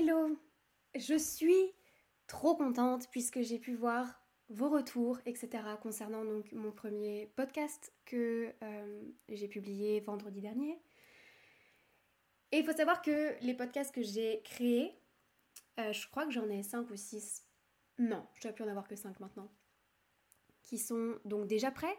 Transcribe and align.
Hello, 0.00 0.38
je 0.94 1.18
suis 1.18 1.74
trop 2.28 2.54
contente 2.54 3.10
puisque 3.10 3.40
j'ai 3.40 3.58
pu 3.58 3.74
voir 3.74 4.22
vos 4.48 4.68
retours, 4.68 5.18
etc. 5.26 5.48
concernant 5.82 6.24
donc 6.24 6.52
mon 6.52 6.70
premier 6.70 7.32
podcast 7.34 7.92
que 8.04 8.54
euh, 8.62 9.02
j'ai 9.28 9.48
publié 9.48 9.98
vendredi 9.98 10.40
dernier. 10.40 10.80
Et 12.52 12.58
il 12.58 12.64
faut 12.64 12.76
savoir 12.76 13.02
que 13.02 13.34
les 13.44 13.54
podcasts 13.54 13.92
que 13.92 14.04
j'ai 14.04 14.40
créés, 14.44 14.94
euh, 15.80 15.92
je 15.92 16.08
crois 16.10 16.26
que 16.26 16.30
j'en 16.30 16.48
ai 16.48 16.62
5 16.62 16.88
ou 16.88 16.96
6. 16.96 17.44
Non, 17.98 18.24
je 18.36 18.42
dois 18.42 18.52
plus 18.52 18.62
en 18.62 18.68
avoir 18.68 18.86
que 18.86 18.94
5 18.94 19.18
maintenant. 19.18 19.50
Qui 20.62 20.78
sont 20.78 21.18
donc 21.24 21.48
déjà 21.48 21.72
prêts, 21.72 21.98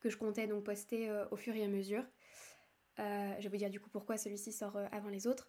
que 0.00 0.10
je 0.10 0.18
comptais 0.18 0.46
donc 0.46 0.64
poster 0.64 1.08
euh, 1.08 1.24
au 1.30 1.36
fur 1.36 1.54
et 1.56 1.64
à 1.64 1.68
mesure. 1.68 2.04
Je 2.98 3.42
vais 3.42 3.48
vous 3.48 3.56
dire 3.56 3.70
du 3.70 3.80
coup 3.80 3.88
pourquoi 3.88 4.18
celui-ci 4.18 4.52
sort 4.52 4.76
avant 4.92 5.08
les 5.08 5.26
autres. 5.26 5.48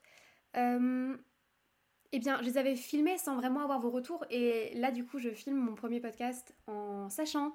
Eh 2.14 2.20
bien, 2.20 2.38
je 2.42 2.46
les 2.46 2.58
avais 2.58 2.76
filmés 2.76 3.18
sans 3.18 3.36
vraiment 3.36 3.62
avoir 3.62 3.80
vos 3.80 3.90
retours 3.90 4.26
et 4.30 4.74
là 4.76 4.92
du 4.92 5.06
coup 5.06 5.18
je 5.18 5.30
filme 5.30 5.58
mon 5.58 5.76
premier 5.76 6.02
podcast 6.02 6.54
en 6.68 7.10
sachant 7.10 7.54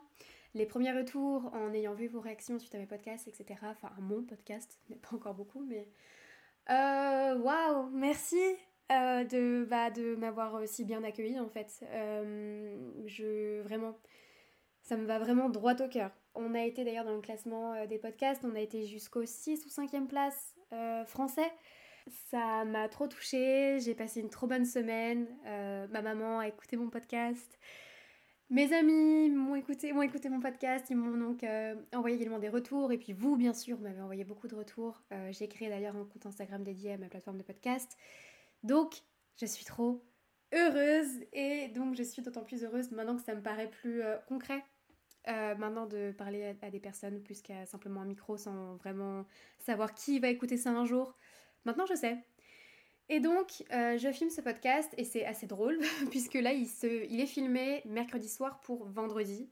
les 0.56 0.66
premiers 0.66 0.92
retours, 0.92 1.52
en 1.54 1.72
ayant 1.74 1.92
vu 1.92 2.08
vos 2.08 2.20
réactions 2.20 2.58
suite 2.58 2.74
à 2.74 2.78
mes 2.78 2.86
podcasts, 2.86 3.28
etc. 3.28 3.60
Enfin, 3.62 3.90
mon 4.00 4.22
podcast, 4.22 4.80
mais 4.88 4.96
pas 4.96 5.14
encore 5.14 5.34
beaucoup, 5.34 5.60
mais... 5.60 5.86
Euh, 6.70 7.38
Waouh, 7.38 7.90
merci 7.92 8.40
euh, 8.90 9.22
de, 9.24 9.66
bah, 9.68 9.90
de 9.90 10.16
m'avoir 10.16 10.66
si 10.66 10.84
bien 10.84 11.04
accueilli 11.04 11.38
en 11.38 11.48
fait. 11.48 11.84
Euh, 11.90 12.76
je... 13.06 13.60
Vraiment, 13.62 13.96
ça 14.82 14.96
me 14.96 15.04
va 15.04 15.18
vraiment 15.18 15.48
droit 15.48 15.74
au 15.74 15.88
cœur. 15.88 16.10
On 16.34 16.54
a 16.54 16.62
été 16.62 16.84
d'ailleurs 16.84 17.04
dans 17.04 17.14
le 17.14 17.20
classement 17.20 17.86
des 17.86 17.98
podcasts, 17.98 18.44
on 18.44 18.54
a 18.54 18.60
été 18.60 18.86
jusqu'au 18.86 19.24
6 19.24 19.64
ou 19.66 19.68
5e 19.68 20.06
place 20.06 20.54
français. 21.06 21.50
Ça 22.06 22.64
m'a 22.64 22.88
trop 22.88 23.08
touchée, 23.08 23.78
j'ai 23.80 23.94
passé 23.94 24.20
une 24.20 24.30
trop 24.30 24.46
bonne 24.46 24.64
semaine. 24.64 25.26
Euh, 25.46 25.88
ma 25.88 26.02
maman 26.02 26.38
a 26.38 26.48
écouté 26.48 26.76
mon 26.76 26.88
podcast. 26.88 27.58
Mes 28.48 28.72
amis 28.72 29.28
m'ont 29.30 29.56
écouté, 29.56 29.92
m'ont 29.92 30.02
écouté 30.02 30.28
mon 30.28 30.38
podcast, 30.38 30.86
ils 30.88 30.96
m'ont 30.96 31.16
donc 31.16 31.42
euh, 31.42 31.74
envoyé 31.92 32.16
également 32.16 32.38
des 32.38 32.48
retours. 32.48 32.92
Et 32.92 32.98
puis 32.98 33.12
vous, 33.12 33.36
bien 33.36 33.52
sûr, 33.52 33.80
m'avez 33.80 34.00
envoyé 34.00 34.22
beaucoup 34.22 34.46
de 34.46 34.54
retours. 34.54 35.02
Euh, 35.12 35.32
j'ai 35.32 35.48
créé 35.48 35.68
d'ailleurs 35.68 35.96
un 35.96 36.04
compte 36.04 36.26
Instagram 36.26 36.62
dédié 36.62 36.92
à 36.92 36.98
ma 36.98 37.08
plateforme 37.08 37.38
de 37.38 37.42
podcast. 37.42 37.96
Donc, 38.62 39.02
je 39.40 39.46
suis 39.46 39.64
trop 39.64 40.04
heureuse. 40.54 41.24
Et 41.32 41.68
donc, 41.68 41.96
je 41.96 42.04
suis 42.04 42.22
d'autant 42.22 42.44
plus 42.44 42.62
heureuse 42.62 42.92
maintenant 42.92 43.16
que 43.16 43.22
ça 43.22 43.34
me 43.34 43.42
paraît 43.42 43.68
plus 43.70 44.02
concret. 44.28 44.64
Maintenant 45.26 45.86
de 45.86 46.12
parler 46.16 46.54
à 46.62 46.70
des 46.70 46.78
personnes 46.78 47.20
plus 47.20 47.42
qu'à 47.42 47.66
simplement 47.66 48.02
un 48.02 48.04
micro 48.04 48.36
sans 48.36 48.76
vraiment 48.76 49.26
savoir 49.58 49.92
qui 49.92 50.20
va 50.20 50.28
écouter 50.28 50.56
ça 50.56 50.70
un 50.70 50.84
jour. 50.84 51.16
Maintenant, 51.66 51.84
je 51.84 51.96
sais. 51.96 52.16
Et 53.08 53.18
donc, 53.18 53.64
euh, 53.72 53.98
je 53.98 54.12
filme 54.12 54.30
ce 54.30 54.40
podcast 54.40 54.94
et 54.96 55.04
c'est 55.04 55.24
assez 55.26 55.48
drôle 55.48 55.78
puisque 56.10 56.34
là, 56.34 56.52
il, 56.52 57.20
est 57.20 57.26
filmé 57.26 57.82
mercredi 57.86 58.28
soir 58.28 58.60
pour 58.60 58.86
vendredi. 58.86 59.50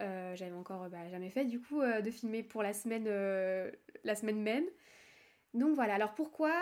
Euh, 0.00 0.34
J'avais 0.34 0.56
encore 0.56 0.90
bah, 0.90 1.08
jamais 1.08 1.30
fait 1.30 1.44
du 1.44 1.60
coup 1.60 1.80
euh, 1.80 2.00
de 2.00 2.10
filmer 2.10 2.42
pour 2.42 2.64
la 2.64 2.72
semaine, 2.72 3.04
la 4.02 4.16
semaine 4.16 4.42
même. 4.42 4.66
Donc 5.54 5.74
voilà. 5.76 5.94
Alors 5.94 6.14
pourquoi 6.14 6.52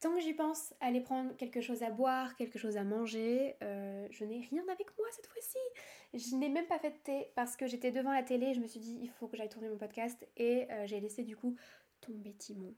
Tant 0.00 0.12
que 0.12 0.20
j'y 0.20 0.34
pense, 0.34 0.74
aller 0.80 1.00
prendre 1.00 1.36
quelque 1.36 1.60
chose 1.60 1.84
à 1.84 1.90
boire, 1.90 2.34
quelque 2.34 2.58
chose 2.58 2.76
à 2.76 2.82
manger, 2.82 3.54
je 3.60 4.24
n'ai 4.24 4.40
rien 4.40 4.64
avec 4.68 4.88
moi 4.98 5.06
cette 5.12 5.28
fois-ci. 5.28 5.58
Je 6.12 6.34
n'ai 6.34 6.48
même 6.48 6.66
pas 6.66 6.80
fait 6.80 6.90
de 6.90 6.96
thé 6.96 7.28
parce 7.36 7.56
que 7.56 7.68
j'étais 7.68 7.92
devant 7.92 8.12
la 8.12 8.24
télé. 8.24 8.52
Je 8.52 8.58
me 8.58 8.66
suis 8.66 8.80
dit, 8.80 8.98
il 9.00 9.10
faut 9.10 9.28
que 9.28 9.36
j'aille 9.36 9.48
tourner 9.48 9.68
mon 9.68 9.78
podcast 9.78 10.26
et 10.36 10.66
j'ai 10.86 10.98
laissé 10.98 11.22
du 11.22 11.36
coup 11.36 11.54
tomber 12.00 12.34
Timon. 12.34 12.74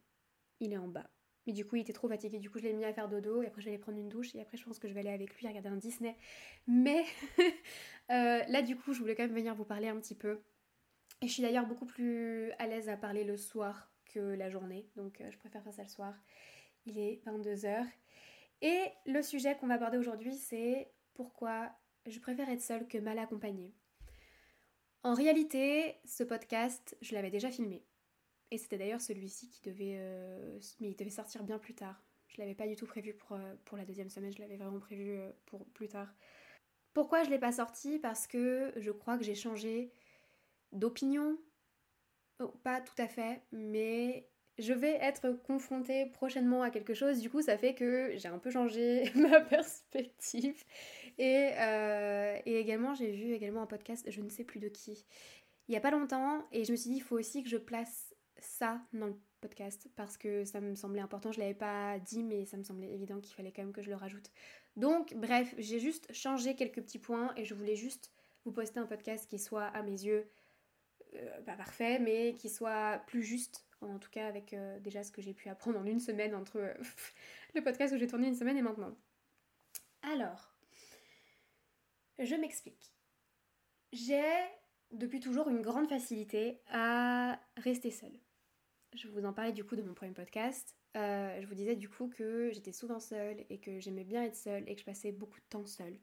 Il 0.60 0.74
est 0.74 0.76
en 0.76 0.88
bas. 0.88 1.08
Mais 1.46 1.52
du 1.52 1.64
coup, 1.64 1.76
il 1.76 1.82
était 1.82 1.92
trop 1.92 2.08
fatigué. 2.08 2.38
Du 2.38 2.50
coup, 2.50 2.58
je 2.58 2.64
l'ai 2.64 2.72
mis 2.72 2.84
à 2.84 2.92
faire 2.92 3.08
dodo. 3.08 3.42
Et 3.42 3.46
après, 3.46 3.60
je 3.60 3.66
vais 3.66 3.72
aller 3.72 3.80
prendre 3.80 3.98
une 3.98 4.08
douche. 4.08 4.34
Et 4.34 4.40
après, 4.40 4.56
je 4.56 4.64
pense 4.64 4.78
que 4.78 4.88
je 4.88 4.94
vais 4.94 5.00
aller 5.00 5.10
avec 5.10 5.34
lui 5.34 5.46
regarder 5.46 5.68
un 5.68 5.76
Disney. 5.76 6.16
Mais 6.66 7.04
euh, 8.10 8.42
là, 8.48 8.62
du 8.62 8.76
coup, 8.76 8.92
je 8.92 9.00
voulais 9.00 9.14
quand 9.14 9.24
même 9.24 9.34
venir 9.34 9.54
vous 9.54 9.64
parler 9.64 9.88
un 9.88 9.98
petit 9.98 10.14
peu. 10.14 10.40
Et 11.20 11.28
je 11.28 11.32
suis 11.32 11.42
d'ailleurs 11.42 11.66
beaucoup 11.66 11.86
plus 11.86 12.50
à 12.52 12.66
l'aise 12.66 12.88
à 12.88 12.96
parler 12.96 13.24
le 13.24 13.36
soir 13.36 13.90
que 14.06 14.20
la 14.20 14.48
journée. 14.48 14.88
Donc, 14.96 15.20
euh, 15.20 15.30
je 15.30 15.38
préfère 15.38 15.62
faire 15.62 15.74
ça 15.74 15.82
le 15.82 15.88
soir. 15.88 16.14
Il 16.86 16.98
est 16.98 17.22
22h. 17.26 17.84
Et 18.62 18.82
le 19.06 19.22
sujet 19.22 19.56
qu'on 19.56 19.66
va 19.66 19.74
aborder 19.74 19.98
aujourd'hui, 19.98 20.34
c'est 20.34 20.90
pourquoi 21.14 21.70
je 22.06 22.18
préfère 22.18 22.48
être 22.48 22.62
seule 22.62 22.86
que 22.86 22.98
mal 22.98 23.18
accompagnée. 23.18 23.74
En 25.02 25.12
réalité, 25.12 25.96
ce 26.06 26.24
podcast, 26.24 26.96
je 27.02 27.14
l'avais 27.14 27.30
déjà 27.30 27.50
filmé. 27.50 27.84
Et 28.50 28.58
c'était 28.58 28.78
d'ailleurs 28.78 29.00
celui-ci 29.00 29.48
qui 29.48 29.62
devait, 29.62 29.96
euh, 29.98 30.58
mais 30.80 30.90
il 30.90 30.96
devait 30.96 31.10
sortir 31.10 31.42
bien 31.44 31.58
plus 31.58 31.74
tard. 31.74 32.00
Je 32.28 32.40
l'avais 32.40 32.54
pas 32.54 32.66
du 32.66 32.76
tout 32.76 32.86
prévu 32.86 33.14
pour, 33.14 33.36
euh, 33.36 33.54
pour 33.64 33.76
la 33.76 33.84
deuxième 33.84 34.10
semaine, 34.10 34.32
je 34.32 34.40
l'avais 34.40 34.56
vraiment 34.56 34.80
prévu 34.80 35.12
euh, 35.12 35.30
pour 35.46 35.66
plus 35.66 35.88
tard. 35.88 36.08
Pourquoi 36.92 37.24
je 37.24 37.30
l'ai 37.30 37.38
pas 37.38 37.52
sorti? 37.52 37.98
Parce 37.98 38.26
que 38.26 38.72
je 38.76 38.90
crois 38.90 39.18
que 39.18 39.24
j'ai 39.24 39.34
changé 39.34 39.92
d'opinion. 40.72 41.36
Oh, 42.40 42.48
pas 42.62 42.80
tout 42.80 42.94
à 42.98 43.08
fait, 43.08 43.42
mais 43.52 44.28
je 44.58 44.72
vais 44.72 44.96
être 45.00 45.32
confrontée 45.44 46.06
prochainement 46.06 46.62
à 46.62 46.70
quelque 46.70 46.94
chose. 46.94 47.20
Du 47.20 47.30
coup, 47.30 47.42
ça 47.42 47.58
fait 47.58 47.74
que 47.74 48.12
j'ai 48.16 48.28
un 48.28 48.38
peu 48.38 48.50
changé 48.50 49.10
ma 49.16 49.40
perspective. 49.40 50.62
Et, 51.18 51.50
et 52.46 52.58
également, 52.60 52.94
j'ai 52.94 53.12
vu 53.12 53.32
également 53.32 53.62
un 53.62 53.66
podcast, 53.66 54.08
je 54.08 54.20
ne 54.20 54.28
sais 54.28 54.44
plus 54.44 54.60
de 54.60 54.68
qui, 54.68 55.04
il 55.68 55.74
y 55.74 55.76
a 55.76 55.80
pas 55.80 55.90
longtemps, 55.90 56.46
et 56.52 56.64
je 56.64 56.72
me 56.72 56.76
suis 56.76 56.90
dit, 56.90 56.96
il 56.96 57.02
faut 57.02 57.18
aussi 57.18 57.42
que 57.42 57.48
je 57.48 57.56
place 57.56 58.13
ça 58.44 58.80
dans 58.92 59.06
le 59.06 59.16
podcast 59.40 59.88
parce 59.96 60.16
que 60.16 60.44
ça 60.44 60.60
me 60.60 60.74
semblait 60.74 61.00
important. 61.00 61.32
Je 61.32 61.40
l'avais 61.40 61.54
pas 61.54 61.98
dit, 61.98 62.22
mais 62.22 62.44
ça 62.46 62.56
me 62.56 62.62
semblait 62.62 62.92
évident 62.92 63.20
qu'il 63.20 63.34
fallait 63.34 63.52
quand 63.52 63.62
même 63.62 63.72
que 63.72 63.82
je 63.82 63.90
le 63.90 63.96
rajoute. 63.96 64.30
Donc, 64.76 65.14
bref, 65.14 65.54
j'ai 65.58 65.78
juste 65.78 66.12
changé 66.12 66.56
quelques 66.56 66.82
petits 66.82 66.98
points 66.98 67.32
et 67.36 67.44
je 67.44 67.54
voulais 67.54 67.76
juste 67.76 68.12
vous 68.44 68.52
poster 68.52 68.80
un 68.80 68.86
podcast 68.86 69.28
qui 69.28 69.38
soit 69.38 69.66
à 69.66 69.82
mes 69.82 70.04
yeux 70.04 70.28
euh, 71.16 71.40
pas 71.42 71.54
parfait, 71.54 71.98
mais 71.98 72.34
qui 72.34 72.48
soit 72.48 73.02
plus 73.06 73.22
juste, 73.22 73.64
en 73.80 73.98
tout 73.98 74.10
cas 74.10 74.26
avec 74.26 74.52
euh, 74.52 74.80
déjà 74.80 75.04
ce 75.04 75.12
que 75.12 75.22
j'ai 75.22 75.34
pu 75.34 75.48
apprendre 75.48 75.78
en 75.78 75.86
une 75.86 76.00
semaine 76.00 76.34
entre 76.34 76.58
euh, 76.58 76.74
le 77.54 77.62
podcast 77.62 77.92
que 77.92 77.98
j'ai 77.98 78.06
tourné 78.06 78.26
une 78.26 78.34
semaine 78.34 78.56
et 78.56 78.62
maintenant. 78.62 78.96
Alors, 80.02 80.52
je 82.18 82.34
m'explique. 82.34 82.92
J'ai 83.92 84.24
depuis 84.90 85.20
toujours 85.20 85.48
une 85.48 85.62
grande 85.62 85.88
facilité 85.88 86.60
à 86.68 87.38
rester 87.56 87.90
seule. 87.90 88.18
Je 88.94 89.08
vous 89.08 89.24
en 89.24 89.32
parlais 89.32 89.52
du 89.52 89.64
coup 89.64 89.74
de 89.74 89.82
mon 89.82 89.92
premier 89.92 90.12
podcast. 90.12 90.76
euh, 90.96 91.40
je 91.40 91.46
vous 91.48 91.54
disais 91.54 91.74
du 91.74 91.88
coup 91.88 92.08
que 92.08 92.50
j'étais 92.52 92.70
souvent 92.70 93.00
seule 93.00 93.44
et 93.50 93.58
que 93.58 93.80
j'aimais 93.80 94.04
bien 94.04 94.22
être 94.22 94.36
seule 94.36 94.62
et 94.68 94.74
que 94.74 94.80
je 94.80 94.84
passais 94.86 95.10
beaucoup 95.10 95.40
de 95.40 95.44
temps 95.50 95.66
seule. 95.66 95.98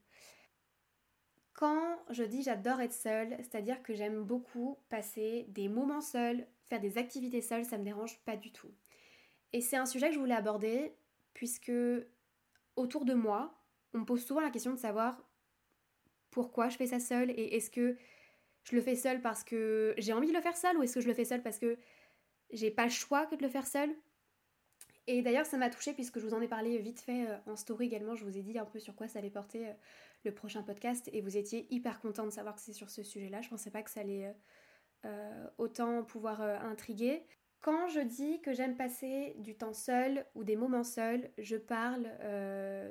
Quand 1.54 1.98
je 2.10 2.24
dis 2.24 2.44
j'adore 2.44 2.82
être 2.82 2.94
seule, 2.94 3.38
c'est-à-dire 3.40 3.82
que 3.82 3.94
j'aime 3.94 4.24
beaucoup 4.24 4.78
passer 4.90 5.46
des 5.50 5.70
moments 5.70 6.02
seuls, 6.02 6.46
faire 6.70 6.82
des 6.82 6.98
activités 6.98 7.42
seules, 7.42 7.64
ça 7.64 7.78
me 7.78 7.86
dérange 7.86 8.20
pas 8.26 8.36
du 8.36 8.52
tout. 8.52 8.72
Et 9.54 9.62
c'est 9.62 9.78
un 9.78 9.86
sujet 9.86 10.10
que 10.10 10.16
je 10.16 10.20
voulais 10.20 10.36
aborder 10.36 10.94
puisque 11.34 11.72
autour 12.76 13.06
de 13.06 13.14
moi, 13.14 13.64
on 13.94 14.00
me 14.00 14.06
pose 14.06 14.26
souvent 14.26 14.42
la 14.42 14.50
question 14.50 14.74
de 14.74 14.80
savoir 14.80 15.24
pourquoi 16.30 16.68
je 16.68 16.76
fais 16.76 16.88
ça 16.88 17.00
seule 17.00 17.30
et 17.32 17.56
est-ce 17.56 17.70
que 17.70 17.96
je 18.64 18.76
le 18.76 18.82
fais 18.82 18.96
seule 18.96 19.22
parce 19.22 19.46
que 19.46 19.94
j'ai 19.98 20.12
envie 20.12 20.28
de 20.28 20.34
le 20.34 20.42
faire 20.42 20.58
seule 20.58 20.78
ou 20.78 20.84
est-ce 20.84 20.96
que 20.96 21.02
je 21.02 21.08
le 21.08 21.14
fais 21.14 21.26
seule 21.26 21.42
parce 21.42 21.58
que 21.58 21.78
j'ai 22.52 22.72
pas 22.72 22.86
le 22.86 22.92
choix 22.92 23.26
que 23.26 23.36
de 23.36 23.44
le 23.44 23.50
faire 23.50 23.68
seule 23.68 23.96
et 25.08 25.22
d'ailleurs, 25.22 25.46
ça 25.46 25.58
m'a 25.58 25.70
touchée 25.70 25.94
puisque 25.94 26.20
je 26.20 26.26
vous 26.26 26.34
en 26.34 26.42
ai 26.42 26.48
parlé 26.48 26.78
vite 26.78 27.02
fait 27.02 27.28
euh, 27.28 27.38
en 27.48 27.56
story 27.56 27.88
également. 27.88 28.16
Je 28.16 28.24
vous 28.24 28.38
ai 28.38 28.42
dit 28.42 28.58
un 28.58 28.66
peu 28.66 28.80
sur 28.80 28.96
quoi 28.96 29.08
ça 29.08 29.20
allait 29.20 29.30
porter 29.32 29.68
euh, 29.68 29.74
le 30.24 30.34
prochain 30.34 30.62
podcast 30.62 31.10
et 31.12 31.22
vous 31.22 31.38
étiez 31.38 31.68
hyper 31.74 32.00
content 32.00 32.26
de 32.26 32.30
savoir 32.30 32.56
que 32.56 32.62
c'est 32.62 32.74
sur 32.74 32.90
ce 32.90 33.04
sujet-là. 33.04 33.42
Je 33.42 33.50
pensais 33.50 33.72
pas 33.72 33.82
que 33.82 33.90
ça 33.90 34.02
allait 34.02 34.34
euh, 35.06 35.48
autant 35.58 36.04
pouvoir 36.04 36.42
intriguer. 36.42 37.24
Quand 37.62 37.88
je 37.88 38.00
dis 38.00 38.42
que 38.42 38.54
j'aime 38.54 38.76
passer 38.76 39.36
du 39.40 39.56
temps 39.56 39.74
seul 39.74 40.26
ou 40.36 40.44
des 40.44 40.56
moments 40.56 40.84
seuls, 40.84 41.30
je 41.38 41.58
parle 41.58 42.04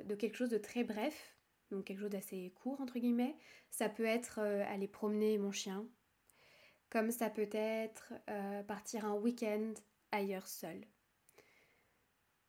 de 0.05 0.15
quelque 0.15 0.35
chose 0.37 0.49
de 0.49 0.57
très 0.57 0.85
bref, 0.85 1.35
donc 1.71 1.85
quelque 1.85 1.99
chose 1.99 2.09
d'assez 2.09 2.53
court 2.55 2.79
entre 2.79 2.99
guillemets. 2.99 3.35
Ça 3.69 3.89
peut 3.89 4.05
être 4.05 4.39
aller 4.39 4.87
promener 4.87 5.37
mon 5.37 5.51
chien, 5.51 5.85
comme 6.91 7.09
ça 7.09 7.29
peut 7.29 7.49
être 7.51 8.13
partir 8.67 9.05
un 9.05 9.13
week-end 9.13 9.73
ailleurs 10.11 10.47
seul. 10.47 10.85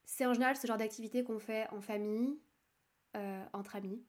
C'est 0.04 0.26
en 0.26 0.34
général 0.34 0.56
ce 0.56 0.66
genre 0.66 0.76
d'activité 0.76 1.24
qu'on 1.24 1.38
fait 1.38 1.66
en 1.70 1.80
famille, 1.80 2.38
euh, 3.16 3.44
entre 3.52 3.76
amis. 3.76 4.04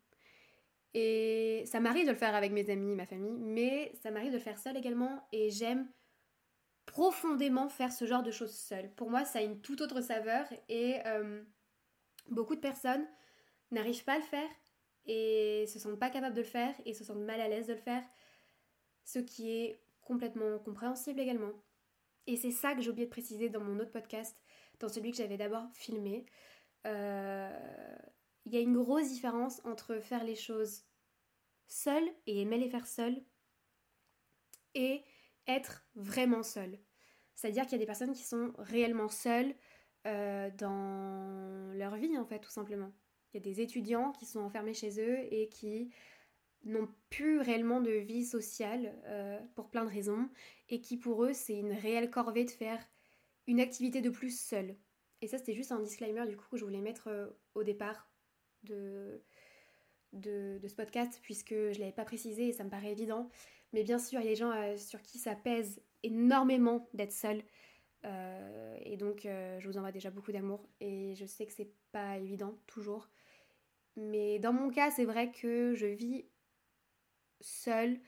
Et 0.93 1.63
ça 1.65 1.79
m'arrive 1.79 2.05
de 2.05 2.11
le 2.11 2.17
faire 2.17 2.35
avec 2.35 2.51
mes 2.51 2.69
amis, 2.69 2.95
ma 2.95 3.05
famille, 3.05 3.37
mais 3.39 3.91
ça 4.01 4.11
m'arrive 4.11 4.31
de 4.31 4.37
le 4.37 4.43
faire 4.43 4.59
seule 4.59 4.77
également 4.77 5.27
et 5.31 5.49
j'aime 5.49 5.89
profondément 6.85 7.69
faire 7.69 7.91
ce 7.91 8.05
genre 8.05 8.21
de 8.21 8.31
choses 8.31 8.53
seule. 8.53 8.93
Pour 8.95 9.09
moi, 9.09 9.25
ça 9.25 9.39
a 9.39 9.41
une 9.41 9.61
toute 9.61 9.81
autre 9.81 10.01
saveur 10.01 10.45
et 10.69 10.99
euh, 11.05 11.41
beaucoup 12.29 12.55
de 12.55 12.59
personnes 12.59 13.07
n'arrivent 13.71 14.03
pas 14.03 14.15
à 14.15 14.17
le 14.17 14.23
faire 14.23 14.49
et 15.05 15.65
se 15.67 15.79
sentent 15.79 15.99
pas 15.99 16.09
capables 16.09 16.35
de 16.35 16.41
le 16.41 16.47
faire 16.47 16.75
et 16.85 16.93
se 16.93 17.03
sentent 17.03 17.23
mal 17.23 17.41
à 17.41 17.47
l'aise 17.47 17.67
de 17.67 17.73
le 17.73 17.79
faire, 17.79 18.03
ce 19.03 19.19
qui 19.19 19.51
est 19.51 19.81
complètement 20.05 20.59
compréhensible 20.59 21.19
également. 21.19 21.51
Et 22.27 22.37
c'est 22.37 22.51
ça 22.51 22.73
que 22.73 22.81
j'ai 22.81 22.89
oublié 22.89 23.05
de 23.05 23.11
préciser 23.11 23.49
dans 23.49 23.59
mon 23.61 23.79
autre 23.79 23.91
podcast, 23.91 24.37
dans 24.79 24.89
celui 24.89 25.11
que 25.11 25.17
j'avais 25.17 25.37
d'abord 25.37 25.65
filmé. 25.73 26.25
Euh, 26.87 27.97
il 28.45 28.53
y 28.53 28.57
a 28.57 28.61
une 28.61 28.77
grosse 28.77 29.09
différence 29.09 29.61
entre 29.65 29.99
faire 29.99 30.23
les 30.23 30.35
choses 30.35 30.83
seul 31.67 32.03
et 32.27 32.41
aimer 32.41 32.57
les 32.57 32.69
faire 32.69 32.87
seul 32.87 33.23
et 34.75 35.03
être 35.47 35.85
vraiment 35.95 36.43
seul. 36.43 36.79
C'est-à-dire 37.35 37.63
qu'il 37.63 37.73
y 37.73 37.75
a 37.75 37.79
des 37.79 37.85
personnes 37.85 38.13
qui 38.13 38.23
sont 38.23 38.53
réellement 38.57 39.09
seules 39.09 39.55
euh, 40.05 40.49
dans 40.57 41.73
leur 41.73 41.95
vie, 41.95 42.17
en 42.17 42.25
fait, 42.25 42.39
tout 42.39 42.51
simplement. 42.51 42.91
Il 43.33 43.37
y 43.37 43.39
a 43.39 43.43
des 43.43 43.61
étudiants 43.61 44.11
qui 44.11 44.25
sont 44.25 44.41
enfermés 44.41 44.73
chez 44.73 44.99
eux 45.01 45.17
et 45.33 45.49
qui 45.49 45.91
n'ont 46.63 46.87
plus 47.09 47.39
réellement 47.39 47.81
de 47.81 47.91
vie 47.91 48.25
sociale 48.25 48.93
euh, 49.05 49.39
pour 49.55 49.69
plein 49.69 49.83
de 49.83 49.89
raisons 49.89 50.29
et 50.69 50.81
qui 50.81 50.97
pour 50.97 51.25
eux 51.25 51.33
c'est 51.33 51.55
une 51.55 51.73
réelle 51.73 52.09
corvée 52.09 52.45
de 52.45 52.51
faire 52.51 52.79
une 53.47 53.59
activité 53.59 54.01
de 54.01 54.09
plus 54.09 54.37
seule. 54.37 54.75
Et 55.21 55.27
ça, 55.27 55.37
c'était 55.37 55.53
juste 55.53 55.71
un 55.71 55.79
disclaimer 55.79 56.27
du 56.27 56.35
coup 56.35 56.45
que 56.51 56.57
je 56.57 56.65
voulais 56.65 56.81
mettre 56.81 57.07
euh, 57.07 57.27
au 57.55 57.63
départ 57.63 58.09
de, 58.63 59.21
de, 60.11 60.59
ce 60.67 60.75
podcast, 60.75 61.19
puisque 61.21 61.53
je 61.53 61.75
ne 61.75 61.79
l'avais 61.79 61.91
pas 61.91 62.05
précisé 62.05 62.49
et 62.49 62.53
ça 62.53 62.63
me 62.63 62.69
paraît 62.69 62.91
évident. 62.91 63.29
Mais 63.71 63.83
bien 63.83 63.99
sûr, 63.99 64.19
il 64.19 64.25
y 64.25 64.27
a 64.27 64.31
des 64.31 64.35
gens 64.35 64.51
euh, 64.51 64.77
sur 64.77 65.01
qui 65.01 65.19
ça 65.19 65.35
pèse 65.35 65.81
énormément 66.03 66.89
d'être 66.93 67.13
seul. 67.13 67.41
Euh, 68.05 68.77
et 68.81 68.97
donc, 68.97 69.21
je 69.23 69.65
vous 69.65 69.77
envoie 69.77 69.93
déjà 69.93 70.11
beaucoup 70.11 70.33
d'amour. 70.33 70.67
Et 70.81 71.15
je 71.15 71.25
sais 71.25 71.45
que 71.45 71.53
c'est 71.53 71.71
pas 71.93 72.17
évident, 72.17 72.57
toujours. 72.67 73.07
Mais 73.95 74.39
dans 74.39 74.51
mon 74.51 74.69
cas, 74.69 74.91
c'est 74.91 75.05
vrai 75.05 75.31
que 75.31 75.73
je 75.73 75.85
vis 75.85 76.25
seule 77.43 77.99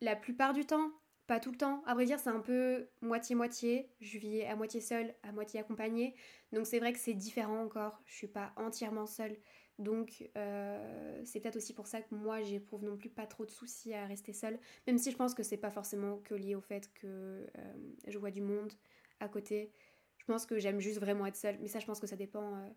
la 0.00 0.16
plupart 0.16 0.52
du 0.52 0.64
temps. 0.66 0.90
Pas 1.26 1.40
tout 1.40 1.50
le 1.50 1.56
temps. 1.56 1.82
À 1.86 1.94
vrai 1.94 2.04
dire, 2.04 2.20
c'est 2.20 2.30
un 2.30 2.40
peu 2.40 2.86
moitié-moitié. 3.00 3.88
Je 4.00 4.18
vis 4.18 4.42
à 4.42 4.56
moitié 4.56 4.82
seule, 4.82 5.14
à 5.22 5.32
moitié 5.32 5.58
accompagnée. 5.60 6.14
Donc 6.52 6.66
c'est 6.66 6.78
vrai 6.78 6.92
que 6.92 6.98
c'est 6.98 7.14
différent 7.14 7.62
encore. 7.62 8.02
Je 8.04 8.14
suis 8.14 8.28
pas 8.28 8.52
entièrement 8.56 9.06
seule. 9.06 9.38
Donc 9.78 10.30
euh, 10.36 11.22
c'est 11.24 11.40
peut-être 11.40 11.56
aussi 11.56 11.72
pour 11.72 11.86
ça 11.86 12.02
que 12.02 12.14
moi 12.14 12.42
j'éprouve 12.42 12.84
non 12.84 12.96
plus 12.96 13.08
pas 13.08 13.26
trop 13.26 13.44
de 13.46 13.50
soucis 13.50 13.94
à 13.94 14.06
rester 14.06 14.32
seule. 14.34 14.58
Même 14.86 14.98
si 14.98 15.10
je 15.10 15.16
pense 15.16 15.34
que 15.34 15.42
c'est 15.42 15.56
pas 15.56 15.70
forcément 15.70 16.18
que 16.18 16.34
lié 16.34 16.54
au 16.54 16.60
fait 16.60 16.92
que 16.92 17.46
euh, 17.58 17.92
je 18.06 18.18
vois 18.18 18.30
du 18.30 18.42
monde 18.42 18.72
à 19.18 19.28
côté. 19.28 19.72
Je 20.18 20.24
pense 20.26 20.46
que 20.46 20.58
j'aime 20.58 20.80
juste 20.80 21.00
vraiment 21.00 21.26
être 21.26 21.36
seule. 21.36 21.58
Mais 21.60 21.68
ça, 21.68 21.80
je 21.80 21.86
pense 21.86 22.00
que 22.00 22.06
ça 22.06 22.16
dépend, 22.16 22.54
euh, 22.54 22.68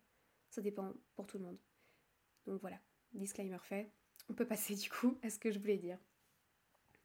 ça 0.49 0.61
dépend 0.61 0.93
pour 1.15 1.27
tout 1.27 1.37
le 1.37 1.43
monde. 1.43 1.59
Donc 2.45 2.61
voilà, 2.61 2.79
disclaimer 3.13 3.57
fait. 3.61 3.91
On 4.29 4.33
peut 4.33 4.45
passer 4.45 4.75
du 4.75 4.89
coup 4.89 5.17
à 5.23 5.29
ce 5.29 5.39
que 5.39 5.51
je 5.51 5.59
voulais 5.59 5.77
dire. 5.77 5.97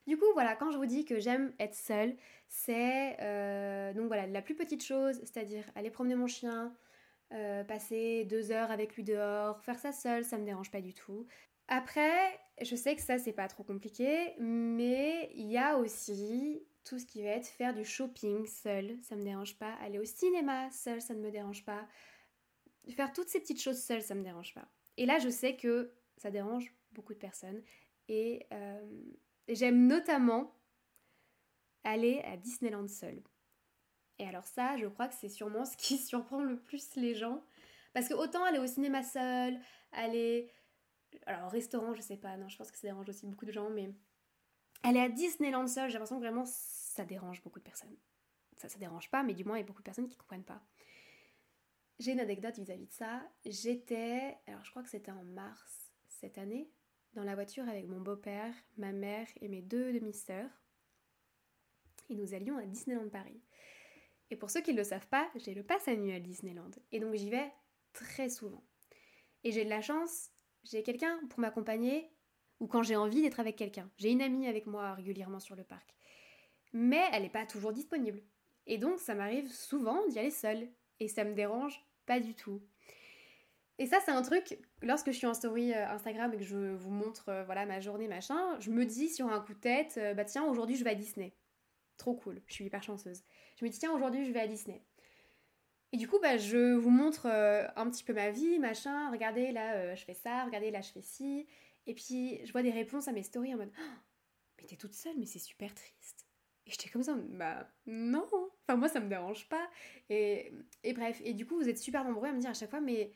Du 0.06 0.16
coup, 0.16 0.26
voilà, 0.34 0.56
quand 0.56 0.72
je 0.72 0.78
vous 0.78 0.86
dis 0.86 1.04
que 1.04 1.20
j'aime 1.20 1.52
être 1.60 1.76
seule, 1.76 2.16
c'est 2.48 3.16
euh, 3.20 3.92
donc 3.92 4.08
voilà 4.08 4.26
la 4.26 4.42
plus 4.42 4.56
petite 4.56 4.82
chose, 4.82 5.16
c'est-à-dire 5.20 5.64
aller 5.76 5.90
promener 5.90 6.16
mon 6.16 6.26
chien, 6.26 6.74
euh, 7.32 7.62
passer 7.62 8.24
deux 8.24 8.50
heures 8.50 8.72
avec 8.72 8.96
lui 8.96 9.04
dehors, 9.04 9.62
faire 9.62 9.78
ça 9.78 9.92
seule, 9.92 10.24
ça 10.24 10.38
me 10.38 10.44
dérange 10.44 10.72
pas 10.72 10.80
du 10.80 10.92
tout. 10.92 11.26
Après, 11.68 12.38
je 12.60 12.74
sais 12.74 12.96
que 12.96 13.02
ça 13.02 13.18
c'est 13.18 13.32
pas 13.32 13.46
trop 13.46 13.62
compliqué, 13.62 14.34
mais 14.40 15.30
il 15.34 15.46
y 15.46 15.56
a 15.56 15.78
aussi 15.78 16.66
tout 16.84 16.98
ce 16.98 17.06
qui 17.06 17.22
va 17.22 17.30
être 17.30 17.46
faire 17.46 17.72
du 17.72 17.84
shopping 17.84 18.44
seul, 18.46 18.98
ça 19.02 19.14
me 19.14 19.22
dérange 19.22 19.56
pas. 19.56 19.72
Aller 19.74 20.00
au 20.00 20.04
cinéma 20.04 20.68
seul, 20.72 21.00
ça 21.00 21.14
ne 21.14 21.20
me 21.20 21.30
dérange 21.30 21.64
pas. 21.64 21.86
Faire 22.90 23.12
toutes 23.12 23.28
ces 23.28 23.38
petites 23.38 23.62
choses 23.62 23.80
seule, 23.80 24.02
ça 24.02 24.16
me 24.16 24.24
dérange 24.24 24.52
pas. 24.52 24.66
Et 24.96 25.06
là, 25.06 25.20
je 25.20 25.28
sais 25.28 25.56
que 25.56 25.92
ça 26.16 26.32
dérange 26.32 26.74
beaucoup 26.92 27.14
de 27.14 27.18
personnes 27.18 27.62
et 28.08 28.46
euh, 28.52 29.12
J'aime 29.48 29.86
notamment 29.86 30.54
aller 31.84 32.20
à 32.20 32.36
Disneyland 32.36 32.88
seule. 32.88 33.22
Et 34.18 34.26
alors 34.26 34.46
ça, 34.46 34.76
je 34.76 34.86
crois 34.86 35.08
que 35.08 35.14
c'est 35.14 35.28
sûrement 35.28 35.64
ce 35.66 35.76
qui 35.76 35.98
surprend 35.98 36.42
le 36.42 36.58
plus 36.58 36.94
les 36.96 37.14
gens. 37.14 37.44
Parce 37.92 38.08
que 38.08 38.14
autant 38.14 38.44
aller 38.44 38.58
au 38.58 38.66
cinéma 38.66 39.02
seul, 39.02 39.58
aller... 39.92 40.50
Alors 41.26 41.46
au 41.46 41.50
restaurant, 41.50 41.92
je 41.92 42.00
sais 42.00 42.16
pas, 42.16 42.36
non, 42.36 42.48
je 42.48 42.56
pense 42.56 42.70
que 42.70 42.78
ça 42.78 42.86
dérange 42.86 43.08
aussi 43.08 43.26
beaucoup 43.26 43.44
de 43.44 43.52
gens, 43.52 43.68
mais 43.68 43.92
aller 44.82 45.00
à 45.00 45.10
Disneyland 45.10 45.66
seul, 45.66 45.90
j'ai 45.90 45.94
l'impression 45.94 46.16
que 46.16 46.22
vraiment 46.22 46.46
ça 46.46 47.04
dérange 47.04 47.42
beaucoup 47.42 47.58
de 47.58 47.64
personnes. 47.64 47.94
Ça, 48.56 48.70
ça 48.70 48.78
dérange 48.78 49.10
pas, 49.10 49.22
mais 49.22 49.34
du 49.34 49.44
moins 49.44 49.56
il 49.56 49.60
y 49.60 49.62
a 49.62 49.66
beaucoup 49.66 49.82
de 49.82 49.84
personnes 49.84 50.08
qui 50.08 50.16
comprennent 50.16 50.44
pas. 50.44 50.62
J'ai 51.98 52.12
une 52.12 52.20
anecdote 52.20 52.58
vis-à-vis 52.58 52.84
-vis 52.84 52.88
de 52.88 52.92
ça. 52.92 53.22
J'étais, 53.44 54.38
alors 54.46 54.64
je 54.64 54.70
crois 54.70 54.82
que 54.82 54.88
c'était 54.88 55.10
en 55.10 55.24
mars 55.24 55.92
cette 56.08 56.38
année, 56.38 56.70
dans 57.14 57.24
la 57.24 57.34
voiture 57.34 57.68
avec 57.68 57.86
mon 57.86 58.00
beau-père, 58.00 58.54
ma 58.78 58.92
mère 58.92 59.26
et 59.40 59.48
mes 59.48 59.62
deux 59.62 59.92
demi-sœurs. 59.92 60.50
Et 62.08 62.14
nous 62.14 62.34
allions 62.34 62.56
à 62.56 62.64
Disneyland 62.64 63.08
Paris. 63.08 63.40
Et 64.30 64.36
pour 64.36 64.50
ceux 64.50 64.62
qui 64.62 64.72
ne 64.72 64.78
le 64.78 64.84
savent 64.84 65.06
pas, 65.08 65.30
j'ai 65.36 65.54
le 65.54 65.62
pass 65.62 65.88
annuel 65.88 66.22
Disneyland. 66.22 66.70
Et 66.90 67.00
donc 67.00 67.14
j'y 67.14 67.30
vais 67.30 67.52
très 67.92 68.28
souvent. 68.28 68.64
Et 69.44 69.52
j'ai 69.52 69.64
de 69.64 69.70
la 69.70 69.82
chance, 69.82 70.30
j'ai 70.64 70.82
quelqu'un 70.82 71.20
pour 71.28 71.40
m'accompagner 71.40 72.10
ou 72.60 72.66
quand 72.66 72.82
j'ai 72.82 72.96
envie 72.96 73.22
d'être 73.22 73.40
avec 73.40 73.56
quelqu'un. 73.56 73.90
J'ai 73.98 74.10
une 74.10 74.22
amie 74.22 74.46
avec 74.46 74.66
moi 74.66 74.94
régulièrement 74.94 75.40
sur 75.40 75.56
le 75.56 75.64
parc. 75.64 75.94
Mais 76.72 77.04
elle 77.12 77.22
n'est 77.22 77.28
pas 77.28 77.44
toujours 77.44 77.72
disponible. 77.72 78.22
Et 78.66 78.78
donc 78.78 79.00
ça 79.00 79.14
m'arrive 79.14 79.52
souvent 79.52 80.06
d'y 80.08 80.18
aller 80.18 80.30
seule. 80.30 80.68
Et 81.00 81.08
ça 81.08 81.24
me 81.24 81.34
dérange 81.34 81.84
pas 82.06 82.20
du 82.20 82.34
tout. 82.34 82.62
Et 83.78 83.86
ça, 83.86 83.98
c'est 84.04 84.10
un 84.10 84.22
truc, 84.22 84.58
lorsque 84.82 85.10
je 85.10 85.16
suis 85.16 85.26
en 85.26 85.34
story 85.34 85.72
euh, 85.72 85.88
Instagram 85.88 86.32
et 86.34 86.36
que 86.36 86.44
je 86.44 86.74
vous 86.74 86.90
montre 86.90 87.30
euh, 87.30 87.44
voilà 87.44 87.66
ma 87.66 87.80
journée, 87.80 88.06
machin, 88.06 88.58
je 88.60 88.70
me 88.70 88.84
dis 88.84 89.08
sur 89.08 89.28
un 89.28 89.40
coup 89.40 89.54
de 89.54 89.58
tête, 89.58 89.94
euh, 89.96 90.14
bah 90.14 90.24
tiens, 90.24 90.44
aujourd'hui 90.44 90.76
je 90.76 90.84
vais 90.84 90.90
à 90.90 90.94
Disney. 90.94 91.34
Trop 91.96 92.14
cool, 92.14 92.42
je 92.46 92.54
suis 92.54 92.64
hyper 92.64 92.82
chanceuse. 92.82 93.22
Je 93.58 93.64
me 93.64 93.70
dis, 93.70 93.78
tiens, 93.78 93.92
aujourd'hui 93.92 94.24
je 94.24 94.32
vais 94.32 94.40
à 94.40 94.46
Disney. 94.46 94.82
Et 95.92 95.96
du 95.98 96.08
coup, 96.08 96.18
bah, 96.20 96.38
je 96.38 96.72
vous 96.72 96.88
montre 96.90 97.26
un 97.26 97.90
petit 97.90 98.02
peu 98.02 98.14
ma 98.14 98.30
vie, 98.30 98.58
machin. 98.58 99.10
Regardez, 99.10 99.52
là, 99.52 99.94
je 99.94 100.02
fais 100.02 100.14
ça, 100.14 100.44
regardez, 100.44 100.70
là, 100.70 100.80
je 100.80 100.90
fais 100.90 101.02
ci. 101.02 101.46
Et 101.86 101.92
puis, 101.92 102.40
je 102.46 102.52
vois 102.52 102.62
des 102.62 102.70
réponses 102.70 103.08
à 103.08 103.12
mes 103.12 103.22
stories 103.22 103.54
en 103.54 103.58
mode, 103.58 103.70
oh, 103.78 103.94
mais 104.58 104.64
t'es 104.64 104.76
toute 104.76 104.94
seule, 104.94 105.12
mais 105.18 105.26
c'est 105.26 105.38
super 105.38 105.74
triste. 105.74 106.26
Et 106.66 106.70
j'étais 106.70 106.88
comme 106.88 107.02
ça, 107.02 107.14
bah 107.14 107.68
non, 107.86 108.24
enfin 108.66 108.76
moi 108.76 108.88
ça 108.88 109.00
me 109.00 109.08
dérange 109.08 109.48
pas. 109.48 109.68
Et, 110.08 110.52
et 110.84 110.92
bref, 110.92 111.20
et 111.24 111.34
du 111.34 111.44
coup, 111.44 111.56
vous 111.56 111.68
êtes 111.68 111.78
super 111.78 112.04
nombreux 112.04 112.28
à 112.28 112.32
me 112.32 112.40
dire 112.40 112.50
à 112.50 112.54
chaque 112.54 112.70
fois, 112.70 112.80
mais 112.80 113.12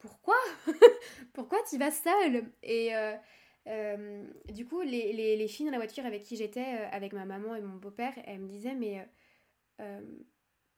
pourquoi? 0.00 0.36
Pourquoi 1.32 1.58
tu 1.68 1.78
vas 1.78 1.90
seule? 1.90 2.50
Et 2.62 2.94
euh, 2.96 3.14
euh, 3.66 4.26
du 4.48 4.66
coup, 4.66 4.80
les, 4.80 5.48
filles 5.48 5.66
dans 5.66 5.72
la 5.72 5.78
voiture 5.78 6.06
avec 6.06 6.22
qui 6.22 6.36
j'étais, 6.36 6.78
euh, 6.80 6.88
avec 6.92 7.12
ma 7.12 7.24
maman 7.24 7.54
et 7.54 7.60
mon 7.60 7.76
beau-père, 7.76 8.14
elles 8.24 8.40
me 8.40 8.48
disaient, 8.48 8.74
mais 8.74 9.06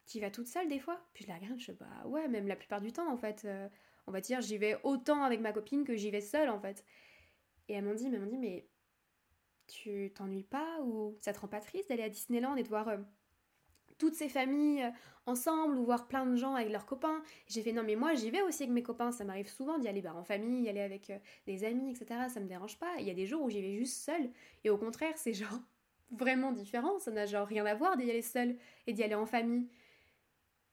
tu 0.09 0.21
vas 0.21 0.31
toute 0.31 0.49
seule 0.49 0.69
des 0.69 0.81
fois? 0.81 1.01
Puis 1.13 1.25
je 1.25 1.29
la 1.29 1.37
regarde, 1.37 1.61
je 1.61 1.67
sais 1.67 1.73
bah 1.75 1.87
ouais, 2.07 2.27
même 2.29 2.49
la 2.49 2.57
plupart 2.57 2.81
du 2.81 2.93
temps 2.93 3.13
en 3.13 3.17
fait. 3.17 3.43
Euh, 3.45 3.69
on 4.07 4.11
va 4.11 4.21
dire, 4.21 4.41
j'y 4.41 4.57
vais 4.57 4.79
autant 4.83 5.23
avec 5.23 5.41
ma 5.41 5.53
copine 5.53 5.85
que 5.85 5.95
j'y 5.95 6.11
vais 6.11 6.23
seule 6.23 6.49
en 6.49 6.59
fait. 6.59 6.85
Et 7.69 7.75
elle 7.75 7.85
m'ont 7.85 7.95
dit, 7.95 8.09
m'ont 8.09 8.27
dit, 8.27 8.39
mais 8.39 8.67
tu 9.67 10.11
t'ennuies 10.15 10.45
pas 10.45 10.81
ou 10.83 11.19
ça 11.21 11.33
te 11.35 11.41
rend 11.41 11.49
pas 11.49 11.61
triste 11.61 11.91
d'aller 11.91 12.05
à 12.05 12.09
Disneyland 12.09 12.57
et 12.57 12.63
de 12.63 12.69
voir 12.69 12.89
euh, 12.89 12.97
toutes 13.99 14.15
ces 14.15 14.29
familles 14.29 14.85
euh, 14.85 14.91
ensemble 15.27 15.77
ou 15.77 15.85
voir 15.85 16.09
plein 16.09 16.25
de 16.25 16.37
gens 16.37 16.55
avec 16.55 16.71
leurs 16.71 16.87
copains. 16.87 17.23
J'ai 17.49 17.63
fait 17.63 17.73
non 17.73 17.83
mais 17.83 17.97
moi 17.97 18.15
j'y 18.15 18.31
vais 18.31 18.43
aussi 18.43 18.63
avec 18.63 18.73
mes 18.73 18.83
copains, 18.83 19.13
ça 19.13 19.25
m'arrive 19.25 19.49
souvent 19.49 19.79
d'y 19.79 19.89
aller 19.89 20.01
bah, 20.01 20.15
en 20.15 20.25
famille, 20.25 20.63
y 20.63 20.69
aller 20.69 20.81
avec 20.81 21.13
des 21.47 21.65
amis, 21.65 21.91
etc. 21.91 22.29
Ça 22.29 22.41
me 22.41 22.47
dérange 22.47 22.79
pas. 22.79 22.95
Il 22.99 23.07
y 23.07 23.11
a 23.11 23.15
des 23.15 23.27
jours 23.27 23.43
où 23.43 23.51
j'y 23.51 23.61
vais 23.61 23.77
juste 23.77 24.03
seule 24.03 24.31
et 24.65 24.71
au 24.71 24.79
contraire 24.79 25.13
c'est 25.17 25.35
genre 25.35 25.61
vraiment 26.11 26.53
différent, 26.53 26.99
ça 26.99 27.11
n'a 27.11 27.27
genre 27.27 27.47
rien 27.47 27.67
à 27.67 27.75
voir 27.75 27.97
d'y 27.97 28.11
aller 28.11 28.23
seule 28.23 28.57
et 28.87 28.93
d'y 28.93 29.03
aller 29.03 29.15
en 29.15 29.27
famille. 29.27 29.69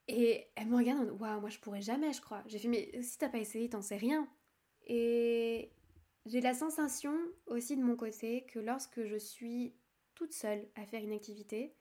Et 0.07 0.47
elle 0.55 0.67
me 0.67 0.77
regarde 0.77 1.09
en 1.09 1.13
waouh, 1.13 1.41
moi 1.41 1.49
je 1.49 1.59
pourrais 1.59 1.81
jamais, 1.81 2.13
je 2.13 2.21
crois. 2.21 2.43
J'ai 2.45 2.59
fait, 2.59 2.67
mais 2.67 3.01
si 3.01 3.17
t'as 3.17 3.29
pas 3.29 3.39
essayé, 3.39 3.69
t'en 3.69 3.81
sais 3.81 3.97
rien. 3.97 4.27
Et 4.85 5.71
j'ai 6.25 6.41
la 6.41 6.53
sensation 6.53 7.15
aussi 7.47 7.75
de 7.75 7.83
mon 7.83 7.95
côté 7.95 8.45
que 8.45 8.59
lorsque 8.59 9.03
je 9.03 9.15
suis 9.15 9.73
toute 10.13 10.33
seule 10.33 10.67
à 10.75 10.85
faire 10.85 11.03
une 11.03 11.11
activité, 11.11 11.75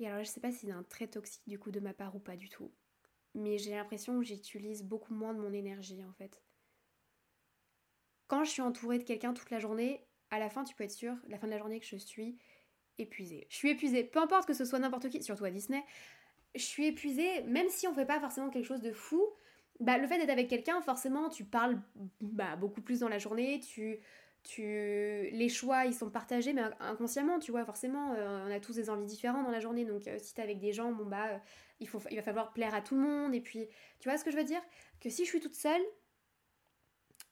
et 0.00 0.08
alors 0.08 0.24
je 0.24 0.28
sais 0.28 0.40
pas 0.40 0.50
si 0.50 0.66
c'est 0.66 0.72
un 0.72 0.82
trait 0.82 1.06
toxique 1.06 1.42
du 1.46 1.58
coup 1.58 1.70
de 1.70 1.80
ma 1.80 1.94
part 1.94 2.16
ou 2.16 2.18
pas 2.18 2.36
du 2.36 2.48
tout, 2.48 2.72
mais 3.34 3.58
j'ai 3.58 3.72
l'impression 3.72 4.18
que 4.18 4.24
j'utilise 4.24 4.82
beaucoup 4.82 5.14
moins 5.14 5.34
de 5.34 5.40
mon 5.40 5.52
énergie 5.52 6.04
en 6.04 6.12
fait. 6.12 6.42
Quand 8.26 8.44
je 8.44 8.50
suis 8.50 8.62
entourée 8.62 8.98
de 8.98 9.04
quelqu'un 9.04 9.32
toute 9.34 9.50
la 9.50 9.58
journée, 9.58 10.06
à 10.30 10.38
la 10.38 10.48
fin 10.48 10.64
tu 10.64 10.74
peux 10.74 10.84
être 10.84 10.90
sûr, 10.90 11.14
la 11.28 11.38
fin 11.38 11.46
de 11.46 11.52
la 11.52 11.58
journée 11.58 11.80
que 11.80 11.86
je 11.86 11.96
suis 11.96 12.38
épuisée. 12.98 13.46
Je 13.50 13.56
suis 13.56 13.70
épuisée, 13.70 14.04
peu 14.04 14.20
importe 14.20 14.46
que 14.46 14.54
ce 14.54 14.64
soit 14.64 14.78
n'importe 14.78 15.08
qui, 15.08 15.22
surtout 15.22 15.44
à 15.44 15.50
Disney, 15.50 15.84
je 16.54 16.62
suis 16.62 16.86
épuisée, 16.86 17.42
même 17.42 17.68
si 17.68 17.86
on 17.86 17.94
fait 17.94 18.06
pas 18.06 18.20
forcément 18.20 18.50
quelque 18.50 18.66
chose 18.66 18.82
de 18.82 18.92
fou, 18.92 19.24
bah, 19.78 19.98
le 19.98 20.06
fait 20.06 20.18
d'être 20.18 20.30
avec 20.30 20.48
quelqu'un, 20.48 20.80
forcément, 20.82 21.28
tu 21.28 21.44
parles 21.44 21.80
bah, 22.20 22.56
beaucoup 22.56 22.82
plus 22.82 23.00
dans 23.00 23.08
la 23.08 23.18
journée, 23.18 23.60
tu, 23.60 23.98
tu, 24.42 24.62
les 24.62 25.48
choix, 25.48 25.84
ils 25.84 25.94
sont 25.94 26.10
partagés, 26.10 26.52
mais 26.52 26.62
inconsciemment, 26.80 27.38
tu 27.38 27.50
vois, 27.50 27.64
forcément, 27.64 28.14
euh, 28.14 28.46
on 28.46 28.50
a 28.50 28.60
tous 28.60 28.74
des 28.74 28.90
envies 28.90 29.06
différentes 29.06 29.44
dans 29.44 29.50
la 29.50 29.60
journée, 29.60 29.84
donc 29.84 30.06
euh, 30.08 30.18
si 30.18 30.34
t'es 30.34 30.42
avec 30.42 30.58
des 30.58 30.72
gens, 30.72 30.92
bon 30.92 31.04
bah, 31.06 31.28
euh, 31.28 31.38
il, 31.80 31.88
faut, 31.88 32.00
il 32.10 32.16
va 32.16 32.22
falloir 32.22 32.52
plaire 32.52 32.74
à 32.74 32.80
tout 32.80 32.94
le 32.94 33.02
monde, 33.02 33.34
et 33.34 33.40
puis, 33.40 33.66
tu 33.98 34.08
vois 34.08 34.18
ce 34.18 34.24
que 34.24 34.30
je 34.30 34.36
veux 34.36 34.44
dire? 34.44 34.62
Que 35.00 35.10
si 35.10 35.24
je 35.24 35.28
suis 35.30 35.40
toute 35.40 35.54
seule, 35.54 35.82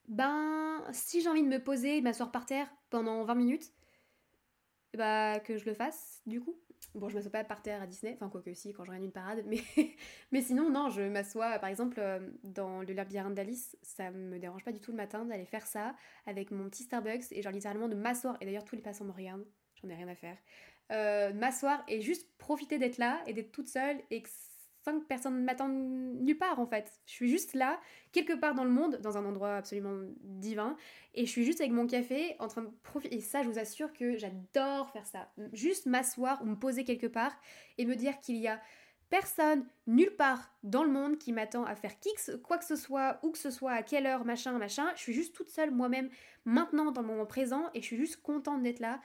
ben, 0.08 0.82
si 0.92 1.20
j'ai 1.20 1.28
envie 1.28 1.42
de 1.42 1.48
me 1.48 1.62
poser, 1.62 2.00
m'asseoir 2.00 2.30
par 2.30 2.46
terre 2.46 2.68
pendant 2.90 3.24
20 3.24 3.34
minutes, 3.34 3.72
bah, 4.96 5.40
que 5.40 5.56
je 5.56 5.64
le 5.64 5.74
fasse, 5.74 6.22
du 6.26 6.40
coup. 6.40 6.56
Bon, 6.94 7.08
je 7.08 7.14
m'assois 7.14 7.30
pas 7.30 7.44
par 7.44 7.62
terre 7.62 7.82
à 7.82 7.86
Disney, 7.86 8.14
enfin, 8.14 8.28
quoi 8.28 8.40
que 8.40 8.54
si, 8.54 8.72
quand 8.72 8.84
je 8.84 8.90
regarde 8.90 9.04
une 9.04 9.12
parade, 9.12 9.44
mais, 9.46 9.60
mais 10.32 10.40
sinon, 10.40 10.70
non, 10.70 10.88
je 10.88 11.02
m'assois, 11.02 11.58
par 11.58 11.68
exemple, 11.68 12.00
euh, 12.00 12.18
dans 12.44 12.80
le 12.80 12.92
labyrinthe 12.94 13.34
d'Alice, 13.34 13.76
ça 13.82 14.10
me 14.10 14.38
dérange 14.38 14.64
pas 14.64 14.72
du 14.72 14.80
tout 14.80 14.90
le 14.90 14.96
matin 14.96 15.24
d'aller 15.24 15.44
faire 15.44 15.66
ça 15.66 15.94
avec 16.26 16.50
mon 16.50 16.68
petit 16.68 16.84
Starbucks 16.84 17.30
et 17.32 17.42
genre 17.42 17.52
littéralement 17.52 17.88
de 17.88 17.94
m'asseoir, 17.94 18.36
et 18.40 18.46
d'ailleurs, 18.46 18.64
tous 18.64 18.76
les 18.76 18.82
passants 18.82 19.04
me 19.04 19.12
regardent, 19.12 19.46
j'en 19.82 19.88
ai 19.88 19.94
rien 19.94 20.08
à 20.08 20.14
faire, 20.14 20.36
euh, 20.90 21.32
m'asseoir 21.34 21.84
et 21.88 22.00
juste 22.00 22.26
profiter 22.38 22.78
d'être 22.78 22.98
là 22.98 23.22
et 23.26 23.34
d'être 23.34 23.52
toute 23.52 23.68
seule 23.68 24.00
et 24.10 24.22
que 24.22 24.28
cinq 24.88 25.04
personnes 25.04 25.40
ne 25.40 25.44
m'attendent 25.44 25.74
nulle 26.20 26.38
part 26.38 26.58
en 26.58 26.66
fait. 26.66 27.00
Je 27.06 27.12
suis 27.12 27.28
juste 27.28 27.54
là, 27.54 27.80
quelque 28.12 28.32
part 28.32 28.54
dans 28.54 28.64
le 28.64 28.70
monde, 28.70 28.98
dans 29.02 29.18
un 29.18 29.24
endroit 29.24 29.56
absolument 29.56 29.96
divin, 30.22 30.76
et 31.14 31.26
je 31.26 31.30
suis 31.30 31.44
juste 31.44 31.60
avec 31.60 31.72
mon 31.72 31.86
café 31.86 32.36
en 32.38 32.48
train 32.48 32.62
de 32.62 32.70
profiter. 32.82 33.16
Et 33.16 33.20
ça, 33.20 33.42
je 33.42 33.48
vous 33.48 33.58
assure 33.58 33.92
que 33.92 34.16
j'adore 34.16 34.90
faire 34.90 35.06
ça. 35.06 35.30
Juste 35.52 35.86
m'asseoir 35.86 36.42
ou 36.42 36.46
me 36.46 36.56
poser 36.56 36.84
quelque 36.84 37.06
part 37.06 37.36
et 37.76 37.84
me 37.84 37.94
dire 37.94 38.18
qu'il 38.20 38.36
y 38.36 38.48
a 38.48 38.60
personne 39.10 39.66
nulle 39.86 40.14
part 40.16 40.54
dans 40.62 40.84
le 40.84 40.90
monde 40.90 41.18
qui 41.18 41.32
m'attend 41.32 41.64
à 41.64 41.74
faire 41.74 41.92
quoi 42.42 42.58
que 42.58 42.64
ce 42.64 42.76
soit, 42.76 43.18
où 43.22 43.30
que 43.30 43.38
ce 43.38 43.50
soit, 43.50 43.72
à 43.72 43.82
quelle 43.82 44.06
heure, 44.06 44.24
machin, 44.24 44.56
machin. 44.58 44.86
Je 44.94 45.00
suis 45.00 45.14
juste 45.14 45.34
toute 45.34 45.50
seule 45.50 45.70
moi-même 45.70 46.10
maintenant 46.44 46.92
dans 46.92 47.02
le 47.02 47.08
moment 47.08 47.26
présent 47.26 47.70
et 47.74 47.80
je 47.80 47.86
suis 47.86 47.96
juste 47.96 48.22
contente 48.22 48.62
d'être 48.62 48.80
là. 48.80 49.00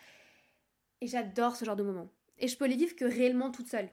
Et 1.02 1.08
j'adore 1.08 1.56
ce 1.56 1.66
genre 1.66 1.76
de 1.76 1.84
moment. 1.84 2.10
Et 2.38 2.48
je 2.48 2.58
peux 2.58 2.66
les 2.66 2.76
vivre 2.76 2.96
que 2.96 3.06
réellement 3.06 3.52
toute 3.52 3.68
seule. 3.68 3.90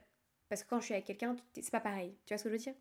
Parce 0.51 0.63
que 0.63 0.69
quand 0.69 0.81
je 0.81 0.85
suis 0.87 0.93
avec 0.93 1.05
quelqu'un, 1.05 1.37
c'est 1.53 1.71
pas 1.71 1.79
pareil. 1.79 2.13
Tu 2.25 2.33
vois 2.33 2.37
ce 2.37 2.43
que 2.43 2.49
je 2.49 2.55
veux 2.55 2.59
dire? 2.59 2.75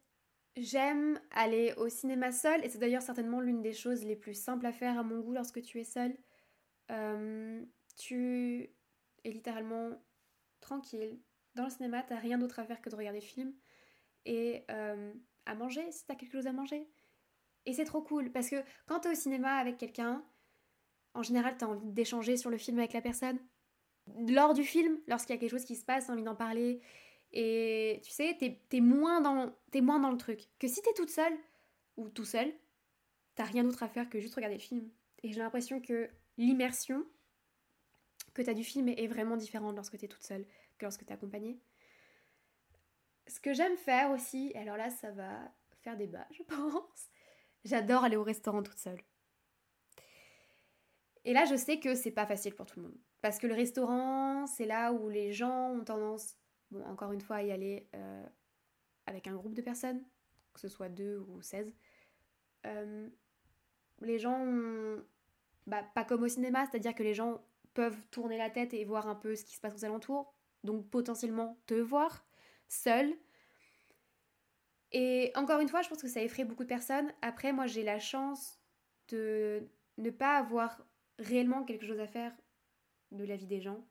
J'aime 0.56 1.20
aller 1.30 1.72
au 1.76 1.88
cinéma 1.88 2.32
seule, 2.32 2.64
et 2.64 2.68
c'est 2.68 2.78
d'ailleurs 2.78 3.00
certainement 3.00 3.40
l'une 3.40 3.62
des 3.62 3.72
choses 3.72 4.04
les 4.04 4.16
plus 4.16 4.34
simples 4.34 4.66
à 4.66 4.72
faire 4.72 4.98
à 4.98 5.04
mon 5.04 5.20
goût 5.20 5.32
lorsque 5.32 5.62
tu 5.62 5.78
es 5.78 5.84
seule. 5.84 6.16
Tu 7.96 8.68
es 9.22 9.30
littéralement 9.30 9.90
tranquille. 10.60 11.20
Dans 11.54 11.62
le 11.62 11.70
cinéma, 11.70 12.02
t'as 12.02 12.16
rien 12.16 12.38
d'autre 12.38 12.58
à 12.58 12.64
faire 12.64 12.82
que 12.82 12.90
de 12.90 12.96
regarder 12.96 13.20
le 13.20 13.24
film 13.24 13.54
et 14.24 14.64
à 15.46 15.54
manger 15.54 15.92
si 15.92 16.04
t'as 16.06 16.16
quelque 16.16 16.32
chose 16.32 16.48
à 16.48 16.52
manger. 16.52 16.88
Et 17.66 17.72
c'est 17.72 17.84
trop 17.84 18.02
cool 18.02 18.32
parce 18.32 18.50
que 18.50 18.56
quand 18.86 18.98
t'es 18.98 19.10
au 19.10 19.14
cinéma 19.14 19.58
avec 19.58 19.78
quelqu'un, 19.78 20.24
en 21.14 21.22
général, 21.22 21.56
t'as 21.56 21.66
envie 21.66 21.92
d'échanger 21.92 22.36
sur 22.36 22.50
le 22.50 22.58
film 22.58 22.80
avec 22.80 22.94
la 22.94 23.00
personne. 23.00 23.38
Lors 24.26 24.54
du 24.54 24.64
film, 24.64 24.98
lorsqu'il 25.06 25.36
y 25.36 25.38
a 25.38 25.40
quelque 25.40 25.52
chose 25.52 25.64
qui 25.64 25.76
se 25.76 25.84
passe, 25.84 26.08
t'as 26.08 26.14
envie 26.14 26.24
d'en 26.24 26.34
parler. 26.34 26.80
Et 27.32 28.00
tu 28.02 28.10
sais, 28.10 28.36
t'es 28.68 28.80
moins, 28.80 29.20
dans, 29.20 29.54
moins 29.82 30.00
dans 30.00 30.10
le 30.10 30.16
truc. 30.16 30.48
Que 30.58 30.66
si 30.66 30.82
t'es 30.82 30.92
toute 30.94 31.10
seule, 31.10 31.36
ou 31.96 32.08
tout 32.08 32.24
seul, 32.24 32.52
t'as 33.34 33.44
rien 33.44 33.62
d'autre 33.62 33.82
à 33.82 33.88
faire 33.88 34.08
que 34.08 34.20
juste 34.20 34.34
regarder 34.34 34.56
le 34.56 34.62
film. 34.62 34.90
Et 35.22 35.32
j'ai 35.32 35.38
l'impression 35.38 35.80
que 35.80 36.08
l'immersion 36.38 37.04
que 38.34 38.42
t'as 38.42 38.54
du 38.54 38.64
film 38.64 38.88
est 38.88 39.06
vraiment 39.06 39.36
différente 39.36 39.76
lorsque 39.76 39.98
t'es 39.98 40.08
toute 40.08 40.22
seule 40.22 40.46
que 40.78 40.84
lorsque 40.84 41.04
t'es 41.04 41.12
accompagnée. 41.12 41.60
Ce 43.26 43.38
que 43.38 43.52
j'aime 43.52 43.76
faire 43.76 44.10
aussi, 44.10 44.52
alors 44.54 44.76
là 44.76 44.90
ça 44.90 45.10
va 45.10 45.52
faire 45.82 45.96
débat 45.96 46.26
je 46.30 46.42
pense, 46.48 47.10
j'adore 47.64 48.04
aller 48.04 48.16
au 48.16 48.22
restaurant 48.22 48.62
toute 48.62 48.78
seule. 48.78 49.00
Et 51.24 51.32
là 51.32 51.44
je 51.44 51.56
sais 51.56 51.80
que 51.80 51.94
c'est 51.94 52.10
pas 52.10 52.26
facile 52.26 52.54
pour 52.54 52.66
tout 52.66 52.80
le 52.80 52.86
monde. 52.86 52.98
Parce 53.20 53.38
que 53.38 53.46
le 53.46 53.54
restaurant, 53.54 54.46
c'est 54.46 54.64
là 54.64 54.92
où 54.92 55.10
les 55.10 55.32
gens 55.32 55.72
ont 55.72 55.84
tendance 55.84 56.38
bon, 56.70 56.84
encore 56.84 57.12
une 57.12 57.20
fois, 57.20 57.42
y 57.42 57.52
aller 57.52 57.88
euh, 57.94 58.26
avec 59.06 59.26
un 59.26 59.34
groupe 59.34 59.54
de 59.54 59.62
personnes, 59.62 60.02
que 60.54 60.60
ce 60.60 60.68
soit 60.68 60.88
deux 60.88 61.18
ou 61.18 61.42
16. 61.42 61.72
Euh, 62.66 63.08
les 64.00 64.18
gens, 64.18 64.44
bah, 65.66 65.82
pas 65.94 66.04
comme 66.04 66.22
au 66.22 66.28
cinéma, 66.28 66.66
c'est-à-dire 66.66 66.94
que 66.94 67.02
les 67.02 67.14
gens 67.14 67.42
peuvent 67.74 68.06
tourner 68.10 68.38
la 68.38 68.50
tête 68.50 68.74
et 68.74 68.84
voir 68.84 69.08
un 69.08 69.14
peu 69.14 69.36
ce 69.36 69.44
qui 69.44 69.54
se 69.54 69.60
passe 69.60 69.74
aux 69.74 69.84
alentours, 69.84 70.34
donc 70.64 70.88
potentiellement 70.88 71.58
te 71.66 71.74
voir 71.74 72.24
seul. 72.68 73.12
Et 74.92 75.30
encore 75.36 75.60
une 75.60 75.68
fois, 75.68 75.82
je 75.82 75.88
pense 75.88 76.02
que 76.02 76.08
ça 76.08 76.22
effraie 76.22 76.44
beaucoup 76.44 76.64
de 76.64 76.68
personnes. 76.68 77.12
Après, 77.22 77.52
moi, 77.52 77.66
j'ai 77.66 77.84
la 77.84 77.98
chance 77.98 78.58
de 79.08 79.68
ne 79.98 80.10
pas 80.10 80.36
avoir 80.36 80.84
réellement 81.18 81.64
quelque 81.64 81.86
chose 81.86 82.00
à 82.00 82.06
faire 82.06 82.32
de 83.12 83.24
la 83.24 83.36
vie 83.36 83.46
des 83.46 83.60
gens. 83.60 83.84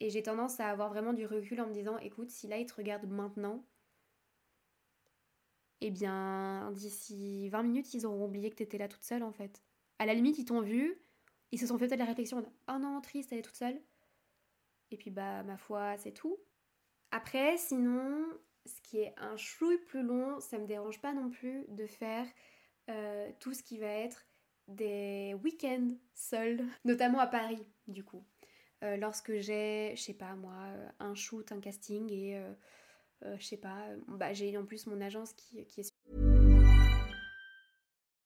Et 0.00 0.10
j'ai 0.10 0.22
tendance 0.22 0.60
à 0.60 0.68
avoir 0.68 0.88
vraiment 0.88 1.12
du 1.12 1.26
recul 1.26 1.60
en 1.60 1.66
me 1.66 1.72
disant, 1.72 1.98
écoute, 1.98 2.30
si 2.30 2.48
là 2.48 2.58
ils 2.58 2.66
te 2.66 2.74
regardent 2.74 3.10
maintenant, 3.10 3.64
eh 5.82 5.90
bien, 5.90 6.70
d'ici 6.72 7.48
20 7.50 7.62
minutes, 7.62 7.94
ils 7.94 8.06
auront 8.06 8.24
oublié 8.24 8.50
que 8.50 8.56
t'étais 8.56 8.78
là 8.78 8.88
toute 8.88 9.04
seule 9.04 9.22
en 9.22 9.32
fait. 9.32 9.62
À 9.98 10.06
la 10.06 10.14
limite, 10.14 10.38
ils 10.38 10.44
t'ont 10.44 10.62
vu, 10.62 11.00
ils 11.52 11.58
se 11.58 11.66
sont 11.66 11.78
fait 11.78 11.86
peut-être 11.86 12.00
la 12.00 12.06
réflexion, 12.06 12.44
oh 12.68 12.78
non, 12.78 13.00
triste, 13.00 13.32
elle 13.32 13.38
est 13.38 13.42
toute 13.42 13.56
seule. 13.56 13.80
Et 14.90 14.96
puis 14.96 15.10
bah, 15.10 15.42
ma 15.42 15.56
foi, 15.56 15.96
c'est 15.98 16.12
tout. 16.12 16.38
Après, 17.10 17.56
sinon, 17.58 18.26
ce 18.66 18.80
qui 18.82 18.98
est 18.98 19.14
un 19.16 19.36
chouille 19.36 19.78
plus 19.78 20.02
long, 20.02 20.40
ça 20.40 20.58
me 20.58 20.66
dérange 20.66 21.00
pas 21.00 21.12
non 21.12 21.30
plus 21.30 21.64
de 21.68 21.86
faire 21.86 22.26
euh, 22.88 23.30
tout 23.40 23.52
ce 23.52 23.62
qui 23.62 23.78
va 23.78 23.86
être 23.88 24.26
des 24.68 25.34
week-ends 25.42 25.90
seuls, 26.14 26.64
notamment 26.84 27.20
à 27.20 27.26
Paris, 27.26 27.66
du 27.88 28.04
coup. 28.04 28.24
Euh, 28.82 28.96
lorsque 28.96 29.32
j'ai, 29.40 29.92
je 29.94 30.00
sais 30.00 30.14
pas 30.14 30.34
moi, 30.34 30.54
euh, 30.68 30.88
un 31.00 31.14
shoot, 31.14 31.52
un 31.52 31.60
casting 31.60 32.10
et 32.10 32.36
euh, 32.36 32.52
euh 33.26 33.36
je 33.38 33.44
sais 33.44 33.58
pas, 33.58 33.76
euh, 33.90 33.96
bah, 34.16 34.32
j'ai 34.32 34.56
en 34.56 34.64
plus 34.64 34.86
mon 34.86 35.00
agence 35.00 35.32
qui, 35.34 35.64
qui 35.66 35.80
est. 35.80 35.92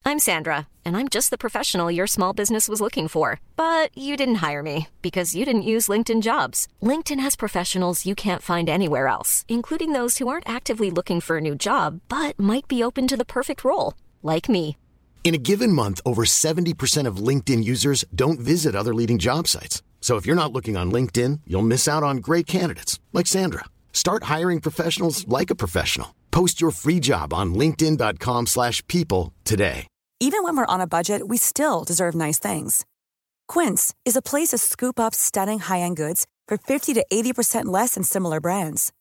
I'm 0.06 0.18
Sandra, 0.18 0.68
and 0.84 0.98
I'm 0.98 1.08
just 1.08 1.30
the 1.30 1.38
professional 1.38 1.90
your 1.90 2.06
small 2.06 2.34
business 2.34 2.68
was 2.68 2.80
looking 2.80 3.08
for. 3.08 3.40
But 3.56 3.90
you 3.96 4.16
didn't 4.16 4.46
hire 4.46 4.62
me 4.62 4.88
because 5.00 5.34
you 5.34 5.44
didn't 5.44 5.62
use 5.62 5.88
LinkedIn 5.88 6.22
jobs. 6.22 6.68
LinkedIn 6.82 7.18
has 7.20 7.34
professionals 7.34 8.06
you 8.06 8.14
can't 8.14 8.42
find 8.42 8.68
anywhere 8.68 9.08
else, 9.08 9.44
including 9.48 9.92
those 9.92 10.18
who 10.18 10.28
aren't 10.28 10.48
actively 10.48 10.90
looking 10.90 11.20
for 11.20 11.38
a 11.38 11.40
new 11.40 11.56
job 11.56 12.00
but 12.08 12.38
might 12.38 12.68
be 12.68 12.84
open 12.84 13.08
to 13.08 13.16
the 13.16 13.24
perfect 13.24 13.64
role, 13.64 13.94
like 14.22 14.48
me. 14.48 14.76
In 15.24 15.34
a 15.34 15.38
given 15.38 15.72
month, 15.72 16.02
over 16.04 16.24
70% 16.26 17.06
of 17.08 17.16
LinkedIn 17.16 17.64
users 17.64 18.04
don't 18.14 18.38
visit 18.38 18.76
other 18.76 18.94
leading 18.94 19.18
job 19.18 19.48
sites. 19.48 19.82
So 20.04 20.16
if 20.16 20.26
you're 20.26 20.36
not 20.36 20.52
looking 20.52 20.76
on 20.76 20.92
LinkedIn, 20.92 21.40
you'll 21.46 21.62
miss 21.62 21.88
out 21.88 22.02
on 22.02 22.18
great 22.18 22.46
candidates 22.46 23.00
like 23.14 23.26
Sandra. 23.26 23.64
Start 23.90 24.24
hiring 24.24 24.60
professionals 24.60 25.26
like 25.26 25.48
a 25.48 25.54
professional. 25.54 26.14
Post 26.30 26.60
your 26.60 26.72
free 26.72 27.00
job 27.00 27.32
on 27.32 27.54
linkedin.com/people 27.54 29.32
today. 29.44 29.86
Even 30.20 30.42
when 30.44 30.58
we're 30.58 30.74
on 30.74 30.82
a 30.82 30.86
budget, 30.86 31.26
we 31.26 31.38
still 31.38 31.84
deserve 31.84 32.14
nice 32.14 32.38
things. 32.38 32.84
Quince 33.48 33.94
is 34.04 34.14
a 34.16 34.28
place 34.30 34.50
to 34.50 34.58
scoop 34.58 35.00
up 35.00 35.14
stunning 35.14 35.60
high-end 35.60 35.96
goods 35.96 36.26
for 36.48 36.58
50 36.58 36.92
to 36.94 37.06
80% 37.10 37.72
less 37.72 37.94
than 37.94 38.04
similar 38.04 38.40
brands. 38.40 38.92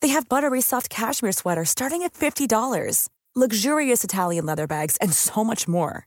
They 0.00 0.08
have 0.14 0.30
buttery 0.30 0.62
soft 0.62 0.88
cashmere 0.88 1.32
sweaters 1.32 1.68
starting 1.68 2.02
at 2.04 2.14
$50, 2.14 3.10
luxurious 3.34 4.02
Italian 4.02 4.46
leather 4.46 4.66
bags, 4.66 4.96
and 4.98 5.12
so 5.12 5.44
much 5.44 5.68
more. 5.68 6.06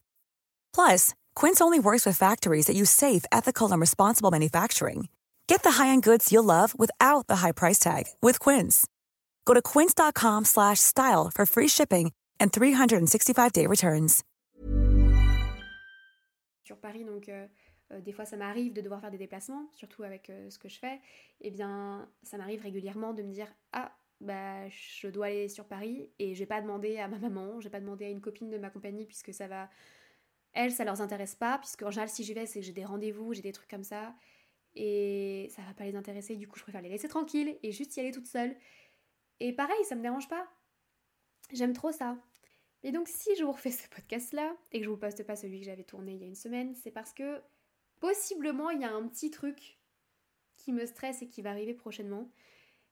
Plus, 0.74 1.13
Quince 1.36 1.60
only 1.62 1.80
works 1.80 2.06
with 2.06 2.18
factories 2.18 2.68
that 2.68 2.75
use 2.75 2.89
safe, 2.89 3.25
ethical, 3.32 3.72
and 3.72 3.82
responsible 3.82 4.32
manufacturing. 4.32 5.10
Get 5.48 5.63
the 5.63 5.72
high-end 5.72 6.04
goods 6.04 6.32
you'll 6.32 6.46
love 6.46 6.74
without 6.77 7.27
the 7.27 7.38
high 7.38 7.51
price 7.51 7.80
tag 7.80 8.04
with 8.22 8.39
Quince. 8.39 8.86
Go 9.46 9.54
to 9.54 9.62
quince.com/style 9.62 11.32
for 11.34 11.46
free 11.46 11.68
shipping 11.68 12.12
and 12.39 12.51
365-day 12.51 13.68
returns. 13.68 14.24
Sur 16.63 16.77
Paris, 16.77 17.04
donc 17.04 17.30
euh, 17.30 17.46
euh, 17.92 18.01
des 18.01 18.12
fois 18.12 18.25
ça 18.25 18.38
m'arrive 18.38 18.74
de 18.74 18.82
devoir 18.82 19.01
faire 19.01 19.12
des 19.12 19.20
déplacements, 19.20 19.68
surtout 19.72 20.04
avec 20.04 20.30
euh, 20.30 20.50
ce 20.50 20.58
que 20.58 20.68
je 20.68 20.80
fais. 20.80 20.96
Et 21.42 21.50
eh 21.50 21.51
bien, 21.51 22.10
ça 22.24 22.38
m'arrive 22.38 22.62
régulièrement 22.62 23.13
de 23.13 23.22
me 23.22 23.32
dire 23.32 23.48
ah 23.72 23.92
bah 24.22 24.68
je 24.70 25.08
dois 25.10 25.27
aller 25.27 25.50
sur 25.50 25.65
Paris 25.65 26.10
et 26.18 26.34
je 26.34 26.39
vais 26.39 26.46
pas 26.46 26.62
demander 26.62 26.98
à 26.98 27.08
ma 27.08 27.20
maman, 27.20 27.60
je 27.60 27.65
vais 27.65 27.72
pas 27.72 27.82
demander 27.82 28.06
à 28.06 28.10
une 28.10 28.22
copine 28.22 28.50
de 28.50 28.58
ma 28.58 28.70
compagnie 28.70 29.06
puisque 29.06 29.34
ça 29.34 29.48
va 29.48 29.70
elles, 30.55 30.71
ça 30.71 30.83
leur 30.83 31.01
intéresse 31.01 31.35
pas, 31.35 31.59
puisque 31.59 31.83
en 31.83 31.91
général, 31.91 32.09
si 32.09 32.24
j'y 32.24 32.33
vais, 32.33 32.45
c'est 32.45 32.59
que 32.59 32.65
j'ai 32.65 32.74
des 32.74 32.85
rendez-vous, 32.85 33.33
j'ai 33.33 33.41
des 33.41 33.51
trucs 33.51 33.69
comme 33.69 33.83
ça, 33.83 34.15
et 34.75 35.50
ça 35.55 35.62
va 35.62 35.74
pas 35.74 35.85
les 35.85 35.95
intéresser, 35.95 36.35
du 36.35 36.47
coup, 36.47 36.57
je 36.57 36.63
préfère 36.63 36.81
les 36.81 36.89
laisser 36.89 37.07
tranquilles 37.07 37.57
et 37.63 37.71
juste 37.71 37.95
y 37.95 38.00
aller 38.00 38.12
toute 38.12 38.27
seule. 38.27 38.55
Et 39.39 39.53
pareil, 39.53 39.83
ça 39.85 39.95
me 39.95 40.01
dérange 40.01 40.27
pas. 40.27 40.47
J'aime 41.53 41.74
trop 41.74 41.91
ça. 41.91 42.17
Et 42.83 42.91
donc, 42.91 43.07
si 43.07 43.35
je 43.38 43.43
vous 43.43 43.51
refais 43.51 43.71
ce 43.71 43.88
podcast-là, 43.89 44.55
et 44.71 44.79
que 44.79 44.85
je 44.85 44.89
vous 44.89 44.97
poste 44.97 45.24
pas 45.24 45.35
celui 45.35 45.59
que 45.59 45.65
j'avais 45.65 45.83
tourné 45.83 46.13
il 46.13 46.21
y 46.21 46.24
a 46.24 46.27
une 46.27 46.35
semaine, 46.35 46.75
c'est 46.75 46.91
parce 46.91 47.13
que 47.13 47.41
possiblement, 48.00 48.69
il 48.69 48.81
y 48.81 48.85
a 48.85 48.93
un 48.93 49.07
petit 49.07 49.31
truc 49.31 49.79
qui 50.57 50.71
me 50.71 50.85
stresse 50.85 51.21
et 51.21 51.27
qui 51.27 51.41
va 51.41 51.51
arriver 51.51 51.74
prochainement. 51.74 52.29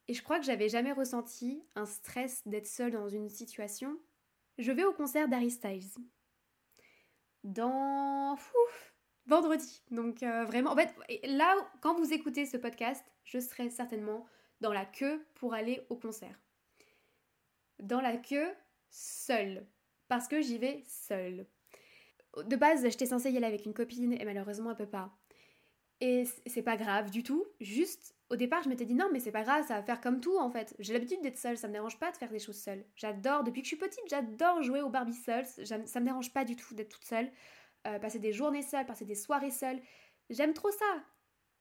Et 0.07 0.13
je 0.13 0.23
crois 0.23 0.39
que 0.39 0.45
j'avais 0.45 0.69
jamais 0.69 0.91
ressenti 0.91 1.63
un 1.75 1.85
stress 1.85 2.41
d'être 2.45 2.67
seule 2.67 2.91
dans 2.91 3.09
une 3.09 3.29
situation. 3.29 3.97
Je 4.57 4.71
vais 4.71 4.83
au 4.83 4.93
concert 4.93 5.27
d'Harry 5.27 5.51
dans 7.43 8.37
vendredi. 9.25 9.81
Donc 9.91 10.23
euh, 10.23 10.43
vraiment, 10.45 10.71
en 10.71 10.75
fait, 10.75 10.93
là, 11.23 11.55
quand 11.81 11.95
vous 11.95 12.13
écoutez 12.13 12.45
ce 12.45 12.57
podcast, 12.57 13.03
je 13.23 13.39
serai 13.39 13.69
certainement 13.69 14.25
dans 14.61 14.73
la 14.73 14.85
queue 14.85 15.25
pour 15.35 15.53
aller 15.53 15.85
au 15.89 15.95
concert. 15.95 16.39
Dans 17.79 18.01
la 18.01 18.17
queue, 18.17 18.49
seule. 18.89 19.65
Parce 20.07 20.27
que 20.27 20.41
j'y 20.41 20.57
vais 20.57 20.83
seule. 20.85 21.47
De 22.45 22.55
base, 22.55 22.83
j'étais 22.83 23.05
censée 23.05 23.31
y 23.31 23.37
aller 23.37 23.45
avec 23.45 23.65
une 23.65 23.73
copine 23.73 24.13
et 24.13 24.25
malheureusement, 24.25 24.71
elle 24.71 24.77
peut 24.77 24.85
pas. 24.85 25.15
Et 26.01 26.25
c'est 26.45 26.63
pas 26.63 26.77
grave 26.77 27.09
du 27.09 27.23
tout. 27.23 27.45
Juste, 27.61 28.15
au 28.33 28.35
départ, 28.35 28.63
je 28.63 28.69
m'étais 28.69 28.85
dit 28.85 28.95
non, 28.95 29.09
mais 29.13 29.19
c'est 29.19 29.31
pas 29.31 29.43
grave, 29.43 29.63
ça 29.67 29.75
va 29.75 29.83
faire 29.83 30.01
comme 30.01 30.19
tout 30.19 30.37
en 30.39 30.49
fait. 30.49 30.75
J'ai 30.79 30.93
l'habitude 30.93 31.21
d'être 31.21 31.37
seule, 31.37 31.55
ça 31.55 31.67
me 31.67 31.73
dérange 31.73 31.99
pas 31.99 32.11
de 32.11 32.17
faire 32.17 32.31
des 32.31 32.39
choses 32.39 32.59
seule. 32.59 32.83
J'adore, 32.95 33.43
depuis 33.43 33.61
que 33.61 33.67
je 33.67 33.75
suis 33.75 33.77
petite, 33.77 34.03
j'adore 34.09 34.63
jouer 34.63 34.81
au 34.81 34.89
Barbie 34.89 35.13
seule. 35.13 35.45
Ça 35.45 35.99
me 35.99 36.05
dérange 36.05 36.33
pas 36.33 36.43
du 36.43 36.55
tout 36.55 36.73
d'être 36.73 36.89
toute 36.89 37.05
seule. 37.05 37.29
Euh, 37.85 37.99
passer 37.99 38.17
des 38.17 38.33
journées 38.33 38.63
seules, 38.63 38.87
passer 38.87 39.05
des 39.05 39.13
soirées 39.13 39.51
seules. 39.51 39.79
J'aime 40.31 40.53
trop 40.53 40.71
ça. 40.71 41.03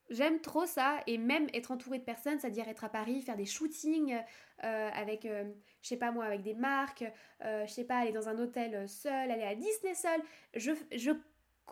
J'aime 0.08 0.40
trop 0.40 0.64
ça. 0.64 1.00
Et 1.06 1.18
même 1.18 1.46
être 1.52 1.72
entourée 1.72 1.98
de 1.98 2.04
personnes, 2.04 2.38
c'est-à-dire 2.38 2.66
être 2.68 2.84
à 2.84 2.88
Paris, 2.88 3.20
faire 3.20 3.36
des 3.36 3.44
shootings 3.44 4.16
euh, 4.64 4.90
avec, 4.94 5.26
euh, 5.26 5.44
je 5.82 5.88
sais 5.88 5.98
pas 5.98 6.10
moi, 6.10 6.24
avec 6.24 6.42
des 6.42 6.54
marques, 6.54 7.04
je 7.40 7.70
sais 7.70 7.84
pas, 7.84 7.98
aller 7.98 8.12
dans 8.12 8.30
un 8.30 8.38
hôtel 8.38 8.88
seul, 8.88 9.30
aller 9.30 9.42
à 9.42 9.54
Disney 9.54 9.94
seul. 9.94 10.22
Je, 10.54 10.72
je 10.94 11.10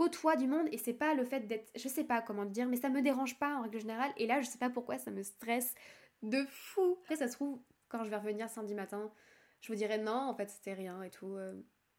côtoie 0.00 0.34
du 0.34 0.46
monde 0.46 0.66
et 0.72 0.78
c'est 0.78 0.94
pas 0.94 1.12
le 1.12 1.26
fait 1.26 1.40
d'être 1.40 1.70
je 1.76 1.86
sais 1.86 2.04
pas 2.04 2.22
comment 2.22 2.46
dire 2.46 2.66
mais 2.66 2.76
ça 2.76 2.88
me 2.88 3.02
dérange 3.02 3.38
pas 3.38 3.56
en 3.56 3.62
règle 3.64 3.80
générale. 3.80 4.10
Et 4.16 4.26
là 4.26 4.40
je 4.40 4.46
sais 4.46 4.56
pas 4.56 4.70
pourquoi 4.70 4.96
ça 4.96 5.10
me 5.10 5.22
stresse 5.22 5.74
de 6.22 6.42
fou. 6.48 6.96
Après 7.02 7.16
ça 7.16 7.28
se 7.28 7.34
trouve 7.34 7.60
quand 7.90 8.02
je 8.02 8.08
vais 8.08 8.16
revenir 8.16 8.48
samedi 8.48 8.74
matin 8.74 9.12
je 9.60 9.70
vous 9.70 9.76
dirai 9.76 9.98
non 9.98 10.30
en 10.30 10.34
fait 10.34 10.48
c'était 10.48 10.72
rien 10.72 11.02
et 11.02 11.10
tout 11.10 11.34
euh, 11.34 11.52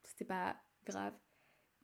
c'était 0.04 0.26
pas 0.26 0.56
grave. 0.84 1.14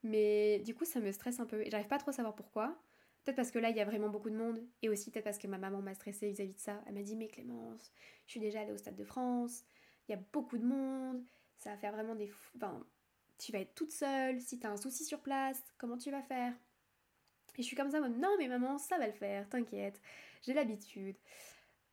Mais 0.02 0.58
du 0.62 0.74
coup 0.74 0.86
ça 0.86 1.00
me 1.00 1.12
stresse 1.12 1.40
un 1.40 1.46
peu 1.46 1.62
et 1.62 1.70
j'arrive 1.70 1.88
pas 1.88 2.00
trop 2.00 2.10
à 2.10 2.14
savoir 2.14 2.34
pourquoi. 2.34 2.82
Peut-être 3.24 3.36
parce 3.36 3.52
que 3.52 3.60
là 3.60 3.70
il 3.70 3.78
y 3.78 3.82
a 3.82 3.86
vraiment 3.86 4.10
beaucoup 4.10 4.32
de 4.32 4.38
monde 4.38 4.60
et 4.82 4.90
aussi 4.90 5.12
peut-être 5.12 5.26
parce 5.26 5.38
que 5.38 5.46
ma 5.46 5.60
maman 5.60 5.84
m'a 5.84 5.94
stressée 5.94 6.30
vis-à-vis 6.32 6.56
de 6.56 6.60
ça. 6.60 6.82
Elle 6.88 6.96
m'a 6.96 7.04
dit 7.04 7.16
mais 7.16 7.28
Clémence 7.28 7.92
je 8.26 8.32
suis 8.32 8.40
déjà 8.40 8.62
allée 8.62 8.72
au 8.72 8.78
stade 8.78 8.96
de 8.96 9.04
France 9.04 9.64
il 10.08 10.14
y 10.14 10.16
a 10.16 10.22
beaucoup 10.34 10.58
de 10.58 10.66
monde 10.66 11.24
ça 11.60 11.70
va 11.70 11.78
faire 11.78 11.94
vraiment 11.94 12.16
des 12.16 12.32
enfin 12.56 12.84
tu 13.38 13.52
vas 13.52 13.60
être 13.60 13.76
toute 13.76 13.92
seule, 13.92 14.42
si 14.42 14.60
t'as 14.60 14.70
un 14.70 14.78
souci 14.78 15.06
sur 15.06 15.22
place, 15.22 15.64
comment 15.78 15.98
tu 15.98 16.12
vas 16.12 16.24
faire? 16.24 16.54
Et 17.58 17.64
je 17.64 17.68
suis 17.68 17.76
comme 17.76 17.90
ça, 17.92 18.00
non 18.02 18.36
mais 18.38 18.48
maman, 18.48 18.78
ça 18.78 18.98
va 18.98 19.08
le 19.08 19.14
faire, 19.14 19.50
t'inquiète, 19.50 20.00
j'ai 20.44 20.54
l'habitude. 20.54 21.18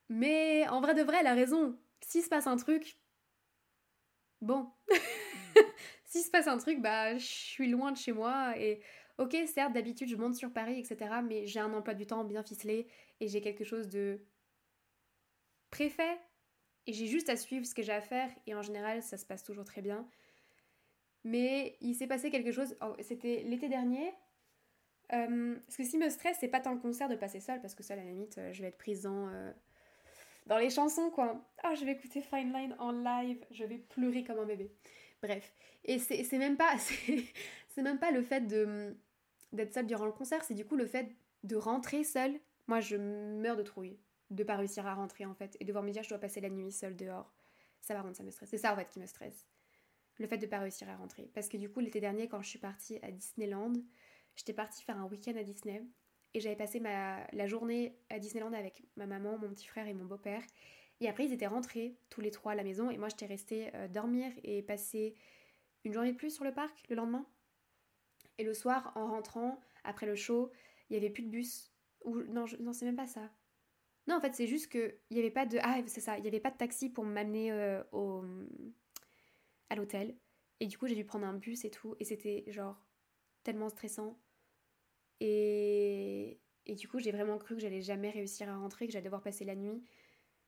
Mais 0.09 0.69
en 0.69 0.81
vrai 0.81 0.95
de 0.95 1.03
vrai, 1.03 1.19
elle 1.21 1.27
a 1.27 1.35
raison. 1.35 1.79
S'il 2.01 2.23
se 2.23 2.29
passe 2.29 2.47
un 2.47 2.57
truc, 2.57 2.99
bon. 4.41 4.71
S'il 6.05 6.23
se 6.23 6.31
passe 6.31 6.47
un 6.47 6.59
truc, 6.59 6.81
bah 6.81 7.17
je 7.19 7.25
suis 7.25 7.69
loin 7.69 7.93
de 7.93 7.97
chez 7.97 8.13
moi 8.13 8.55
et 8.59 8.81
ok, 9.19 9.37
certes, 9.47 9.73
d'habitude 9.73 10.09
je 10.09 10.17
monte 10.17 10.35
sur 10.35 10.53
Paris, 10.53 10.79
etc. 10.81 11.23
Mais 11.23 11.47
j'ai 11.47 11.61
un 11.61 11.73
emploi 11.73 11.95
du 11.95 12.07
temps 12.07 12.25
bien 12.25 12.43
ficelé 12.43 12.87
et 13.21 13.29
j'ai 13.29 13.41
quelque 13.41 13.65
chose 13.65 13.89
de 13.89 14.21
préfet 15.71 16.19
et 16.87 16.93
j'ai 16.93 17.07
juste 17.07 17.29
à 17.31 17.37
suivre 17.37 17.67
ce 17.67 17.75
que 17.75 17.83
j'ai 17.83 17.93
à 17.93 18.01
faire 18.01 18.31
et 18.47 18.55
en 18.55 18.63
général 18.63 19.03
ça 19.03 19.17
se 19.19 19.27
passe 19.27 19.43
toujours 19.45 19.65
très 19.65 19.83
bien. 19.83 20.09
Mais 21.25 21.77
il 21.81 21.95
s'est 21.95 22.07
passé 22.07 22.31
quelque 22.31 22.53
chose, 22.53 22.77
oh, 22.83 22.95
c'était 23.01 23.43
l'été 23.45 23.69
dernier. 23.69 24.13
Euh, 25.13 25.57
ce 25.69 25.83
qui 25.83 25.99
me 25.99 26.09
stresse, 26.11 26.37
c'est 26.41 26.49
pas 26.49 26.61
tant 26.61 26.73
le 26.73 26.81
concert 26.81 27.09
de 27.09 27.17
passer 27.17 27.41
seul, 27.41 27.61
parce 27.61 27.75
que 27.75 27.83
ça, 27.83 27.95
à 27.95 27.97
la 27.97 28.05
limite, 28.05 28.39
euh, 28.39 28.53
je 28.53 28.63
vais 28.63 28.69
être 28.69 28.79
prise 28.79 29.03
dans, 29.03 29.29
euh, 29.29 29.53
dans 30.47 30.59
les 30.59 30.71
chansons, 30.71 31.11
quoi. 31.11 31.43
Ah, 31.63 31.75
je 31.75 31.85
vais 31.85 31.93
écouter 31.93 32.21
Fine 32.21 32.53
Line 32.53 32.77
en 32.79 32.93
live, 32.93 33.45
je 33.51 33.65
vais 33.65 33.79
pleurer 33.79 34.25
comme 34.25 34.39
un 34.39 34.47
bébé. 34.47 34.71
Bref. 35.23 35.55
Et 35.85 35.99
c'est 35.99 36.39
même 36.39 36.57
pas, 36.57 36.77
c'est 37.69 37.83
même 37.83 37.99
pas 37.99 38.11
le 38.11 38.23
fait 38.23 38.43
de 38.43 38.95
d'être 39.53 39.73
seule 39.73 39.87
durant 39.87 40.07
le 40.07 40.13
concert, 40.13 40.43
c'est 40.43 40.55
du 40.55 40.65
coup 40.65 40.75
le 40.75 40.87
fait 40.87 41.15
de 41.45 41.57
rentrer 41.57 42.03
seule. 42.03 42.41
Moi, 42.67 42.81
je 42.81 42.97
meurs 42.97 43.57
de 43.57 43.63
trouille 43.63 43.99
de 44.31 44.43
pas 44.43 44.57
réussir 44.57 44.87
à 44.87 44.95
rentrer 44.95 45.27
en 45.27 45.35
fait 45.35 45.57
et 45.61 45.65
de 45.65 45.69
devoir 45.69 45.85
me 45.85 45.91
dire 45.91 46.03
je 46.03 46.09
dois 46.09 46.19
passer 46.19 46.41
la 46.41 46.51
nuit 46.51 46.73
seule 46.73 46.97
dehors. 46.97 47.33
Ça 47.81 47.95
par 47.95 48.03
contre, 48.03 48.17
ça 48.17 48.25
me 48.25 48.31
stresse. 48.31 48.49
C'est 48.49 48.59
ça 48.59 48.73
en 48.73 48.77
fait 48.77 48.89
qui 48.89 48.99
me 48.99 49.07
stresse 49.07 49.47
le 50.19 50.27
fait 50.27 50.39
de 50.39 50.47
pas 50.47 50.59
réussir 50.59 50.89
à 50.89 50.97
rentrer. 50.97 51.31
Parce 51.35 51.49
que 51.49 51.57
du 51.57 51.69
coup, 51.69 51.81
l'été 51.81 52.01
dernier, 52.01 52.29
quand 52.29 52.43
je 52.43 52.49
suis 52.49 52.59
partie 52.59 52.99
à 53.03 53.11
Disneyland, 53.11 53.73
j'étais 54.37 54.53
partie 54.53 54.83
faire 54.83 54.99
un 54.99 55.07
week-end 55.07 55.35
à 55.37 55.43
Disney 55.43 55.83
et 56.35 56.41
j'avais 56.41 56.57
passé 56.57 56.81
ma, 56.81 57.27
la 57.33 57.47
journée 57.47 57.97
à 58.11 58.19
Disneyland 58.19 58.53
avec 58.53 58.83
ma 58.97 59.07
maman, 59.07 59.39
mon 59.39 59.49
petit 59.51 59.67
frère 59.67 59.87
et 59.87 59.95
mon 59.95 60.05
beau-père. 60.05 60.43
Et 61.01 61.09
après, 61.09 61.27
ils 61.27 61.33
étaient 61.33 61.47
rentrés 61.47 61.97
tous 62.11 62.21
les 62.21 62.31
trois 62.31 62.53
à 62.53 62.55
la 62.55 62.65
maison 62.65 62.91
et 62.91 62.99
moi, 62.99 63.09
j'étais 63.09 63.27
restée 63.27 63.75
euh, 63.75 63.89
dormir 63.89 64.33
et 64.43 64.63
passer 64.63 65.15
une 65.85 65.93
journée 65.93 66.13
de 66.13 66.17
plus 66.17 66.35
sur 66.35 66.45
le 66.45 66.53
parc 66.53 66.85
le 66.89 66.97
lendemain. 66.97 67.27
Et 68.39 68.45
le 68.45 68.55
soir, 68.55 68.93
en 68.97 69.09
rentrant, 69.09 69.61
après 69.85 70.07
le 70.07 70.17
show, 70.17 70.51
il 70.91 70.95
y 70.95 70.97
avait 70.97 71.11
plus 71.11 71.23
de 71.23 71.29
bus. 71.29 71.73
Ou 72.05 72.17
non, 72.23 72.47
non, 72.61 72.73
c'est 72.73 72.85
même 72.85 72.97
pas 72.97 73.07
ça. 73.07 73.31
Non, 74.07 74.17
en 74.17 74.21
fait, 74.21 74.35
c'est 74.35 74.47
juste 74.47 74.71
que 74.71 74.99
il 75.11 75.17
y 75.17 75.21
avait 75.21 75.31
pas 75.31 75.47
de 75.47 75.59
ah 75.63 75.81
c'est 75.87 76.01
ça, 76.01 76.19
il 76.19 76.25
y 76.25 76.29
avait 76.29 76.41
pas 76.41 76.51
de 76.51 76.57
taxi 76.57 76.91
pour 76.91 77.05
m'amener 77.05 77.53
euh, 77.53 77.83
au 77.93 78.23
à 79.71 79.77
l'hôtel. 79.77 80.17
Et 80.61 80.67
du 80.67 80.79
coup, 80.79 80.87
j'ai 80.87 80.95
dû 80.95 81.05
prendre 81.05 81.27
un 81.27 81.35
bus 81.35 81.65
et 81.65 81.71
tout. 81.71 81.97
Et 82.01 82.05
c'était 82.05 82.45
genre 82.49 82.85
tellement 83.43 83.69
stressant. 83.69 84.19
Et, 85.21 86.41
et 86.67 86.75
du 86.75 86.89
coup, 86.89 86.99
j'ai 86.99 87.13
vraiment 87.13 87.39
cru 87.39 87.55
que 87.55 87.61
j'allais 87.61 87.83
jamais 87.83 88.11
réussir 88.11 88.49
à 88.49 88.57
rentrer, 88.57 88.87
que 88.87 88.93
j'allais 88.93 89.05
devoir 89.05 89.23
passer 89.23 89.45
la 89.45 89.55
nuit 89.55 89.83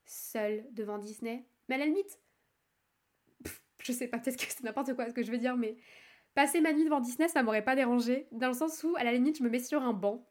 seule 0.05 0.67
devant 0.73 0.99
Disney. 0.99 1.47
Mais 1.69 1.75
à 1.77 1.79
la 1.79 1.87
limite, 1.87 2.21
je 3.83 3.93
sais 3.93 4.09
pas, 4.09 4.19
peut-être 4.19 4.37
que 4.37 4.53
c'est 4.53 4.63
n'importe 4.63 4.95
quoi 4.95 5.09
ce 5.09 5.13
que 5.13 5.23
je 5.23 5.31
veux 5.31 5.39
dire, 5.39 5.57
mais 5.57 5.77
passer 6.35 6.61
ma 6.61 6.73
nuit 6.73 6.85
devant 6.85 7.01
Disney, 7.01 7.29
ça 7.29 7.43
m'aurait 7.43 7.65
pas 7.65 7.77
dérangé. 7.77 8.29
Dans 8.33 8.49
le 8.49 8.55
sens 8.55 8.83
où, 8.85 8.97
à 8.97 9.05
la 9.05 9.13
limite, 9.13 9.39
je 9.39 9.43
me 9.43 9.49
mets 9.49 9.61
sur 9.61 9.83
un 9.83 9.93
banc. 9.93 10.29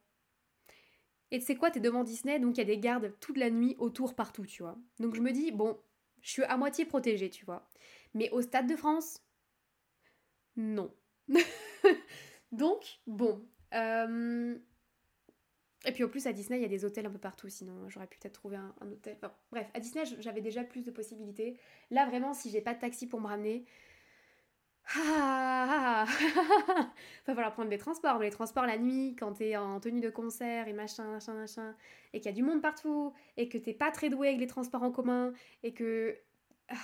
Et 1.31 1.39
tu 1.39 1.45
sais 1.45 1.55
quoi, 1.55 1.71
t'es 1.71 1.79
devant 1.79 2.03
Disney, 2.03 2.39
donc 2.39 2.55
il 2.55 2.59
y 2.59 2.61
a 2.61 2.65
des 2.65 2.77
gardes 2.77 3.13
toute 3.19 3.37
la 3.37 3.49
nuit 3.49 3.75
autour 3.79 4.15
partout, 4.15 4.45
tu 4.45 4.61
vois. 4.61 4.77
Donc 4.99 5.15
je 5.15 5.21
me 5.21 5.31
dis, 5.31 5.51
bon, 5.51 5.77
je 6.21 6.29
suis 6.29 6.43
à 6.43 6.57
moitié 6.57 6.85
protégée, 6.85 7.29
tu 7.29 7.45
vois. 7.45 7.67
Mais 8.15 8.29
au 8.31 8.41
Stade 8.41 8.67
de 8.67 8.75
France, 8.75 9.21
non. 10.55 10.91
Donc, 12.51 12.99
bon. 13.05 13.45
Euh, 13.73 14.57
et 15.85 15.91
puis 15.91 16.03
au 16.03 16.09
plus, 16.09 16.25
à 16.25 16.33
Disney, 16.33 16.57
il 16.57 16.61
y 16.61 16.65
a 16.65 16.69
des 16.69 16.85
hôtels 16.85 17.05
un 17.05 17.11
peu 17.11 17.19
partout, 17.19 17.49
sinon 17.49 17.89
j'aurais 17.89 18.07
pu 18.07 18.17
peut-être 18.17 18.33
trouver 18.33 18.57
un, 18.57 18.73
hôtel. 18.91 19.17
bref, 19.51 19.69
à 19.73 19.79
Disney, 19.79 20.03
j'avais 20.19 20.41
déjà 20.41 20.63
plus 20.63 20.83
de 20.83 20.91
possibilités. 20.91 21.59
Là, 21.91 22.05
vraiment, 22.05 22.33
si 22.33 22.49
j'ai 22.49 22.61
pas 22.61 22.73
de 22.73 22.79
taxi 22.79 23.05
pour 23.05 23.19
me 23.19 23.27
ramener, 23.27 23.65
ah, 24.95 26.05
va 27.27 27.35
falloir 27.35 27.53
prendre 27.53 27.69
des 27.69 27.77
transports. 27.77 28.17
Mais 28.17 28.25
les 28.25 28.31
transports 28.31 28.65
la 28.65 28.77
nuit, 28.77 29.15
quand 29.17 29.33
t'es 29.33 29.57
en 29.57 29.79
tenue 29.79 29.99
de 29.99 30.09
concert 30.09 30.67
et 30.67 30.73
machin, 30.73 31.11
machin, 31.11 31.33
machin, 31.33 31.75
et 32.13 32.19
qu'il 32.19 32.27
y 32.27 32.33
a 32.33 32.35
du 32.35 32.43
monde 32.43 32.61
partout, 32.61 33.13
et 33.35 33.49
que 33.49 33.57
t'es 33.57 33.73
pas 33.73 33.91
très 33.91 34.09
doué 34.09 34.29
avec 34.29 34.39
les 34.39 34.47
transports 34.47 34.83
en 34.83 34.91
commun, 34.91 35.33
et 35.63 35.73
que. 35.73 36.17
Ah, 36.69 36.75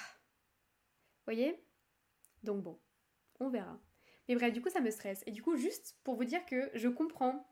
voyez? 1.26 1.64
Donc 2.44 2.64
bon, 2.64 2.80
on 3.40 3.50
verra. 3.50 3.80
Mais 4.28 4.36
bref, 4.36 4.54
du 4.54 4.62
coup, 4.62 4.70
ça 4.70 4.82
me 4.82 4.92
stresse. 4.92 5.24
Et 5.26 5.32
du 5.32 5.42
coup, 5.42 5.56
juste 5.58 5.98
pour 6.04 6.16
vous 6.16 6.26
dire 6.26 6.46
que 6.46 6.70
je 6.74 6.88
comprends 6.88 7.48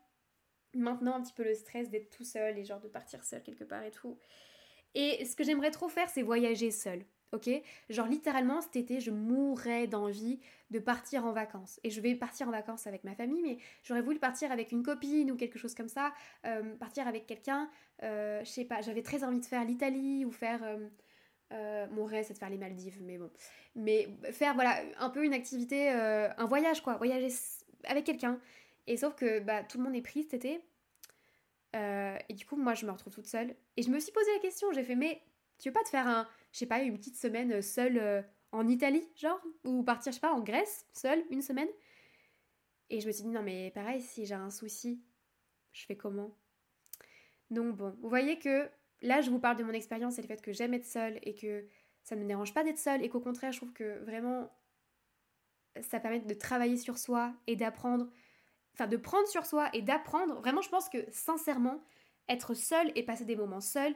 maintenant 0.74 1.14
un 1.14 1.22
petit 1.22 1.32
peu 1.32 1.44
le 1.44 1.54
stress 1.54 1.90
d'être 1.90 2.10
tout 2.10 2.24
seul 2.24 2.58
et 2.58 2.64
genre 2.64 2.80
de 2.80 2.88
partir 2.88 3.24
seul 3.24 3.42
quelque 3.42 3.64
part 3.64 3.82
et 3.82 3.90
tout. 3.90 4.18
Et 4.94 5.24
ce 5.24 5.36
que 5.36 5.44
j'aimerais 5.44 5.70
trop 5.70 5.88
faire, 5.88 6.08
c'est 6.08 6.22
voyager 6.22 6.70
seule. 6.70 7.04
Ok? 7.32 7.48
Genre 7.88 8.08
littéralement 8.08 8.60
cet 8.60 8.74
été, 8.74 8.98
je 8.98 9.12
mourrais 9.12 9.86
d'envie 9.86 10.40
de 10.70 10.80
partir 10.80 11.24
en 11.24 11.32
vacances. 11.32 11.78
Et 11.84 11.90
je 11.90 12.00
vais 12.00 12.16
partir 12.16 12.48
en 12.48 12.50
vacances 12.50 12.88
avec 12.88 13.04
ma 13.04 13.14
famille, 13.14 13.42
mais 13.42 13.58
j'aurais 13.84 14.02
voulu 14.02 14.18
partir 14.18 14.50
avec 14.50 14.72
une 14.72 14.82
copine 14.82 15.30
ou 15.30 15.36
quelque 15.36 15.58
chose 15.58 15.74
comme 15.74 15.88
ça, 15.88 16.12
euh, 16.44 16.74
partir 16.76 17.06
avec 17.06 17.26
quelqu'un, 17.26 17.70
euh, 18.02 18.40
je 18.44 18.50
sais 18.50 18.64
pas, 18.64 18.80
j'avais 18.80 19.02
très 19.02 19.22
envie 19.22 19.38
de 19.38 19.46
faire 19.46 19.64
l'Italie 19.64 20.24
ou 20.24 20.32
faire... 20.32 20.62
Euh, 20.64 20.88
mon 21.50 22.04
rêve 22.04 22.24
c'est 22.26 22.34
de 22.34 22.38
faire 22.38 22.50
les 22.50 22.58
Maldives, 22.58 23.02
mais 23.02 23.18
bon. 23.18 23.30
Mais 23.74 24.08
faire 24.32 24.54
voilà 24.54 24.82
un 24.98 25.10
peu 25.10 25.24
une 25.24 25.34
activité, 25.34 25.88
un 25.88 26.46
voyage 26.46 26.82
quoi, 26.82 26.96
voyager 26.96 27.28
avec 27.84 28.04
quelqu'un. 28.04 28.38
Et 28.86 28.96
sauf 28.96 29.14
que 29.14 29.40
bah, 29.40 29.62
tout 29.64 29.78
le 29.78 29.84
monde 29.84 29.94
est 29.94 30.02
pris 30.02 30.22
cet 30.24 30.34
été. 30.34 30.60
et 31.74 32.34
du 32.34 32.46
coup, 32.46 32.56
moi, 32.56 32.74
je 32.74 32.86
me 32.86 32.90
retrouve 32.90 33.14
toute 33.14 33.26
seule. 33.26 33.54
Et 33.76 33.82
je 33.82 33.90
me 33.90 33.98
suis 33.98 34.12
posé 34.12 34.32
la 34.34 34.40
question, 34.40 34.72
j'ai 34.72 34.84
fait, 34.84 34.96
mais 34.96 35.22
tu 35.60 35.68
veux 35.68 35.72
pas 35.72 35.84
te 35.84 35.90
faire 35.90 36.08
un, 36.08 36.26
je 36.52 36.58
sais 36.58 36.66
pas, 36.66 36.80
une 36.80 36.98
petite 36.98 37.16
semaine 37.16 37.52
euh, 37.52 37.62
seule 37.62 37.98
euh, 37.98 38.22
en 38.50 38.66
Italie, 38.66 39.06
genre? 39.14 39.40
Ou 39.64 39.82
partir, 39.82 40.10
je 40.10 40.16
sais 40.16 40.20
pas, 40.20 40.32
en 40.32 40.40
Grèce, 40.40 40.86
seule, 40.92 41.22
une 41.30 41.42
semaine? 41.42 41.68
Et 42.88 43.00
je 43.00 43.06
me 43.06 43.12
suis 43.12 43.22
dit, 43.22 43.28
non 43.28 43.42
mais 43.42 43.70
pareil, 43.70 44.00
si 44.00 44.26
j'ai 44.26 44.34
un 44.34 44.50
souci, 44.50 45.00
je 45.72 45.84
fais 45.86 45.96
comment? 45.96 46.34
Donc 47.50 47.76
bon, 47.76 47.94
vous 48.00 48.08
voyez 48.08 48.38
que 48.38 48.68
là, 49.02 49.20
je 49.20 49.30
vous 49.30 49.38
parle 49.38 49.56
de 49.56 49.64
mon 49.64 49.72
expérience 49.72 50.18
et 50.18 50.22
le 50.22 50.28
fait 50.28 50.42
que 50.42 50.52
j'aime 50.52 50.74
être 50.74 50.86
seule 50.86 51.18
et 51.22 51.34
que 51.34 51.66
ça 52.02 52.16
ne 52.16 52.22
me 52.22 52.26
dérange 52.26 52.54
pas 52.54 52.64
d'être 52.64 52.78
seule 52.78 53.02
et 53.04 53.08
qu'au 53.08 53.20
contraire, 53.20 53.52
je 53.52 53.58
trouve 53.58 53.72
que 53.72 54.02
vraiment, 54.04 54.50
ça 55.82 56.00
permet 56.00 56.20
de 56.20 56.34
travailler 56.34 56.76
sur 56.76 56.98
soi 56.98 57.32
et 57.46 57.56
d'apprendre, 57.56 58.08
enfin 58.74 58.86
de 58.86 58.96
prendre 58.96 59.28
sur 59.28 59.46
soi 59.46 59.68
et 59.72 59.82
d'apprendre. 59.82 60.40
Vraiment, 60.40 60.62
je 60.62 60.68
pense 60.68 60.88
que 60.88 60.98
sincèrement, 61.10 61.80
être 62.28 62.54
seule 62.54 62.92
et 62.94 63.02
passer 63.02 63.24
des 63.24 63.36
moments 63.36 63.60
seuls, 63.60 63.94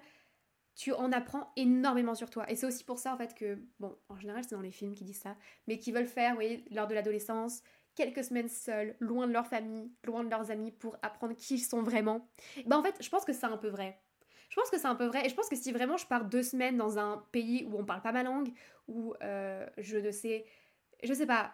tu 0.74 0.92
en 0.92 1.12
apprends 1.12 1.52
énormément 1.56 2.14
sur 2.14 2.30
toi. 2.30 2.50
Et 2.50 2.56
c'est 2.56 2.66
aussi 2.66 2.84
pour 2.84 2.98
ça, 2.98 3.14
en 3.14 3.16
fait, 3.16 3.34
que, 3.34 3.58
bon, 3.78 3.96
en 4.08 4.16
général, 4.18 4.42
c'est 4.42 4.56
dans 4.56 4.60
les 4.60 4.72
films 4.72 4.94
qui 4.94 5.04
disent 5.04 5.20
ça, 5.20 5.36
mais 5.68 5.78
qui 5.78 5.92
veulent 5.92 6.06
faire, 6.06 6.30
vous 6.30 6.36
voyez, 6.36 6.64
lors 6.72 6.88
de 6.88 6.94
l'adolescence, 6.94 7.62
quelques 7.94 8.24
semaines 8.24 8.48
seuls, 8.48 8.96
loin 8.98 9.28
de 9.28 9.32
leur 9.32 9.46
famille, 9.46 9.92
loin 10.04 10.24
de 10.24 10.30
leurs 10.30 10.50
amis, 10.50 10.72
pour 10.72 10.96
apprendre 11.02 11.36
qui 11.36 11.54
ils 11.54 11.60
sont 11.60 11.82
vraiment. 11.82 12.28
Ben, 12.66 12.76
en 12.76 12.82
fait, 12.82 12.96
je 13.00 13.08
pense 13.08 13.24
que 13.24 13.32
c'est 13.32 13.46
un 13.46 13.56
peu 13.56 13.68
vrai. 13.68 14.00
Je 14.48 14.56
pense 14.56 14.70
que 14.70 14.78
c'est 14.78 14.86
un 14.86 14.94
peu 14.94 15.06
vrai. 15.06 15.26
Et 15.26 15.28
je 15.28 15.34
pense 15.34 15.48
que 15.48 15.56
si 15.56 15.72
vraiment 15.72 15.96
je 15.96 16.06
pars 16.06 16.24
deux 16.24 16.42
semaines 16.42 16.76
dans 16.76 16.98
un 16.98 17.24
pays 17.32 17.66
où 17.70 17.78
on 17.78 17.84
parle 17.84 18.02
pas 18.02 18.12
ma 18.12 18.22
langue, 18.22 18.52
où 18.88 19.14
euh, 19.22 19.66
je 19.78 19.98
ne 19.98 20.10
sais, 20.10 20.44
je 21.02 21.12
sais 21.12 21.26
pas, 21.26 21.52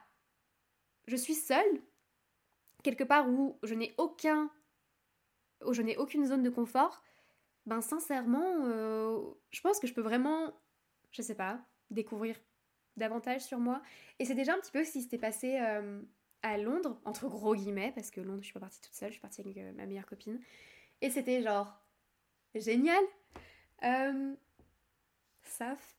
je 1.07 1.17
suis 1.17 1.35
seule, 1.35 1.83
quelque 2.83 3.05
part 3.05 3.29
où 3.29 3.59
je 3.63 3.75
n'ai 3.75 3.95
aucun, 3.99 4.51
où 5.65 5.73
je 5.73 5.83
n'ai 5.83 5.97
aucune 5.97 6.27
zone 6.27 6.43
de 6.43 6.51
confort, 6.51 7.03
ben 7.67 7.81
sincèrement, 7.81 8.65
euh, 8.65 9.19
je 9.51 9.61
pense 9.61 9.79
que 9.79 9.87
je 9.87 9.95
peux 9.95 10.01
vraiment, 10.01 10.53
je 11.13 11.23
sais 11.23 11.35
pas, 11.35 11.61
découvrir 11.91 12.37
davantage 12.97 13.43
sur 13.43 13.59
moi. 13.59 13.83
Et 14.19 14.25
c'est 14.25 14.35
déjà 14.35 14.55
un 14.55 14.59
petit 14.59 14.73
peu 14.73 14.85
ce 14.85 14.93
qui 14.93 15.03
s'était 15.03 15.19
passé 15.19 15.59
euh, 15.61 16.01
à 16.43 16.59
Londres, 16.59 17.01
entre 17.05 17.29
gros 17.29 17.55
guillemets, 17.55 17.93
parce 17.95 18.11
que 18.11 18.21
Londres, 18.21 18.41
je 18.41 18.47
suis 18.47 18.55
pas 18.55 18.61
partie 18.61 18.81
toute 18.81 18.95
seule, 18.95 19.09
je 19.09 19.15
suis 19.15 19.21
partie 19.21 19.41
avec 19.41 19.57
ma 19.75 19.87
meilleure 19.87 20.07
copine. 20.07 20.41
Et 21.03 21.11
c'était 21.11 21.43
genre 21.43 21.80
génial. 22.55 23.03
Saf, 25.43 25.97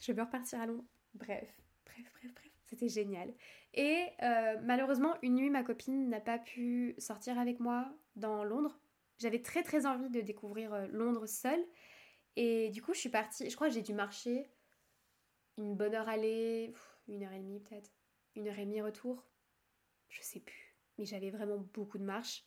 je 0.00 0.12
veux 0.12 0.22
repartir 0.22 0.60
à 0.60 0.66
Londres. 0.66 0.84
Bref, 1.14 1.56
bref, 1.86 2.12
bref, 2.20 2.32
bref. 2.34 2.52
C'était 2.66 2.88
génial. 2.88 3.32
Et 3.74 4.06
malheureusement, 4.62 5.16
une 5.22 5.34
nuit, 5.34 5.50
ma 5.50 5.62
copine 5.62 6.08
n'a 6.08 6.20
pas 6.20 6.38
pu 6.38 6.94
sortir 6.98 7.38
avec 7.38 7.60
moi 7.60 7.92
dans 8.16 8.44
Londres 8.44 8.80
j'avais 9.20 9.42
très 9.42 9.62
très 9.62 9.86
envie 9.86 10.08
de 10.08 10.20
découvrir 10.20 10.72
euh, 10.74 10.86
Londres 10.88 11.26
seule. 11.26 11.64
Et 12.36 12.70
du 12.70 12.82
coup, 12.82 12.94
je 12.94 13.00
suis 13.00 13.10
partie. 13.10 13.48
Je 13.48 13.54
crois 13.54 13.68
que 13.68 13.74
j'ai 13.74 13.82
dû 13.82 13.92
marcher 13.92 14.50
une 15.58 15.76
bonne 15.76 15.94
heure 15.94 16.08
aller, 16.08 16.72
une 17.06 17.22
heure 17.22 17.32
et 17.32 17.38
demie 17.38 17.60
peut-être, 17.60 17.90
une 18.34 18.48
heure 18.48 18.58
et 18.58 18.64
demie 18.64 18.80
retour. 18.80 19.26
Je 20.08 20.22
sais 20.22 20.40
plus. 20.40 20.74
Mais 20.96 21.04
j'avais 21.04 21.30
vraiment 21.30 21.58
beaucoup 21.58 21.98
de 21.98 22.04
marche 22.04 22.44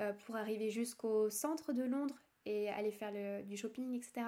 euh, 0.00 0.12
pour 0.12 0.36
arriver 0.36 0.70
jusqu'au 0.70 1.30
centre 1.30 1.72
de 1.72 1.84
Londres 1.84 2.22
et 2.46 2.68
aller 2.70 2.90
faire 2.90 3.12
du 3.44 3.56
shopping, 3.56 3.94
etc. 3.94 4.26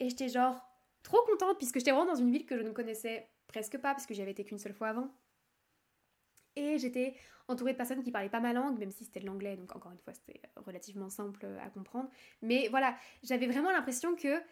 Et 0.00 0.08
j'étais 0.08 0.28
genre 0.28 0.60
trop 1.02 1.22
contente 1.26 1.58
puisque 1.58 1.78
j'étais 1.78 1.90
vraiment 1.90 2.12
dans 2.12 2.18
une 2.18 2.30
ville 2.30 2.46
que 2.46 2.56
je 2.56 2.62
ne 2.62 2.70
connaissais 2.70 3.28
presque 3.48 3.78
pas 3.78 3.92
parce 3.92 4.06
que 4.06 4.14
j'y 4.14 4.22
avais 4.22 4.32
été 4.32 4.44
qu'une 4.44 4.58
seule 4.58 4.74
fois 4.74 4.88
avant. 4.88 5.10
Et 6.56 6.78
j'étais 6.78 7.14
entourée 7.48 7.72
de 7.72 7.76
personnes 7.76 8.02
qui 8.02 8.10
parlaient 8.10 8.28
pas 8.28 8.40
ma 8.40 8.52
langue, 8.52 8.78
même 8.78 8.90
si 8.90 9.04
c'était 9.04 9.20
de 9.20 9.26
l'anglais, 9.26 9.56
donc 9.56 9.74
encore 9.74 9.92
une 9.92 9.98
fois 9.98 10.12
c'était 10.12 10.40
relativement 10.56 11.08
simple 11.08 11.46
à 11.62 11.70
comprendre. 11.70 12.10
Mais 12.42 12.68
voilà, 12.68 12.96
j'avais 13.22 13.46
vraiment 13.46 13.70
l'impression 13.70 14.14
que 14.14 14.42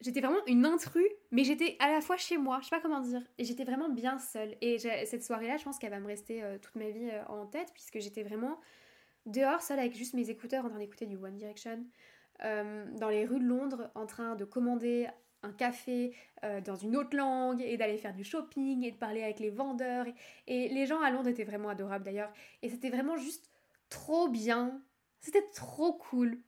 j'étais 0.00 0.20
vraiment 0.20 0.44
une 0.46 0.64
intrue, 0.64 1.08
mais 1.30 1.44
j'étais 1.44 1.76
à 1.80 1.90
la 1.90 2.00
fois 2.00 2.16
chez 2.16 2.38
moi, 2.38 2.58
je 2.60 2.68
sais 2.68 2.76
pas 2.76 2.80
comment 2.80 3.00
dire, 3.00 3.22
et 3.38 3.44
j'étais 3.44 3.64
vraiment 3.64 3.88
bien 3.88 4.18
seule. 4.18 4.56
Et 4.60 4.78
cette 4.78 5.24
soirée-là, 5.24 5.56
je 5.56 5.64
pense 5.64 5.78
qu'elle 5.78 5.90
va 5.90 6.00
me 6.00 6.06
rester 6.06 6.42
euh, 6.42 6.58
toute 6.58 6.74
ma 6.76 6.88
vie 6.88 7.10
euh, 7.10 7.24
en 7.26 7.46
tête, 7.46 7.72
puisque 7.72 7.98
j'étais 7.98 8.22
vraiment 8.22 8.60
dehors, 9.30 9.62
seule 9.62 9.78
avec 9.78 9.96
juste 9.96 10.14
mes 10.14 10.30
écouteurs, 10.30 10.64
en 10.64 10.68
train 10.68 10.78
d'écouter 10.78 11.06
du 11.06 11.16
One 11.16 11.36
Direction, 11.36 11.84
euh, 12.44 12.86
dans 12.98 13.08
les 13.08 13.24
rues 13.26 13.40
de 13.40 13.46
Londres, 13.46 13.90
en 13.94 14.06
train 14.06 14.36
de 14.36 14.44
commander 14.44 15.08
un 15.42 15.52
café 15.52 16.14
euh, 16.44 16.60
dans 16.60 16.76
une 16.76 16.96
autre 16.96 17.16
langue 17.16 17.62
et 17.62 17.76
d'aller 17.76 17.98
faire 17.98 18.14
du 18.14 18.24
shopping 18.24 18.84
et 18.84 18.90
de 18.90 18.96
parler 18.96 19.22
avec 19.22 19.38
les 19.40 19.50
vendeurs. 19.50 20.06
Et, 20.46 20.68
les 20.68 20.86
gens 20.86 21.00
à 21.00 21.10
Londres 21.10 21.28
étaient 21.28 21.44
vraiment 21.44 21.68
adorables 21.68 22.04
d'ailleurs. 22.04 22.32
Et 22.62 22.70
c'était 22.70 22.90
vraiment 22.90 23.16
juste 23.16 23.50
trop 23.88 24.28
bien. 24.28 24.82
C'était 25.20 25.46
trop 25.54 25.92
cool. 25.94 26.38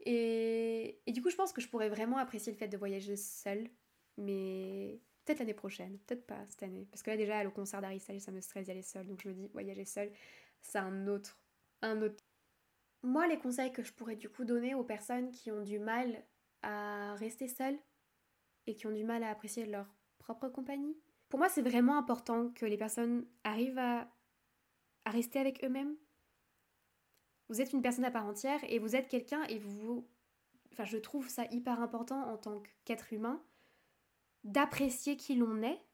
Et, 0.00 1.00
et, 1.06 1.12
du 1.12 1.22
coup, 1.22 1.30
je 1.30 1.36
pense 1.36 1.52
que 1.52 1.60
je 1.60 1.68
pourrais 1.68 1.88
vraiment 1.88 2.18
apprécier 2.18 2.52
le 2.52 2.58
fait 2.58 2.68
de 2.68 2.76
voyager 2.76 3.16
seule. 3.16 3.68
Mais 4.16 5.00
peut-être 5.24 5.40
l'année 5.40 5.54
prochaine, 5.54 5.98
peut-être 6.06 6.26
pas 6.26 6.44
cette 6.46 6.62
année. 6.62 6.86
Parce 6.90 7.02
que 7.02 7.10
là, 7.10 7.16
déjà, 7.16 7.46
au 7.46 7.50
concert 7.50 7.80
d'Harry 7.80 8.00
ça 8.00 8.32
me 8.32 8.40
stresse 8.40 8.64
d'y 8.64 8.70
aller 8.70 8.82
seule. 8.82 9.06
Donc 9.06 9.20
je 9.22 9.28
me 9.28 9.34
dis, 9.34 9.48
voyager 9.48 9.84
seule, 9.84 10.10
c'est 10.60 10.78
un 10.78 11.06
autre, 11.06 11.38
un 11.82 12.02
autre. 12.02 12.24
Moi, 13.02 13.26
les 13.26 13.38
conseils 13.38 13.72
que 13.72 13.82
je 13.82 13.92
pourrais 13.92 14.16
du 14.16 14.28
coup 14.28 14.44
donner 14.44 14.74
aux 14.74 14.84
personnes 14.84 15.30
qui 15.30 15.50
ont 15.50 15.62
du 15.62 15.78
mal 15.78 16.22
à 16.62 17.14
rester 17.14 17.48
seules, 17.48 17.78
et 18.66 18.74
qui 18.74 18.86
ont 18.86 18.92
du 18.92 19.04
mal 19.04 19.22
à 19.22 19.30
apprécier 19.30 19.66
leur 19.66 19.86
propre 20.18 20.48
compagnie. 20.48 20.96
Pour 21.28 21.38
moi, 21.38 21.48
c'est 21.48 21.62
vraiment 21.62 21.96
important 21.96 22.50
que 22.50 22.66
les 22.66 22.76
personnes 22.76 23.26
arrivent 23.44 23.78
à, 23.78 24.08
rester 25.06 25.40
avec 25.40 25.64
eux-mêmes. 25.64 25.96
Vous 27.48 27.60
êtes 27.60 27.72
une 27.72 27.82
personne 27.82 28.04
à 28.04 28.12
part 28.12 28.26
entière 28.26 28.60
et 28.64 28.78
vous 28.78 28.94
êtes 28.94 29.08
quelqu'un 29.08 29.42
et 29.44 29.58
vous... 29.58 30.06
Enfin, 30.72 30.84
je 30.84 30.98
trouve 30.98 31.28
ça 31.28 31.46
hyper 31.50 31.80
important 31.80 32.22
en 32.30 32.36
tant 32.36 32.62
qu'être 32.84 33.12
humain 33.12 33.42
d'apprécier 34.44 35.16
qui 35.16 35.34
l'on 35.34 35.62
est 35.62 35.84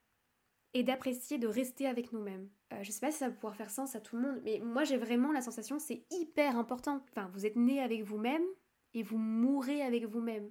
et 0.73 0.83
d'apprécier 0.83 1.39
de 1.39 1.47
rester 1.47 1.87
avec 1.87 2.13
nous-mêmes. 2.13 2.47
Euh, 2.73 2.83
je 2.83 2.91
sais 2.91 2.99
pas 2.99 3.11
si 3.11 3.19
ça 3.19 3.29
va 3.29 3.33
pouvoir 3.33 3.55
faire 3.55 3.69
sens 3.69 3.95
à 3.95 4.01
tout 4.01 4.17
le 4.17 4.23
monde, 4.23 4.41
mais 4.43 4.59
moi 4.59 4.83
j'ai 4.83 4.97
vraiment 4.97 5.31
la 5.31 5.41
sensation 5.41 5.79
c'est 5.79 6.05
hyper 6.11 6.57
important. 6.57 7.01
Enfin, 7.09 7.29
vous 7.33 7.45
êtes 7.45 7.55
né 7.55 7.81
avec 7.81 8.03
vous-même 8.03 8.43
et 8.93 9.03
vous 9.03 9.17
mourrez 9.17 9.81
avec 9.81 10.05
vous-même. 10.05 10.49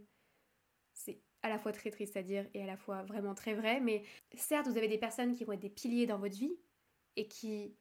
C'est 0.94 1.20
à 1.42 1.48
la 1.48 1.58
fois 1.58 1.72
très 1.72 1.90
triste 1.90 2.16
à 2.16 2.22
dire 2.22 2.46
et 2.54 2.62
à 2.62 2.66
la 2.66 2.76
fois 2.76 3.02
vraiment 3.02 3.34
très 3.34 3.54
vrai, 3.54 3.80
mais 3.80 4.02
certes, 4.34 4.66
vous 4.66 4.78
avez 4.78 4.88
des 4.88 4.98
personnes 4.98 5.34
qui 5.34 5.44
vont 5.44 5.52
être 5.52 5.60
des 5.60 5.70
piliers 5.70 6.06
dans 6.06 6.18
votre 6.18 6.36
vie 6.36 6.56
et 7.16 7.28
qui 7.28 7.74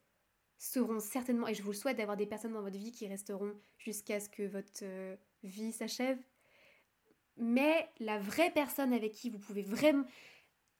seront 0.57 0.99
certainement, 0.99 1.47
et 1.47 1.53
je 1.53 1.63
vous 1.63 1.71
le 1.71 1.77
souhaite 1.77 1.97
d'avoir 1.97 2.17
des 2.17 2.25
personnes 2.25 2.53
dans 2.53 2.61
votre 2.61 2.77
vie 2.77 2.91
qui 2.91 3.07
resteront 3.07 3.53
jusqu'à 3.77 4.19
ce 4.19 4.29
que 4.29 4.43
votre 4.43 4.83
euh, 4.83 5.15
vie 5.43 5.71
s'achève. 5.71 6.19
Mais 7.37 7.89
la 7.99 8.19
vraie 8.19 8.51
personne 8.51 8.93
avec 8.93 9.13
qui 9.13 9.29
vous 9.29 9.39
pouvez 9.39 9.63
vraiment... 9.63 10.05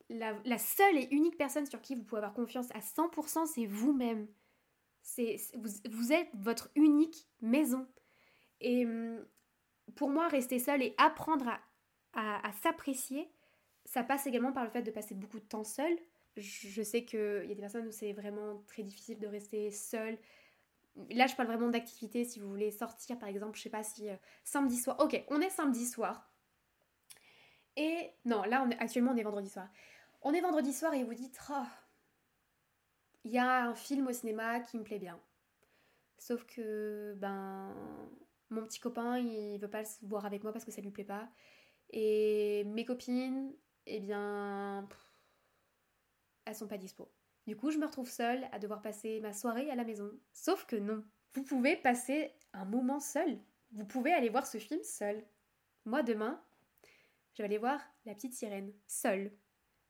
La, 0.10 0.58
seule 0.58 0.98
et 0.98 1.08
unique 1.12 1.38
personne 1.38 1.66
sur 1.66 1.82
qui 1.82 1.96
vous 1.96 2.04
pouvez 2.04 2.20
avoir 2.20 2.34
confiance 2.34 2.68
à 2.74 2.80
100%, 2.80 3.48
c'est 3.48 3.66
vous-même. 3.66 4.28
C'est, 5.02 5.38
vous, 5.56 6.14
êtes 6.14 6.30
votre 6.34 6.70
unique 6.76 7.28
maison. 7.42 7.88
Et 8.62 8.86
hum, 8.86 9.26
pour 9.96 10.10
moi, 10.10 10.28
rester 10.28 10.60
seul 10.60 10.82
et 10.82 10.94
apprendre 10.98 11.50
à 12.14 12.52
s'apprécier, 12.62 13.30
ça 13.86 14.04
passe 14.04 14.28
également 14.28 14.52
par 14.52 14.64
le 14.64 14.70
fait 14.70 14.82
de 14.82 14.92
passer 14.92 15.16
beaucoup 15.16 15.40
de 15.40 15.46
temps 15.46 15.64
seul. 15.64 15.98
Je 16.38 16.82
sais 16.82 17.06
qu'il 17.06 17.20
y 17.20 17.52
a 17.52 17.56
des 17.56 17.56
personnes 17.56 17.88
où 17.88 17.92
c'est 17.92 18.12
vraiment 18.12 18.62
très 18.68 18.84
difficile 18.84 19.20
de 19.20 19.28
rester 19.28 19.72
seul. 19.72 20.18
Là, 21.12 21.28
je 21.28 21.36
parle 21.36 21.48
vraiment 21.48 21.70
d'activité. 21.70 22.26
Si 22.26 22.40
vous 22.40 22.50
voulez 22.50 22.72
sortir, 22.72 23.18
par 23.18 23.30
exemple, 23.30 23.58
je 23.58 23.64
sais 23.64 23.70
pas 23.70 23.84
si 23.84 24.10
euh, 24.10 24.16
samedi 24.44 24.78
soir. 24.78 24.98
Ok, 25.00 25.24
on 25.30 25.40
est 25.40 25.50
samedi 25.50 25.86
soir. 25.86 26.30
Et 27.78 28.12
non, 28.26 28.44
là, 28.44 28.68
actuellement, 28.80 29.12
on 29.12 29.18
est 29.18 29.24
vendredi 29.24 29.50
soir. 29.50 29.70
On 30.28 30.34
est 30.34 30.42
vendredi 30.42 30.74
soir 30.74 30.92
et 30.96 31.04
vous 31.04 31.14
dites, 31.14 31.40
oh, 31.52 31.68
il 33.26 33.32
y 33.32 33.38
a 33.38 33.66
un 33.66 33.76
film 33.76 34.08
au 34.08 34.12
cinéma 34.12 34.60
qui 34.60 34.76
me 34.76 34.84
plaît 34.84 34.98
bien. 34.98 35.22
Sauf 36.18 36.44
que, 36.48 37.14
ben, 37.18 37.72
mon 38.50 38.64
petit 38.66 38.80
copain, 38.80 39.20
il 39.20 39.60
veut 39.60 39.70
pas 39.70 39.86
se 39.86 40.04
voir 40.04 40.26
avec 40.26 40.42
moi 40.42 40.52
parce 40.52 40.66
que 40.66 40.72
ça 40.72 40.82
lui 40.82 40.90
plaît 40.90 41.04
pas. 41.04 41.30
Et 41.92 42.64
mes 42.64 42.86
copines, 42.86 43.54
eh 43.86 44.00
bien, 44.00 44.90
elles 46.46 46.56
sont 46.56 46.68
pas 46.68 46.80
dispo. 46.80 47.08
Du 47.46 47.56
coup, 47.56 47.70
je 47.70 47.78
me 47.78 47.86
retrouve 47.86 48.10
seule 48.10 48.50
à 48.52 48.58
devoir 48.58 48.82
passer 48.82 49.20
ma 49.20 49.32
soirée 49.32 49.70
à 49.70 49.76
la 49.76 49.84
maison. 49.84 50.10
Sauf 50.34 50.66
que 50.66 50.76
non. 50.76 51.04
Vous 51.36 51.44
pouvez 51.44 51.78
passer 51.78 52.34
un 52.52 52.66
moment 52.66 53.00
seul. 53.00 53.38
Vous 53.74 53.86
pouvez 53.86 54.12
aller 54.12 54.30
voir 54.30 54.48
ce 54.48 54.58
film 54.58 54.82
seul. 54.82 55.24
Moi, 55.86 56.02
demain, 56.02 56.44
je 57.36 57.44
vais 57.44 57.46
aller 57.46 57.60
voir 57.60 57.80
La 58.06 58.16
Petite 58.16 58.34
Sirène, 58.34 58.74
seule. 58.88 59.32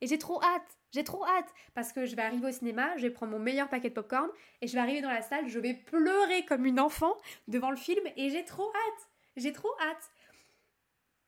Et 0.01 0.07
j'ai 0.07 0.17
trop 0.17 0.41
hâte, 0.43 0.77
j'ai 0.91 1.03
trop 1.03 1.25
hâte, 1.25 1.53
parce 1.73 1.93
que 1.93 2.05
je 2.05 2.15
vais 2.15 2.21
arriver 2.21 2.47
au 2.47 2.51
cinéma, 2.51 2.95
je 2.97 3.03
vais 3.03 3.11
prendre 3.11 3.31
mon 3.31 3.39
meilleur 3.39 3.69
paquet 3.69 3.89
de 3.89 3.93
popcorn, 3.93 4.29
et 4.61 4.67
je 4.67 4.73
vais 4.73 4.79
arriver 4.79 5.01
dans 5.01 5.09
la 5.09 5.21
salle, 5.21 5.47
je 5.47 5.59
vais 5.59 5.73
pleurer 5.73 6.45
comme 6.45 6.65
une 6.65 6.79
enfant 6.79 7.15
devant 7.47 7.71
le 7.71 7.77
film, 7.77 8.05
et 8.17 8.29
j'ai 8.29 8.43
trop 8.43 8.69
hâte, 8.69 9.09
j'ai 9.37 9.53
trop 9.53 9.73
hâte. 9.81 10.11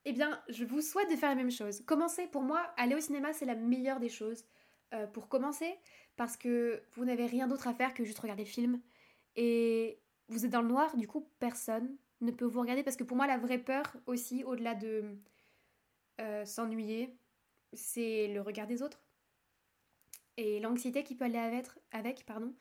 Eh 0.04 0.12
bien, 0.12 0.42
je 0.48 0.64
vous 0.64 0.80
souhaite 0.80 1.10
de 1.10 1.16
faire 1.16 1.28
la 1.30 1.34
même 1.34 1.50
chose. 1.50 1.82
Commencez, 1.86 2.26
pour 2.28 2.42
moi, 2.42 2.60
aller 2.76 2.94
au 2.94 3.00
cinéma, 3.00 3.32
c'est 3.32 3.44
la 3.44 3.54
meilleure 3.54 4.00
des 4.00 4.08
choses. 4.08 4.44
Euh, 4.94 5.06
pour 5.06 5.28
commencer, 5.28 5.74
parce 6.16 6.38
que 6.38 6.82
vous 6.92 7.04
n'avez 7.04 7.26
rien 7.26 7.46
d'autre 7.46 7.68
à 7.68 7.74
faire 7.74 7.92
que 7.92 8.04
juste 8.04 8.20
regarder 8.20 8.44
le 8.44 8.48
film. 8.48 8.80
Et 9.36 10.00
vous 10.28 10.46
êtes 10.46 10.50
dans 10.50 10.62
le 10.62 10.68
noir, 10.68 10.96
du 10.96 11.06
coup, 11.06 11.28
personne 11.38 11.94
ne 12.22 12.30
peut 12.30 12.46
vous 12.46 12.60
regarder, 12.60 12.82
parce 12.82 12.96
que 12.96 13.04
pour 13.04 13.16
moi, 13.16 13.26
la 13.26 13.36
vraie 13.36 13.58
peur 13.58 13.84
aussi, 14.06 14.44
au-delà 14.44 14.74
de 14.74 15.04
euh, 16.22 16.46
s'ennuyer, 16.46 17.14
c'est 17.72 18.28
le 18.28 18.40
regard 18.40 18.66
des 18.66 18.82
autres. 18.82 19.02
Et 20.36 20.60
l'anxiété 20.60 21.02
qui 21.02 21.14
peut 21.14 21.24
aller 21.24 21.62
avec, 21.90 22.24
pardon. 22.24 22.54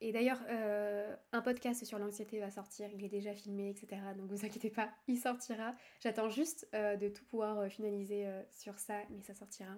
Et 0.00 0.12
d'ailleurs, 0.12 0.40
euh, 0.48 1.16
un 1.32 1.40
podcast 1.40 1.84
sur 1.84 1.98
l'anxiété 1.98 2.38
va 2.38 2.50
sortir, 2.50 2.88
il 2.92 3.04
est 3.04 3.08
déjà 3.08 3.34
filmé, 3.34 3.70
etc. 3.70 4.00
Donc 4.16 4.30
vous 4.30 4.44
inquiétez 4.44 4.70
pas, 4.70 4.90
il 5.08 5.18
sortira. 5.18 5.74
J'attends 6.00 6.28
juste 6.28 6.68
euh, 6.74 6.96
de 6.96 7.08
tout 7.08 7.24
pouvoir 7.24 7.68
finaliser 7.68 8.26
sur 8.50 8.78
ça, 8.78 9.00
mais 9.10 9.22
ça 9.22 9.34
sortira. 9.34 9.72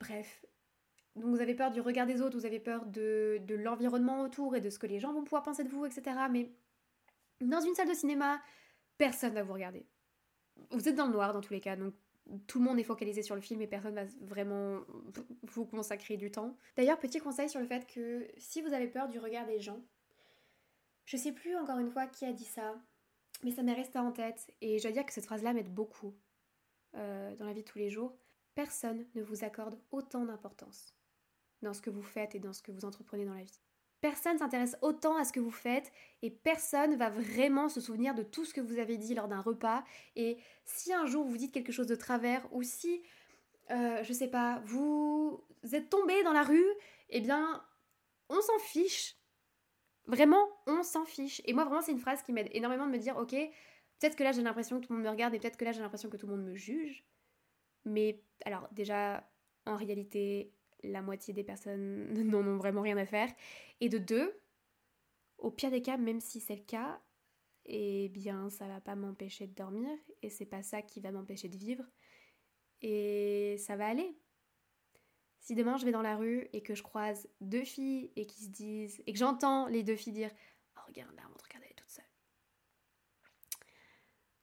Bref. 0.00 0.44
Donc 1.14 1.26
vous 1.26 1.40
avez 1.40 1.54
peur 1.54 1.70
du 1.70 1.80
regard 1.80 2.06
des 2.06 2.22
autres, 2.22 2.38
vous 2.38 2.46
avez 2.46 2.58
peur 2.58 2.86
de, 2.86 3.38
de 3.42 3.54
l'environnement 3.54 4.22
autour 4.22 4.56
et 4.56 4.60
de 4.60 4.70
ce 4.70 4.78
que 4.78 4.86
les 4.86 4.98
gens 4.98 5.12
vont 5.12 5.24
pouvoir 5.24 5.42
penser 5.42 5.62
de 5.62 5.68
vous, 5.68 5.84
etc. 5.84 6.16
Mais 6.30 6.50
dans 7.42 7.60
une 7.60 7.74
salle 7.74 7.88
de 7.88 7.94
cinéma, 7.94 8.40
personne 8.98 9.34
va 9.34 9.42
vous 9.42 9.52
regarder. 9.52 9.86
Vous 10.70 10.88
êtes 10.88 10.94
dans 10.94 11.06
le 11.06 11.12
noir 11.12 11.32
dans 11.32 11.40
tous 11.40 11.52
les 11.52 11.60
cas, 11.60 11.76
donc 11.76 11.94
tout 12.46 12.58
le 12.58 12.64
monde 12.64 12.78
est 12.78 12.84
focalisé 12.84 13.22
sur 13.22 13.34
le 13.34 13.40
film 13.40 13.60
et 13.62 13.66
personne 13.66 13.94
va 13.94 14.04
vraiment 14.20 14.80
vous 15.42 15.64
consacrer 15.64 16.16
du 16.16 16.30
temps. 16.30 16.56
D'ailleurs, 16.76 16.98
petit 16.98 17.18
conseil 17.18 17.48
sur 17.48 17.60
le 17.60 17.66
fait 17.66 17.86
que 17.86 18.26
si 18.36 18.62
vous 18.62 18.72
avez 18.72 18.88
peur 18.88 19.08
du 19.08 19.18
regard 19.18 19.46
des 19.46 19.60
gens, 19.60 19.80
je 21.04 21.16
sais 21.16 21.32
plus 21.32 21.56
encore 21.56 21.78
une 21.78 21.90
fois 21.90 22.06
qui 22.06 22.24
a 22.24 22.32
dit 22.32 22.44
ça, 22.44 22.74
mais 23.42 23.50
ça 23.50 23.62
m'est 23.62 23.74
resté 23.74 23.98
en 23.98 24.12
tête 24.12 24.52
et 24.60 24.78
je 24.78 24.82
dois 24.84 24.92
dire 24.92 25.04
que 25.04 25.12
cette 25.12 25.26
phrase-là 25.26 25.52
m'aide 25.52 25.72
beaucoup 25.72 26.14
euh, 26.94 27.34
dans 27.36 27.44
la 27.44 27.52
vie 27.52 27.62
de 27.62 27.68
tous 27.68 27.78
les 27.78 27.90
jours. 27.90 28.16
Personne 28.54 29.06
ne 29.14 29.22
vous 29.22 29.44
accorde 29.44 29.78
autant 29.90 30.24
d'importance 30.24 30.94
dans 31.62 31.74
ce 31.74 31.80
que 31.80 31.90
vous 31.90 32.02
faites 32.02 32.34
et 32.34 32.40
dans 32.40 32.52
ce 32.52 32.62
que 32.62 32.72
vous 32.72 32.84
entreprenez 32.84 33.24
dans 33.24 33.34
la 33.34 33.44
vie. 33.44 33.60
Personne 34.02 34.36
s'intéresse 34.36 34.76
autant 34.82 35.16
à 35.16 35.24
ce 35.24 35.32
que 35.32 35.38
vous 35.38 35.52
faites 35.52 35.92
et 36.22 36.30
personne 36.30 36.96
va 36.96 37.08
vraiment 37.08 37.68
se 37.68 37.80
souvenir 37.80 38.16
de 38.16 38.24
tout 38.24 38.44
ce 38.44 38.52
que 38.52 38.60
vous 38.60 38.80
avez 38.80 38.98
dit 38.98 39.14
lors 39.14 39.28
d'un 39.28 39.40
repas. 39.40 39.84
Et 40.16 40.38
si 40.64 40.92
un 40.92 41.06
jour 41.06 41.24
vous 41.24 41.36
dites 41.36 41.52
quelque 41.52 41.70
chose 41.70 41.86
de 41.86 41.94
travers 41.94 42.44
ou 42.52 42.64
si, 42.64 43.00
euh, 43.70 44.02
je 44.02 44.12
sais 44.12 44.26
pas, 44.26 44.60
vous 44.64 45.40
êtes 45.72 45.88
tombé 45.88 46.20
dans 46.24 46.32
la 46.32 46.42
rue, 46.42 46.66
eh 47.10 47.20
bien, 47.20 47.64
on 48.28 48.40
s'en 48.40 48.58
fiche. 48.58 49.16
Vraiment, 50.06 50.48
on 50.66 50.82
s'en 50.82 51.04
fiche. 51.04 51.40
Et 51.44 51.52
moi, 51.52 51.64
vraiment, 51.64 51.80
c'est 51.80 51.92
une 51.92 52.00
phrase 52.00 52.24
qui 52.24 52.32
m'aide 52.32 52.48
énormément 52.50 52.86
de 52.86 52.90
me 52.90 52.98
dire, 52.98 53.16
ok, 53.16 53.36
peut-être 54.00 54.16
que 54.16 54.24
là 54.24 54.32
j'ai 54.32 54.42
l'impression 54.42 54.80
que 54.80 54.86
tout 54.86 54.92
le 54.92 54.98
monde 54.98 55.06
me 55.06 55.10
regarde 55.10 55.32
et 55.32 55.38
peut-être 55.38 55.56
que 55.56 55.64
là 55.64 55.70
j'ai 55.70 55.80
l'impression 55.80 56.10
que 56.10 56.16
tout 56.16 56.26
le 56.26 56.34
monde 56.34 56.44
me 56.44 56.56
juge. 56.56 57.04
Mais 57.84 58.20
alors, 58.44 58.68
déjà, 58.72 59.30
en 59.64 59.76
réalité, 59.76 60.52
la 60.82 61.02
moitié 61.02 61.34
des 61.34 61.44
personnes 61.44 62.12
n'en 62.30 62.46
ont 62.46 62.56
vraiment 62.56 62.82
rien 62.82 62.96
à 62.96 63.06
faire. 63.06 63.28
Et 63.80 63.88
de 63.88 63.98
deux, 63.98 64.40
au 65.38 65.50
pire 65.50 65.70
des 65.70 65.82
cas, 65.82 65.96
même 65.96 66.20
si 66.20 66.40
c'est 66.40 66.56
le 66.56 66.62
cas, 66.62 67.00
eh 67.66 68.08
bien 68.08 68.50
ça 68.50 68.66
va 68.66 68.80
pas 68.80 68.96
m'empêcher 68.96 69.46
de 69.46 69.54
dormir 69.54 69.88
et 70.22 70.30
c'est 70.30 70.46
pas 70.46 70.62
ça 70.62 70.82
qui 70.82 71.00
va 71.00 71.12
m'empêcher 71.12 71.48
de 71.48 71.56
vivre. 71.56 71.84
Et 72.80 73.56
ça 73.58 73.76
va 73.76 73.86
aller. 73.86 74.16
Si 75.40 75.54
demain 75.54 75.76
je 75.76 75.84
vais 75.84 75.92
dans 75.92 76.02
la 76.02 76.16
rue 76.16 76.48
et 76.52 76.62
que 76.62 76.74
je 76.74 76.82
croise 76.82 77.28
deux 77.40 77.64
filles 77.64 78.12
et 78.16 78.26
qui 78.26 78.44
se 78.44 78.48
disent 78.50 79.02
et 79.06 79.12
que 79.12 79.18
j'entends 79.18 79.66
les 79.66 79.82
deux 79.82 79.96
filles 79.96 80.12
dire 80.12 80.30
oh, 80.76 80.80
regarde 80.88 81.14
là, 81.16 81.22
on 81.32 81.36
te 81.36 81.44
regarde 81.44 81.64
elle 81.64 81.70
est 81.70 81.74
toute 81.74 81.90
seule. 81.90 82.04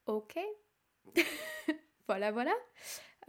Ok. 0.06 0.38
voilà, 2.08 2.32
voilà. 2.32 2.54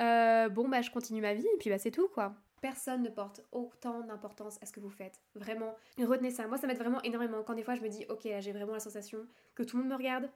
Euh, 0.00 0.48
bon 0.48 0.68
bah 0.68 0.82
je 0.82 0.90
continue 0.90 1.20
ma 1.20 1.34
vie 1.34 1.46
et 1.46 1.58
puis 1.58 1.70
bah 1.70 1.78
c'est 1.78 1.90
tout 1.90 2.08
quoi. 2.08 2.34
Personne 2.60 3.02
ne 3.02 3.08
porte 3.08 3.42
autant 3.52 4.00
d'importance 4.02 4.58
à 4.62 4.66
ce 4.66 4.72
que 4.72 4.80
vous 4.80 4.90
faites. 4.90 5.20
Vraiment, 5.34 5.74
retenez 5.98 6.30
ça. 6.30 6.46
Moi, 6.46 6.58
ça 6.58 6.66
m'aide 6.66 6.78
vraiment 6.78 7.02
énormément. 7.02 7.42
Quand 7.42 7.54
des 7.54 7.62
fois, 7.62 7.74
je 7.74 7.82
me 7.82 7.88
dis, 7.88 8.04
ok, 8.08 8.24
là, 8.24 8.40
j'ai 8.40 8.52
vraiment 8.52 8.74
la 8.74 8.80
sensation 8.80 9.26
que 9.54 9.62
tout 9.62 9.76
le 9.76 9.82
monde 9.82 9.92
me 9.92 9.96
regarde. 9.96 10.30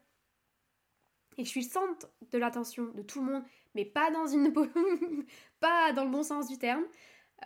Et 1.36 1.42
que 1.42 1.46
je 1.46 1.50
suis 1.50 1.62
le 1.64 1.68
centre 1.68 2.08
de 2.30 2.38
l'attention 2.38 2.84
de 2.94 3.02
tout 3.02 3.20
le 3.20 3.32
monde, 3.32 3.42
mais 3.74 3.84
pas 3.84 4.10
dans 4.10 4.26
une. 4.26 4.52
pas 5.60 5.92
dans 5.92 6.04
le 6.04 6.10
bon 6.10 6.22
sens 6.22 6.48
du 6.48 6.58
terme. 6.58 6.84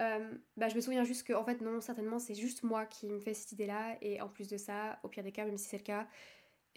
Euh, 0.01 0.35
bah, 0.57 0.69
je 0.69 0.77
me 0.77 0.81
souviens 0.81 1.05
juste 1.05 1.27
que, 1.27 1.33
en 1.33 1.45
fait, 1.45 1.61
non, 1.61 1.81
certainement, 1.81 2.19
c'est 2.19 2.35
juste 2.35 2.63
moi 2.63 2.87
qui 2.87 3.07
me 3.07 3.19
fais 3.19 3.35
cette 3.35 3.53
idée-là. 3.53 3.97
Et 4.01 4.21
en 4.21 4.29
plus 4.29 4.49
de 4.49 4.57
ça, 4.57 4.99
au 5.03 5.09
pire 5.09 5.25
des 5.25 5.33
cas, 5.33 5.45
même 5.45 5.57
si 5.57 5.69
c'est 5.69 5.79
le 5.79 5.83
cas, 5.83 6.07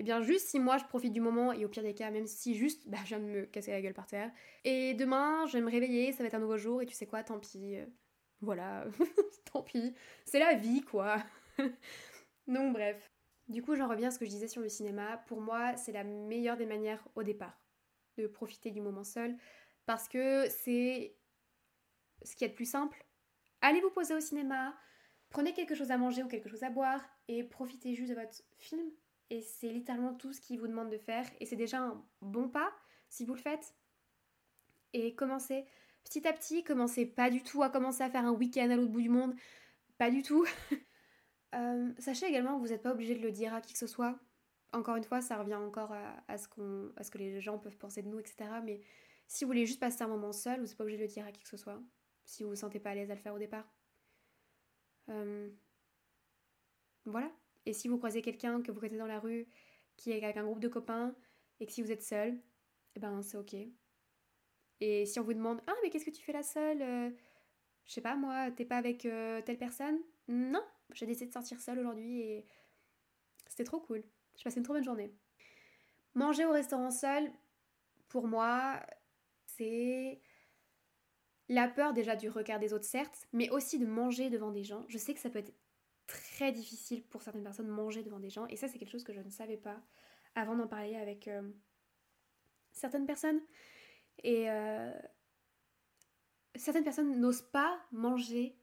eh 0.02 0.04
bien 0.04 0.20
juste 0.20 0.48
si 0.48 0.60
moi 0.60 0.80
je 0.80 0.86
profite 0.86 1.14
du 1.14 1.22
moment 1.22 1.54
et 1.54 1.64
au 1.64 1.70
pire 1.70 1.84
des 1.84 1.94
cas, 1.94 2.10
même 2.10 2.26
si 2.26 2.56
juste 2.56 2.90
bah, 2.90 2.98
je 3.04 3.10
viens 3.10 3.20
de 3.20 3.26
me 3.26 3.46
casser 3.46 3.70
la 3.70 3.84
gueule 3.84 3.94
par 3.94 4.08
terre. 4.08 4.32
Et 4.64 4.96
demain, 4.96 5.46
je 5.46 5.54
vais 5.54 5.62
me 5.62 5.70
réveiller, 5.70 6.12
ça 6.12 6.24
va 6.24 6.28
être 6.28 6.34
un 6.34 6.40
nouveau 6.40 6.58
jour 6.58 6.82
et 6.82 6.88
tu 6.88 6.96
sais 6.96 7.06
quoi, 7.06 7.24
tant 7.24 7.38
pis. 7.38 7.76
Euh, 7.76 7.86
voilà, 8.42 8.86
tant 9.54 9.62
pis. 9.62 9.94
C'est 10.26 10.40
la 10.40 10.56
vie 10.56 10.82
quoi. 10.82 11.18
Donc 12.48 12.74
bref. 12.74 13.12
Du 13.48 13.62
coup, 13.62 13.76
j'en 13.76 13.88
reviens 13.88 14.08
à 14.08 14.12
ce 14.12 14.18
que 14.18 14.26
je 14.26 14.32
disais 14.32 14.48
sur 14.48 14.62
le 14.62 14.70
cinéma. 14.70 15.18
Pour 15.28 15.40
moi, 15.40 15.78
c'est 15.78 15.92
la 15.92 16.04
meilleure 16.04 16.58
des 16.58 16.66
manières 16.66 17.08
au 17.14 17.22
départ 17.22 17.64
de 18.18 18.26
profiter 18.26 18.72
du 18.72 18.82
moment 18.82 19.04
seul 19.04 19.38
parce 19.86 20.08
que 20.08 20.50
c'est 20.50 21.16
ce 22.24 22.36
qui 22.36 22.44
est 22.44 22.48
le 22.48 22.56
plus 22.56 22.66
simple. 22.66 23.06
Allez 23.62 23.82
vous 23.82 23.92
poser 23.92 24.16
au 24.16 24.20
cinéma, 24.20 24.76
prenez 25.30 25.54
quelque 25.54 25.76
chose 25.76 25.92
à 25.92 25.98
manger 26.00 26.24
ou 26.24 26.28
quelque 26.28 26.50
chose 26.50 26.64
à 26.64 26.72
boire 26.72 27.08
et 27.28 27.44
profitez 27.44 27.94
juste 27.94 28.10
de 28.10 28.16
votre 28.16 28.42
film 28.58 28.90
et 29.32 29.41
c'est 29.41 29.70
littéralement 29.70 30.13
tout 30.13 30.34
ce 30.34 30.41
qu'il 30.41 30.60
vous 30.60 30.67
demande 30.67 30.91
de 30.91 30.98
faire 30.98 31.26
et 31.39 31.46
c'est 31.46 31.56
déjà 31.56 31.80
un 31.80 32.06
bon 32.22 32.50
pas 32.50 32.72
si 33.08 33.26
vous 33.26 33.34
le 33.34 33.39
faites. 33.39 33.74
Et 34.94 35.15
commencez 35.15 35.65
petit 36.04 36.28
à 36.28 36.34
petit, 36.34 36.65
commencez 36.65 37.06
pas 37.06 37.30
du 37.30 37.41
tout 37.41 37.63
à 37.63 37.70
commencer 37.70 38.04
à 38.04 38.10
faire 38.10 38.26
un 38.26 38.34
week-end 38.34 38.70
à 38.70 38.76
l'autre 38.76 38.91
bout 38.91 39.02
du 39.02 39.10
monde, 39.10 39.34
pas 39.98 40.12
du 40.12 40.22
tout. 40.22 40.46
Euh, 41.54 41.91
sachez 42.00 42.28
également 42.28 42.56
que 42.56 42.62
vous 42.62 42.70
n'êtes 42.70 42.82
pas 42.82 42.94
obligé 42.94 43.13
de 43.13 43.20
le 43.20 43.30
dire 43.30 43.54
à 43.54 43.60
qui 43.60 43.74
que 43.74 43.78
ce 43.78 43.86
soit. 43.86 44.17
Encore 44.72 44.96
une 44.96 45.04
fois, 45.04 45.20
ça 45.20 45.36
revient 45.36 45.56
encore 45.56 45.94
à, 46.30 46.38
ce, 46.38 46.48
qu'on, 46.48 46.94
à 46.96 47.04
ce 47.04 47.12
que 47.12 47.17
les 47.17 47.41
gens 47.41 47.60
peuvent 47.60 47.76
penser 47.76 48.02
de 48.04 48.08
nous, 48.08 48.20
etc. 48.20 48.50
Mais 48.63 48.80
si 49.28 49.44
vous 49.44 49.50
voulez 49.50 49.65
juste 49.65 49.82
passer 49.82 50.02
un 50.02 50.08
moment 50.08 50.32
seul, 50.32 50.62
vous 50.62 50.67
n'êtes 50.67 50.78
pas 50.78 50.86
obligé 50.86 50.98
de 50.98 51.04
le 51.04 51.10
dire 51.10 51.26
à 51.26 51.34
qui 51.34 51.44
que 51.44 51.50
ce 51.50 51.58
soit. 51.58 51.84
Si 52.24 52.44
vous 52.44 52.52
vous 52.52 52.56
sentez 52.56 52.80
pas 52.80 52.91
à 52.91 52.96
l'aise 52.96 53.12
à 53.12 53.15
le 53.15 53.20
faire 53.20 53.34
au 53.34 53.38
départ. 53.38 53.70
Euh, 55.10 55.50
voilà. 57.04 57.30
Et 57.65 57.74
si 57.74 57.88
vous 57.88 57.97
croisez 57.97 58.21
quelqu'un 58.21 58.62
que 58.62 58.71
vous 58.71 58.80
connaissez 58.80 58.97
dans 58.97 59.08
la 59.08 59.19
rue, 59.19 59.47
qui 59.97 60.12
est 60.12 60.24
avec 60.24 60.38
un 60.38 60.43
groupe 60.43 60.60
de 60.60 60.67
copains, 60.67 61.15
et 61.60 61.65
que 61.65 61.71
si 61.71 61.82
vous 61.82 61.91
êtes 61.91 62.04
seul, 62.04 62.39
eh 62.95 63.00
ben 63.00 63.21
c'est 63.21 63.38
ok. 63.38 63.56
Et 64.80 65.06
si 65.06 65.19
on 65.19 65.24
vous 65.24 65.34
demande 65.34 65.62
Ah, 65.67 65.76
mais 65.84 65.89
qu'est-ce 65.89 66.06
que 66.06 66.12
tu 66.12 66.24
fais 66.24 66.34
là 66.34 66.43
seule 66.43 66.82
euh, 66.82 67.10
Je 67.86 67.93
sais 67.93 68.02
pas, 68.02 68.15
moi, 68.15 68.52
t'es 68.52 68.65
pas 68.65 68.78
avec 68.78 69.06
euh, 69.06 69.41
telle 69.41 69.58
personne? 69.58 70.00
Non, 70.28 70.63
j'ai 70.93 71.06
décidé 71.06 71.28
de 71.28 71.34
sortir 71.34 71.60
seule 71.62 71.80
aujourd'hui 71.80 72.21
et 72.21 72.45
c'était 73.47 73.63
trop 73.63 73.80
cool. 73.80 74.04
J'ai 74.36 74.43
passé 74.43 74.58
une 74.58 74.63
trop 74.63 74.74
bonne 74.74 74.84
journée. 74.84 75.13
Manger 76.15 76.45
au 76.45 76.52
restaurant 76.52 76.91
seul, 76.91 77.32
pour 78.10 78.28
moi, 78.28 78.82
c'est 79.45 80.19
la 81.47 81.67
peur 81.67 81.93
déjà 81.93 82.15
du 82.15 82.30
regard 82.30 82.60
des 82.60 82.74
autres, 82.74 82.86
certes, 82.86 83.28
mais 83.34 83.50
aussi 83.50 83.78
de 83.78 83.86
manger 83.86 84.30
devant 84.30 84.52
des 84.52 84.63
gens. 84.63 84.86
Je 84.88 84.97
sais 84.97 85.13
que 85.13 85.19
ça 85.19 85.30
peut 85.30 85.39
être 85.39 85.54
très 86.12 86.52
difficile 86.52 87.04
pour 87.04 87.21
certaines 87.21 87.43
personnes 87.43 87.67
manger 87.67 88.04
devant 88.04 88.19
des 88.19 88.30
gens. 88.30 88.47
Et 88.47 88.56
ça, 88.56 88.67
c'est 88.67 88.78
quelque 88.78 88.91
chose 88.91 89.04
que 89.04 89.13
je 89.13 89.21
ne 89.21 89.30
savais 89.30 89.58
pas 89.58 89.82
avant 90.36 90.56
d'en 90.56 90.67
parler 90.67 90.95
avec 90.95 91.28
euh, 91.28 91.50
certaines 92.71 93.06
personnes. 93.06 93.41
Et 94.24 94.50
euh, 94.50 94.91
certaines 96.56 96.84
personnes 96.84 97.19
n'osent 97.19 97.41
pas 97.41 97.80
manger 97.91 98.58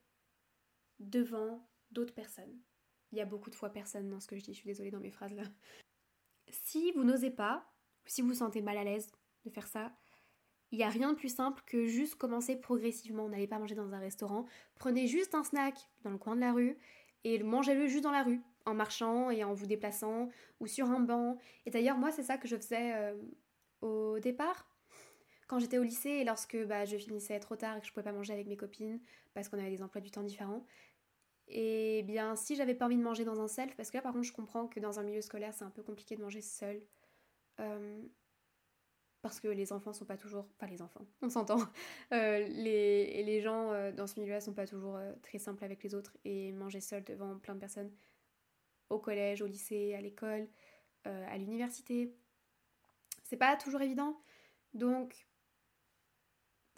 devant 0.99 1.67
d'autres 1.91 2.13
personnes. 2.13 2.59
Il 3.11 3.17
y 3.17 3.21
a 3.21 3.25
beaucoup 3.25 3.49
de 3.49 3.55
fois 3.55 3.71
personne 3.71 4.09
dans 4.09 4.19
ce 4.19 4.27
que 4.27 4.37
je 4.37 4.43
dis, 4.43 4.53
je 4.53 4.59
suis 4.59 4.67
désolée 4.67 4.91
dans 4.91 4.99
mes 4.99 5.11
phrases 5.11 5.33
là. 5.33 5.43
Si 6.49 6.91
vous 6.93 7.03
n'osez 7.03 7.31
pas, 7.31 7.71
si 8.05 8.21
vous 8.21 8.29
vous 8.29 8.33
sentez 8.35 8.61
mal 8.61 8.77
à 8.77 8.83
l'aise 8.83 9.11
de 9.45 9.49
faire 9.49 9.67
ça, 9.67 9.91
il 10.71 10.77
n'y 10.77 10.83
a 10.83 10.89
rien 10.89 11.13
de 11.13 11.17
plus 11.17 11.33
simple 11.33 11.63
que 11.65 11.85
juste 11.85 12.15
commencer 12.15 12.55
progressivement. 12.55 13.27
N'allez 13.27 13.47
pas 13.47 13.57
manger 13.57 13.75
dans 13.75 13.93
un 13.93 13.99
restaurant. 13.99 14.45
Prenez 14.75 15.07
juste 15.07 15.33
un 15.33 15.43
snack 15.43 15.75
dans 16.03 16.11
le 16.11 16.17
coin 16.17 16.35
de 16.35 16.41
la 16.41 16.53
rue 16.53 16.77
et 17.23 17.41
mangez-le 17.43 17.87
juste 17.87 18.03
dans 18.03 18.11
la 18.11 18.23
rue, 18.23 18.41
en 18.65 18.73
marchant 18.73 19.29
et 19.29 19.43
en 19.43 19.53
vous 19.53 19.65
déplaçant 19.65 20.29
ou 20.59 20.67
sur 20.67 20.89
un 20.89 20.99
banc. 20.99 21.37
Et 21.65 21.71
d'ailleurs, 21.71 21.97
moi, 21.97 22.11
c'est 22.11 22.23
ça 22.23 22.37
que 22.37 22.47
je 22.47 22.55
faisais 22.55 22.93
euh, 22.95 23.15
au 23.81 24.19
départ. 24.19 24.67
Quand 25.47 25.59
j'étais 25.59 25.79
au 25.79 25.83
lycée 25.83 26.09
et 26.09 26.23
lorsque 26.23 26.57
bah, 26.67 26.85
je 26.85 26.97
finissais 26.97 27.39
trop 27.39 27.55
tard 27.55 27.77
et 27.77 27.79
que 27.81 27.87
je 27.87 27.91
pouvais 27.91 28.03
pas 28.03 28.11
manger 28.11 28.33
avec 28.33 28.47
mes 28.47 28.57
copines 28.57 28.99
parce 29.33 29.49
qu'on 29.49 29.57
avait 29.57 29.71
des 29.71 29.81
emplois 29.81 30.01
du 30.01 30.11
temps 30.11 30.21
différents, 30.21 30.63
et 31.47 32.03
bien 32.03 32.35
si 32.35 32.55
j'avais 32.55 32.75
pas 32.75 32.85
envie 32.85 32.97
de 32.97 33.01
manger 33.01 33.25
dans 33.25 33.41
un 33.41 33.47
self, 33.47 33.75
parce 33.75 33.89
que 33.89 33.97
là 33.97 34.03
par 34.03 34.13
contre 34.13 34.25
je 34.25 34.33
comprends 34.33 34.67
que 34.67 34.79
dans 34.79 34.99
un 34.99 35.03
milieu 35.03 35.21
scolaire 35.21 35.53
c'est 35.53 35.63
un 35.63 35.71
peu 35.71 35.81
compliqué 35.81 36.15
de 36.15 36.21
manger 36.21 36.41
seul, 36.41 36.81
euh, 37.59 38.01
parce 39.21 39.39
que 39.39 39.47
les 39.47 39.73
enfants 39.73 39.93
sont 39.93 40.05
pas 40.05 40.17
toujours, 40.17 40.47
enfin 40.55 40.67
les 40.71 40.81
enfants, 40.81 41.05
on 41.21 41.29
s'entend, 41.29 41.59
euh, 42.13 42.39
les, 42.39 43.23
les 43.23 43.41
gens 43.41 43.71
euh, 43.71 43.91
dans 43.91 44.07
ce 44.07 44.19
milieu-là 44.19 44.41
sont 44.41 44.53
pas 44.53 44.67
toujours 44.67 44.95
euh, 44.95 45.13
très 45.21 45.39
simples 45.39 45.63
avec 45.63 45.83
les 45.83 45.95
autres 45.95 46.17
et 46.25 46.51
manger 46.53 46.81
seul 46.81 47.03
devant 47.03 47.37
plein 47.37 47.55
de 47.55 47.59
personnes 47.59 47.91
au 48.89 48.99
collège, 48.99 49.41
au 49.41 49.45
lycée, 49.45 49.93
à 49.93 50.01
l'école, 50.01 50.47
à 51.05 51.37
l'université, 51.37 52.11
c'est 53.23 53.37
pas 53.37 53.55
toujours 53.55 53.81
évident. 53.81 54.19
Donc, 54.73 55.27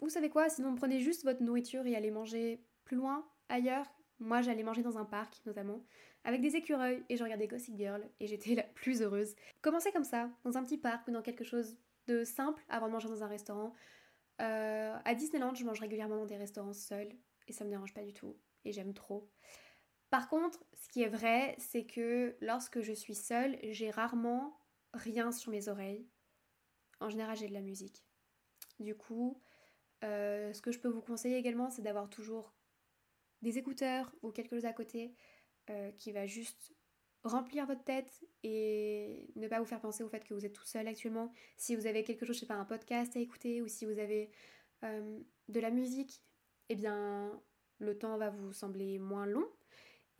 vous 0.00 0.10
savez 0.10 0.28
quoi, 0.28 0.50
sinon 0.50 0.74
prenez 0.74 1.00
juste 1.00 1.24
votre 1.24 1.42
nourriture 1.42 1.86
et 1.86 1.96
allez 1.96 2.10
manger 2.10 2.62
plus 2.84 2.96
loin, 2.96 3.26
ailleurs. 3.48 3.86
Moi 4.18 4.42
j'allais 4.42 4.62
manger 4.62 4.82
dans 4.82 4.98
un 4.98 5.04
parc 5.04 5.40
notamment, 5.46 5.82
avec 6.24 6.40
des 6.42 6.54
écureuils 6.54 7.02
et 7.08 7.16
je 7.16 7.24
regardais 7.24 7.48
Gossip 7.48 7.76
Girl 7.76 8.06
et 8.20 8.26
j'étais 8.26 8.54
la 8.54 8.62
plus 8.62 9.00
heureuse. 9.02 9.34
Commencez 9.62 9.90
comme 9.90 10.04
ça, 10.04 10.30
dans 10.44 10.56
un 10.56 10.62
petit 10.62 10.78
parc 10.78 11.08
ou 11.08 11.10
dans 11.10 11.22
quelque 11.22 11.44
chose 11.44 11.76
de 12.06 12.24
simple 12.24 12.62
avant 12.68 12.86
de 12.88 12.92
manger 12.92 13.08
dans 13.08 13.22
un 13.22 13.28
restaurant. 13.28 13.74
Euh, 14.40 14.96
à 15.04 15.14
Disneyland, 15.14 15.54
je 15.54 15.64
mange 15.64 15.80
régulièrement 15.80 16.16
dans 16.16 16.26
des 16.26 16.36
restaurants 16.36 16.72
seuls 16.72 17.12
et 17.48 17.52
ça 17.52 17.64
me 17.64 17.70
dérange 17.70 17.94
pas 17.94 18.02
du 18.02 18.12
tout 18.12 18.36
et 18.64 18.72
j'aime 18.72 18.94
trop. 18.94 19.30
Par 20.10 20.28
contre, 20.28 20.64
ce 20.74 20.88
qui 20.88 21.02
est 21.02 21.08
vrai, 21.08 21.54
c'est 21.58 21.84
que 21.84 22.36
lorsque 22.40 22.80
je 22.80 22.92
suis 22.92 23.14
seule, 23.14 23.58
j'ai 23.62 23.90
rarement 23.90 24.58
rien 24.92 25.32
sur 25.32 25.50
mes 25.50 25.68
oreilles. 25.68 26.06
En 27.00 27.08
général, 27.08 27.36
j'ai 27.36 27.48
de 27.48 27.54
la 27.54 27.62
musique. 27.62 28.04
Du 28.78 28.94
coup, 28.94 29.40
euh, 30.04 30.52
ce 30.52 30.60
que 30.60 30.72
je 30.72 30.78
peux 30.78 30.88
vous 30.88 31.00
conseiller 31.00 31.36
également, 31.36 31.70
c'est 31.70 31.82
d'avoir 31.82 32.10
toujours 32.10 32.54
des 33.40 33.58
écouteurs 33.58 34.14
ou 34.22 34.30
quelque 34.30 34.56
chose 34.56 34.64
à 34.64 34.72
côté 34.72 35.14
euh, 35.70 35.90
qui 35.92 36.12
va 36.12 36.26
juste 36.26 36.74
remplir 37.24 37.66
votre 37.66 37.84
tête 37.84 38.24
et 38.42 39.30
ne 39.36 39.46
pas 39.48 39.60
vous 39.60 39.66
faire 39.66 39.80
penser 39.80 40.02
au 40.02 40.08
fait 40.08 40.24
que 40.24 40.34
vous 40.34 40.44
êtes 40.44 40.52
tout 40.52 40.64
seul 40.64 40.88
actuellement. 40.88 41.32
Si 41.56 41.76
vous 41.76 41.86
avez 41.86 42.02
quelque 42.02 42.26
chose, 42.26 42.36
je 42.36 42.40
sais 42.40 42.46
pas, 42.46 42.54
un 42.54 42.64
podcast 42.64 43.16
à 43.16 43.20
écouter 43.20 43.62
ou 43.62 43.68
si 43.68 43.84
vous 43.86 43.98
avez 43.98 44.30
euh, 44.84 45.20
de 45.48 45.60
la 45.60 45.70
musique, 45.70 46.22
eh 46.68 46.74
bien 46.74 47.40
le 47.78 47.98
temps 47.98 48.16
va 48.16 48.30
vous 48.30 48.52
sembler 48.52 48.98
moins 48.98 49.26
long 49.26 49.46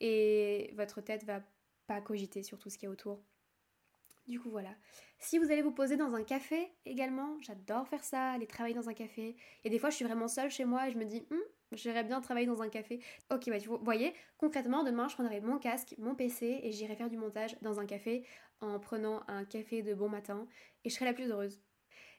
et 0.00 0.72
votre 0.76 1.00
tête 1.00 1.24
va 1.24 1.42
pas 1.86 2.00
cogiter 2.00 2.42
sur 2.42 2.58
tout 2.58 2.70
ce 2.70 2.78
qui 2.78 2.86
est 2.86 2.88
autour. 2.88 3.24
Du 4.28 4.38
coup 4.38 4.50
voilà. 4.50 4.74
Si 5.18 5.38
vous 5.38 5.50
allez 5.50 5.62
vous 5.62 5.72
poser 5.72 5.96
dans 5.96 6.14
un 6.14 6.22
café 6.22 6.72
également, 6.84 7.40
j'adore 7.40 7.88
faire 7.88 8.04
ça, 8.04 8.30
aller 8.30 8.46
travailler 8.46 8.74
dans 8.74 8.88
un 8.88 8.94
café. 8.94 9.36
Et 9.64 9.70
des 9.70 9.78
fois 9.80 9.90
je 9.90 9.96
suis 9.96 10.04
vraiment 10.04 10.28
seule 10.28 10.50
chez 10.50 10.64
moi 10.64 10.88
et 10.88 10.92
je 10.92 10.98
me 10.98 11.04
dis, 11.04 11.26
hum, 11.30 11.40
J'irais 11.72 12.04
bien 12.04 12.20
travailler 12.20 12.46
dans 12.46 12.62
un 12.62 12.68
café. 12.68 13.00
Ok, 13.30 13.48
bah 13.48 13.56
vous 13.66 13.78
voyez, 13.82 14.14
concrètement, 14.38 14.85
demain, 14.85 15.08
je 15.08 15.14
prendrai 15.14 15.40
mon 15.40 15.58
casque, 15.58 15.94
mon 15.98 16.14
PC 16.14 16.61
et 16.62 16.72
j'irai 16.72 16.96
faire 16.96 17.08
du 17.08 17.16
montage 17.16 17.56
dans 17.62 17.80
un 17.80 17.87
café 17.87 18.26
en 18.61 18.78
prenant 18.78 19.22
un 19.28 19.44
café 19.44 19.82
de 19.82 19.94
bon 19.94 20.08
matin 20.08 20.46
et 20.85 20.90
je 20.90 20.94
serai 20.94 21.06
la 21.06 21.14
plus 21.14 21.30
heureuse. 21.30 21.61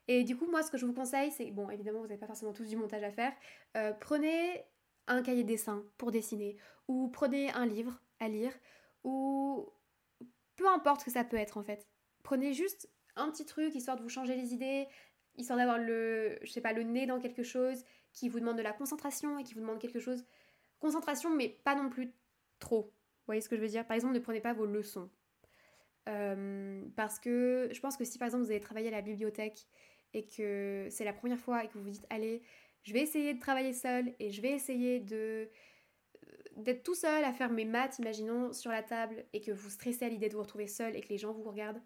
Et 0.08 0.24
du 0.24 0.36
coup, 0.36 0.48
moi, 0.48 0.64
ce 0.64 0.72
que 0.72 0.78
je 0.78 0.86
vous 0.86 0.94
conseille, 0.94 1.32
c'est, 1.32 1.52
bon, 1.52 1.70
évidemment, 1.70 2.00
vous 2.00 2.08
n'avez 2.08 2.20
pas 2.20 2.28
forcément 2.28 2.52
tous 2.52 2.68
du 2.68 2.76
montage 2.76 3.04
à 3.04 3.12
faire, 3.12 3.32
euh, 3.78 3.94
prenez 3.94 4.66
un 5.08 5.22
cahier 5.22 5.44
de 5.44 5.48
dessin 5.48 5.84
pour 5.98 6.12
dessiner 6.12 6.58
ou 6.88 7.10
prenez 7.10 7.52
un 7.52 7.66
livre 7.66 8.02
à 8.20 8.28
lire 8.28 8.54
ou 9.04 9.70
peu 10.56 10.68
importe 10.68 11.02
ce 11.02 11.06
que 11.06 11.12
ça 11.12 11.24
peut 11.24 11.38
être 11.38 11.58
en 11.58 11.64
fait. 11.64 11.88
Prenez 12.24 12.54
juste 12.54 12.90
un 13.16 13.30
petit 13.30 13.46
truc 13.46 13.76
histoire 13.76 13.98
de 13.98 14.02
vous 14.02 14.10
changer 14.10 14.36
les 14.36 14.54
idées, 14.54 14.88
histoire 15.36 15.58
d'avoir 15.58 15.78
le, 15.78 16.38
je 16.42 16.52
sais 16.52 16.62
pas, 16.62 16.74
le 16.74 16.84
nez 16.84 17.06
dans 17.06 17.20
quelque 17.20 17.44
chose 17.44 17.84
qui 18.14 18.30
vous 18.30 18.40
demande 18.40 18.58
de 18.58 18.62
la 18.62 18.74
concentration 18.74 19.38
et 19.40 19.44
qui 19.44 19.54
vous 19.54 19.62
demande 19.62 19.80
quelque 19.80 20.00
chose. 20.00 20.24
Concentration, 20.80 21.30
mais 21.30 21.50
pas 21.50 21.76
non 21.76 21.90
plus 21.90 22.14
trop. 22.60 22.84
Vous 22.84 23.26
voyez 23.28 23.42
ce 23.42 23.50
que 23.50 23.56
je 23.56 23.62
veux 23.62 23.68
dire? 23.68 23.86
Par 23.86 23.96
exemple, 23.96 24.14
ne 24.14 24.20
prenez 24.20 24.42
pas 24.42 24.54
vos 24.54 24.66
leçons. 24.66 25.10
Euh, 26.10 26.84
parce 26.96 27.20
que 27.20 27.70
je 27.72 27.80
pense 27.80 27.96
que 27.96 28.04
si 28.04 28.18
par 28.18 28.26
exemple 28.26 28.44
vous 28.44 28.52
avez 28.52 28.60
travaillé 28.60 28.90
à 28.90 28.92
la 28.92 29.02
bibliothèque 29.02 29.66
et 30.14 30.28
que 30.28 30.88
c'est 30.90 31.06
la 31.06 31.14
première 31.14 31.40
fois 31.40 31.64
et 31.64 31.70
que 31.70 31.78
vous 31.78 31.84
vous 31.86 31.90
dites 31.90 32.06
allez, 32.10 32.44
je 32.84 32.92
vais 32.92 33.00
essayer 33.00 33.34
de 33.34 33.40
travailler 33.40 33.72
seul 33.72 34.14
et 34.20 34.30
je 34.30 34.42
vais 34.42 34.52
essayer 34.52 35.00
de 35.00 35.50
d'être 36.58 36.84
tout 36.84 36.94
seul 36.94 37.24
à 37.24 37.34
faire 37.34 37.50
mes 37.50 37.66
maths, 37.66 38.00
imaginons, 38.00 38.54
sur 38.54 38.70
la 38.70 38.84
table 38.84 39.26
et 39.34 39.42
que 39.42 39.52
vous 39.52 39.70
stressez 39.70 40.06
à 40.06 40.10
l'idée 40.10 40.30
de 40.30 40.36
vous 40.36 40.42
retrouver 40.42 40.68
seul 40.68 40.96
et 40.96 41.02
que 41.02 41.10
les 41.10 41.18
gens 41.18 41.32
vous 41.32 41.44
regardent, 41.44 41.82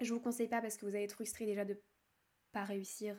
je 0.00 0.12
vous 0.12 0.20
conseille 0.20 0.48
pas 0.48 0.60
parce 0.60 0.76
que 0.76 0.86
vous 0.86 0.94
allez 0.94 1.04
être 1.04 1.14
frustré 1.14 1.46
déjà 1.46 1.64
de 1.64 1.80
pas 2.52 2.64
réussir 2.64 3.16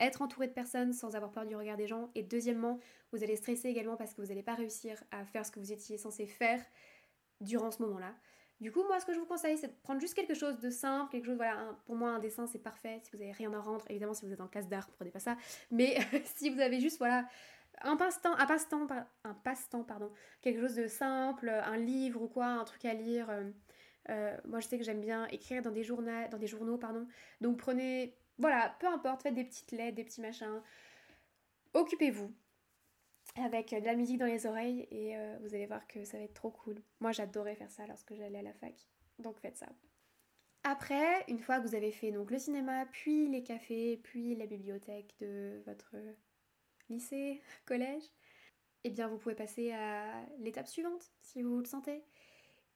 être 0.00 0.22
entouré 0.22 0.48
de 0.48 0.52
personnes 0.52 0.92
sans 0.92 1.14
avoir 1.14 1.30
peur 1.30 1.46
du 1.46 1.54
regard 1.54 1.76
des 1.76 1.86
gens. 1.86 2.10
Et 2.14 2.22
deuxièmement, 2.22 2.80
vous 3.12 3.22
allez 3.22 3.36
stresser 3.36 3.68
également 3.68 3.96
parce 3.96 4.14
que 4.14 4.20
vous 4.20 4.28
n'allez 4.28 4.42
pas 4.42 4.54
réussir 4.54 5.02
à 5.10 5.24
faire 5.24 5.46
ce 5.46 5.52
que 5.52 5.60
vous 5.60 5.72
étiez 5.72 5.96
censé 5.98 6.26
faire 6.26 6.60
durant 7.40 7.70
ce 7.70 7.82
moment-là. 7.82 8.14
Du 8.60 8.70
coup, 8.70 8.84
moi, 8.84 9.00
ce 9.00 9.06
que 9.06 9.12
je 9.12 9.18
vous 9.18 9.26
conseille, 9.26 9.58
c'est 9.58 9.66
de 9.66 9.76
prendre 9.82 10.00
juste 10.00 10.14
quelque 10.14 10.34
chose 10.34 10.60
de 10.60 10.70
simple, 10.70 11.10
quelque 11.10 11.26
chose, 11.26 11.36
voilà, 11.36 11.76
pour 11.84 11.96
moi, 11.96 12.10
un 12.10 12.20
dessin, 12.20 12.46
c'est 12.46 12.60
parfait. 12.60 13.00
Si 13.02 13.10
vous 13.10 13.20
avez 13.20 13.32
rien 13.32 13.52
à 13.52 13.60
rendre, 13.60 13.84
évidemment, 13.88 14.14
si 14.14 14.24
vous 14.24 14.32
êtes 14.32 14.40
en 14.40 14.46
classe 14.46 14.68
d'art, 14.68 14.88
prenez 14.92 15.10
pas 15.10 15.18
ça. 15.18 15.36
Mais 15.72 15.98
si 16.36 16.48
vous 16.48 16.60
avez 16.60 16.78
juste, 16.78 16.98
voilà, 16.98 17.26
un 17.82 17.96
passe-temps, 17.96 18.34
un 18.36 18.46
passe-temps, 18.46 18.86
un 19.24 19.34
passe-temps, 19.34 19.82
pardon, 19.82 20.12
quelque 20.42 20.60
chose 20.60 20.76
de 20.76 20.86
simple, 20.86 21.48
un 21.48 21.76
livre 21.76 22.22
ou 22.22 22.28
quoi, 22.28 22.46
un 22.46 22.64
truc 22.64 22.84
à 22.84 22.94
lire. 22.94 23.28
Euh, 23.30 23.50
euh, 24.10 24.36
moi, 24.44 24.60
je 24.60 24.68
sais 24.68 24.78
que 24.78 24.84
j'aime 24.84 25.00
bien 25.00 25.26
écrire 25.32 25.62
dans 25.62 25.72
des 25.72 25.82
journaux, 25.82 26.28
dans 26.30 26.38
des 26.38 26.46
journaux, 26.46 26.78
pardon. 26.78 27.06
Donc, 27.40 27.56
prenez 27.56 28.16
voilà, 28.38 28.74
peu 28.80 28.86
importe, 28.86 29.22
faites 29.22 29.34
des 29.34 29.44
petites 29.44 29.72
lettres, 29.72 29.96
des 29.96 30.04
petits 30.04 30.20
machins. 30.20 30.62
Occupez-vous 31.74 32.32
avec 33.36 33.70
de 33.70 33.84
la 33.84 33.94
musique 33.94 34.18
dans 34.18 34.26
les 34.26 34.46
oreilles 34.46 34.86
et 34.90 35.16
euh, 35.16 35.38
vous 35.40 35.54
allez 35.54 35.66
voir 35.66 35.86
que 35.86 36.04
ça 36.04 36.18
va 36.18 36.24
être 36.24 36.34
trop 36.34 36.50
cool. 36.50 36.82
Moi 37.00 37.12
j'adorais 37.12 37.54
faire 37.54 37.70
ça 37.70 37.86
lorsque 37.86 38.14
j'allais 38.14 38.38
à 38.38 38.42
la 38.42 38.52
fac, 38.52 38.74
donc 39.18 39.38
faites 39.40 39.56
ça. 39.56 39.68
Après, 40.64 41.24
une 41.28 41.40
fois 41.40 41.58
que 41.58 41.66
vous 41.66 41.74
avez 41.74 41.90
fait 41.90 42.12
donc 42.12 42.30
le 42.30 42.38
cinéma, 42.38 42.86
puis 42.86 43.28
les 43.28 43.42
cafés, 43.42 43.98
puis 44.02 44.36
la 44.36 44.46
bibliothèque 44.46 45.14
de 45.18 45.60
votre 45.66 45.96
lycée, 46.88 47.40
collège, 47.66 48.04
eh 48.84 48.90
bien 48.90 49.08
vous 49.08 49.18
pouvez 49.18 49.34
passer 49.34 49.72
à 49.72 50.24
l'étape 50.38 50.68
suivante 50.68 51.10
si 51.20 51.42
vous 51.42 51.58
le 51.58 51.64
sentez. 51.64 52.04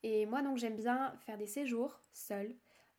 Et 0.03 0.27
moi 0.27 0.43
donc 0.43 0.59
j'aime 0.59 0.77
bien 0.77 1.15
faire 1.27 1.39
des 1.39 1.47
séjours 1.47 2.01
seuls 2.13 2.55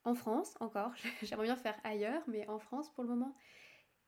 en 0.07 0.15
France 0.15 0.55
encore. 0.59 0.93
J'aimerais 1.21 1.45
bien 1.45 1.55
faire 1.55 1.79
ailleurs, 1.83 2.23
mais 2.27 2.47
en 2.47 2.59
France 2.59 2.89
pour 2.93 3.03
le 3.03 3.09
moment. 3.09 3.35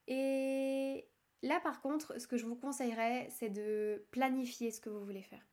Et 0.08 1.08
là 1.44 1.60
par 1.60 1.82
contre, 1.82 2.20
ce 2.20 2.28
que 2.28 2.38
je 2.38 2.46
vous 2.46 2.56
conseillerais, 2.56 3.28
c'est 3.30 3.50
de 3.50 4.08
planifier 4.12 4.72
ce 4.72 4.80
que 4.82 4.90
vous 4.90 5.04
voulez 5.04 5.22
faire. 5.22 5.46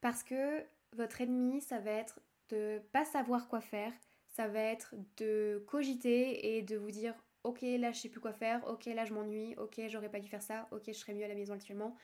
Parce 0.00 0.22
que 0.22 0.64
votre 0.92 1.20
ennemi, 1.20 1.60
ça 1.60 1.80
va 1.80 1.90
être 1.90 2.20
de 2.50 2.80
pas 2.92 3.04
savoir 3.04 3.48
quoi 3.48 3.60
faire, 3.60 3.92
ça 4.28 4.46
va 4.46 4.60
être 4.60 4.94
de 5.16 5.64
cogiter 5.66 6.56
et 6.56 6.62
de 6.62 6.76
vous 6.76 6.90
dire 6.90 7.14
ok 7.44 7.62
là 7.62 7.92
je 7.92 8.00
sais 8.00 8.08
plus 8.08 8.20
quoi 8.20 8.32
faire, 8.32 8.66
ok 8.68 8.86
là 8.86 9.04
je 9.04 9.12
m'ennuie, 9.12 9.54
ok 9.56 9.80
j'aurais 9.88 10.10
pas 10.10 10.20
dû 10.20 10.28
faire 10.28 10.42
ça, 10.42 10.68
ok 10.70 10.84
je 10.86 10.92
serais 10.92 11.14
mieux 11.14 11.24
à 11.24 11.28
la 11.28 11.34
maison 11.34 11.54
actuellement. 11.54 11.96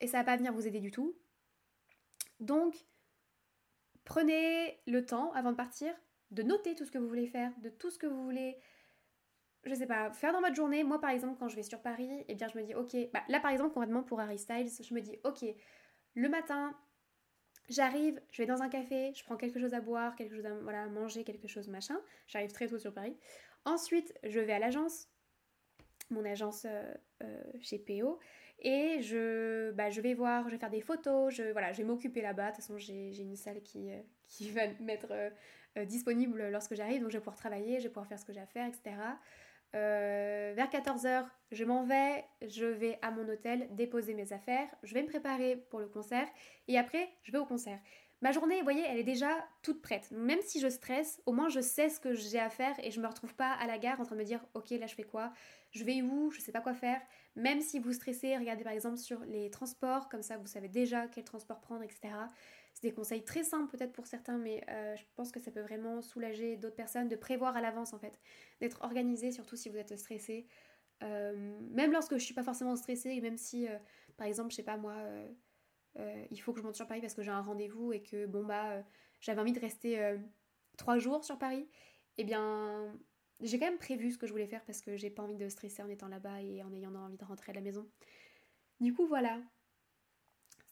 Et 0.00 0.06
ça 0.06 0.18
va 0.18 0.24
pas 0.24 0.36
venir 0.36 0.52
vous 0.52 0.66
aider 0.66 0.80
du 0.80 0.90
tout. 0.90 1.16
Donc 2.38 2.74
Prenez 4.10 4.76
le 4.88 5.06
temps 5.06 5.32
avant 5.34 5.52
de 5.52 5.56
partir 5.56 5.94
de 6.32 6.42
noter 6.42 6.74
tout 6.74 6.84
ce 6.84 6.90
que 6.90 6.98
vous 6.98 7.06
voulez 7.06 7.28
faire, 7.28 7.52
de 7.62 7.68
tout 7.68 7.92
ce 7.92 7.98
que 7.98 8.08
vous 8.08 8.24
voulez, 8.24 8.58
je 9.62 9.72
sais 9.72 9.86
pas, 9.86 10.10
faire 10.10 10.32
dans 10.32 10.40
votre 10.40 10.56
journée. 10.56 10.82
Moi 10.82 11.00
par 11.00 11.10
exemple, 11.10 11.36
quand 11.38 11.46
je 11.46 11.54
vais 11.54 11.62
sur 11.62 11.80
Paris, 11.80 12.24
eh 12.26 12.34
bien 12.34 12.48
je 12.48 12.58
me 12.58 12.64
dis 12.64 12.74
ok, 12.74 12.96
bah, 13.12 13.22
là 13.28 13.38
par 13.38 13.52
exemple 13.52 13.72
concrètement 13.72 14.02
pour 14.02 14.18
Harry 14.18 14.36
Styles, 14.36 14.68
je 14.82 14.94
me 14.94 15.00
dis 15.00 15.16
ok, 15.22 15.44
le 16.14 16.28
matin, 16.28 16.76
j'arrive, 17.68 18.20
je 18.32 18.42
vais 18.42 18.46
dans 18.46 18.62
un 18.62 18.68
café, 18.68 19.12
je 19.14 19.22
prends 19.22 19.36
quelque 19.36 19.60
chose 19.60 19.74
à 19.74 19.80
boire, 19.80 20.16
quelque 20.16 20.34
chose 20.34 20.46
à 20.46 20.86
manger, 20.88 21.22
quelque 21.22 21.46
chose 21.46 21.68
machin. 21.68 22.00
J'arrive 22.26 22.50
très 22.50 22.66
tôt 22.66 22.80
sur 22.80 22.92
Paris. 22.92 23.16
Ensuite, 23.64 24.12
je 24.24 24.40
vais 24.40 24.54
à 24.54 24.58
l'agence, 24.58 25.06
mon 26.10 26.24
agence 26.24 26.66
euh, 26.68 26.92
euh, 27.22 27.44
chez 27.60 27.78
PO 27.78 28.18
et 28.60 29.00
je, 29.02 29.70
bah, 29.72 29.90
je 29.90 30.00
vais 30.00 30.14
voir, 30.14 30.48
je 30.48 30.54
vais 30.54 30.58
faire 30.58 30.70
des 30.70 30.80
photos, 30.80 31.34
je, 31.34 31.52
voilà, 31.52 31.72
je 31.72 31.78
vais 31.78 31.84
m'occuper 31.84 32.20
là-bas. 32.22 32.50
De 32.50 32.56
toute 32.56 32.56
façon, 32.56 32.78
j'ai 32.78 33.20
une 33.20 33.36
salle 33.36 33.62
qui, 33.62 33.90
euh, 33.90 34.00
qui 34.28 34.50
va 34.50 34.62
m'être 34.80 35.12
disponible 35.86 36.48
lorsque 36.48 36.74
j'arrive, 36.74 37.00
donc 37.00 37.10
je 37.10 37.16
vais 37.16 37.20
pouvoir 37.20 37.36
travailler, 37.36 37.78
je 37.78 37.84
vais 37.84 37.90
pouvoir 37.90 38.06
faire 38.06 38.18
ce 38.18 38.24
que 38.24 38.32
j'ai 38.32 38.40
à 38.40 38.46
faire, 38.46 38.66
etc. 38.66 38.96
vers 39.72 40.68
14h, 40.68 41.26
je 41.52 41.64
m'en 41.64 41.84
vais, 41.84 42.24
je 42.42 42.66
vais 42.66 42.98
à 43.02 43.12
mon 43.12 43.28
hôtel 43.28 43.68
déposer 43.70 44.14
mes 44.14 44.32
affaires, 44.32 44.68
je 44.82 44.94
vais 44.94 45.02
me 45.02 45.08
préparer 45.08 45.56
pour 45.70 45.78
le 45.78 45.86
concert 45.86 46.26
et 46.66 46.76
après, 46.76 47.08
je 47.22 47.30
vais 47.30 47.38
au 47.38 47.46
concert. 47.46 47.78
Ma 48.22 48.32
journée, 48.32 48.58
vous 48.58 48.64
voyez, 48.64 48.84
elle 48.86 48.98
est 48.98 49.04
déjà 49.04 49.30
toute 49.62 49.80
prête. 49.80 50.10
Même 50.10 50.40
si 50.42 50.60
je 50.60 50.68
stresse, 50.68 51.22
au 51.24 51.32
moins 51.32 51.48
je 51.48 51.60
sais 51.60 51.88
ce 51.88 51.98
que 51.98 52.12
j'ai 52.12 52.38
à 52.38 52.50
faire 52.50 52.74
et 52.82 52.90
je 52.90 53.00
me 53.00 53.06
retrouve 53.06 53.34
pas 53.34 53.52
à 53.52 53.66
la 53.66 53.78
gare 53.78 53.98
en 53.98 54.04
train 54.04 54.14
de 54.14 54.20
me 54.20 54.26
dire 54.26 54.44
ok 54.52 54.70
là 54.70 54.86
je 54.86 54.94
fais 54.94 55.04
quoi, 55.04 55.32
je 55.70 55.84
vais 55.84 56.02
où, 56.02 56.30
je 56.30 56.38
sais 56.40 56.52
pas 56.52 56.60
quoi 56.60 56.74
faire. 56.74 57.00
Même 57.34 57.62
si 57.62 57.78
vous 57.78 57.94
stressez, 57.94 58.36
regardez 58.36 58.62
par 58.62 58.74
exemple 58.74 58.98
sur 58.98 59.20
les 59.24 59.50
transports, 59.50 60.10
comme 60.10 60.22
ça 60.22 60.36
vous 60.36 60.46
savez 60.46 60.68
déjà 60.68 61.06
quel 61.08 61.24
transport 61.24 61.60
prendre, 61.62 61.82
etc. 61.82 62.12
C'est 62.74 62.82
des 62.82 62.92
conseils 62.92 63.24
très 63.24 63.42
simples 63.42 63.74
peut-être 63.74 63.92
pour 63.92 64.06
certains, 64.06 64.36
mais 64.36 64.62
euh, 64.68 64.94
je 64.96 65.04
pense 65.16 65.32
que 65.32 65.40
ça 65.40 65.50
peut 65.50 65.62
vraiment 65.62 66.02
soulager 66.02 66.58
d'autres 66.58 66.76
personnes 66.76 67.08
de 67.08 67.16
prévoir 67.16 67.56
à 67.56 67.62
l'avance 67.62 67.94
en 67.94 67.98
fait, 67.98 68.20
d'être 68.60 68.82
organisé 68.82 69.32
surtout 69.32 69.56
si 69.56 69.70
vous 69.70 69.78
êtes 69.78 69.96
stressé. 69.98 70.46
Euh, 71.02 71.58
même 71.70 71.90
lorsque 71.90 72.18
je 72.18 72.22
suis 72.22 72.34
pas 72.34 72.42
forcément 72.42 72.76
stressée, 72.76 73.12
et 73.12 73.20
même 73.22 73.38
si 73.38 73.66
euh, 73.66 73.78
par 74.18 74.26
exemple, 74.26 74.50
je 74.50 74.56
sais 74.56 74.62
pas 74.62 74.76
moi 74.76 74.94
euh, 75.98 76.24
il 76.30 76.38
faut 76.38 76.52
que 76.52 76.60
je 76.60 76.64
monte 76.64 76.76
sur 76.76 76.86
Paris 76.86 77.00
parce 77.00 77.14
que 77.14 77.22
j'ai 77.22 77.30
un 77.30 77.42
rendez-vous 77.42 77.92
et 77.92 78.02
que 78.02 78.26
bon 78.26 78.44
bah 78.44 78.72
euh, 78.72 78.82
j'avais 79.20 79.40
envie 79.40 79.52
de 79.52 79.60
rester 79.60 80.00
euh, 80.00 80.18
trois 80.76 80.98
jours 80.98 81.24
sur 81.24 81.38
Paris, 81.38 81.68
eh 82.16 82.24
bien, 82.24 82.96
j'ai 83.40 83.58
quand 83.58 83.66
même 83.66 83.78
prévu 83.78 84.12
ce 84.12 84.18
que 84.18 84.26
je 84.26 84.32
voulais 84.32 84.46
faire 84.46 84.64
parce 84.64 84.80
que 84.80 84.96
j'ai 84.96 85.10
pas 85.10 85.22
envie 85.22 85.36
de 85.36 85.48
stresser 85.48 85.82
en 85.82 85.88
étant 85.88 86.08
là-bas 86.08 86.42
et 86.42 86.62
en 86.62 86.72
ayant 86.72 86.94
envie 86.94 87.16
de 87.16 87.24
rentrer 87.24 87.50
à 87.52 87.54
la 87.54 87.60
maison. 87.60 87.88
Du 88.80 88.94
coup, 88.94 89.06
voilà. 89.06 89.40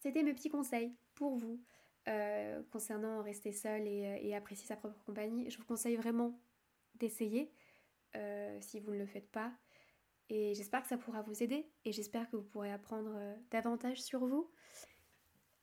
C'était 0.01 0.23
mes 0.23 0.33
petits 0.33 0.49
conseils 0.49 0.95
pour 1.15 1.37
vous 1.37 1.61
concernant 2.71 3.23
rester 3.23 3.53
seul 3.53 3.87
et, 3.87 4.35
apprécier 4.35 4.67
sa 4.67 4.77
propre 4.77 4.99
compagnie. 5.05 5.51
Je 5.51 5.59
vous 5.59 5.65
conseille 5.67 5.97
vraiment 5.97 6.41
d'essayer 6.95 7.53
si 8.61 8.81
vous 8.81 8.93
ne 8.93 8.99
le 8.99 9.07
faites 9.07 9.31
pas. 9.31 9.53
Et 10.31 10.55
j'espère 10.55 10.83
que 10.83 10.89
ça 10.89 10.97
pourra 10.97 11.21
vous 11.21 11.43
aider 11.43 11.71
et 11.85 11.93
j'espère 11.93 12.31
que 12.31 12.37
vous 12.37 12.45
pourrez 12.45 12.73
apprendre 12.73 13.15
davantage 13.51 14.01
sur 14.01 14.25
vous. 14.25 14.51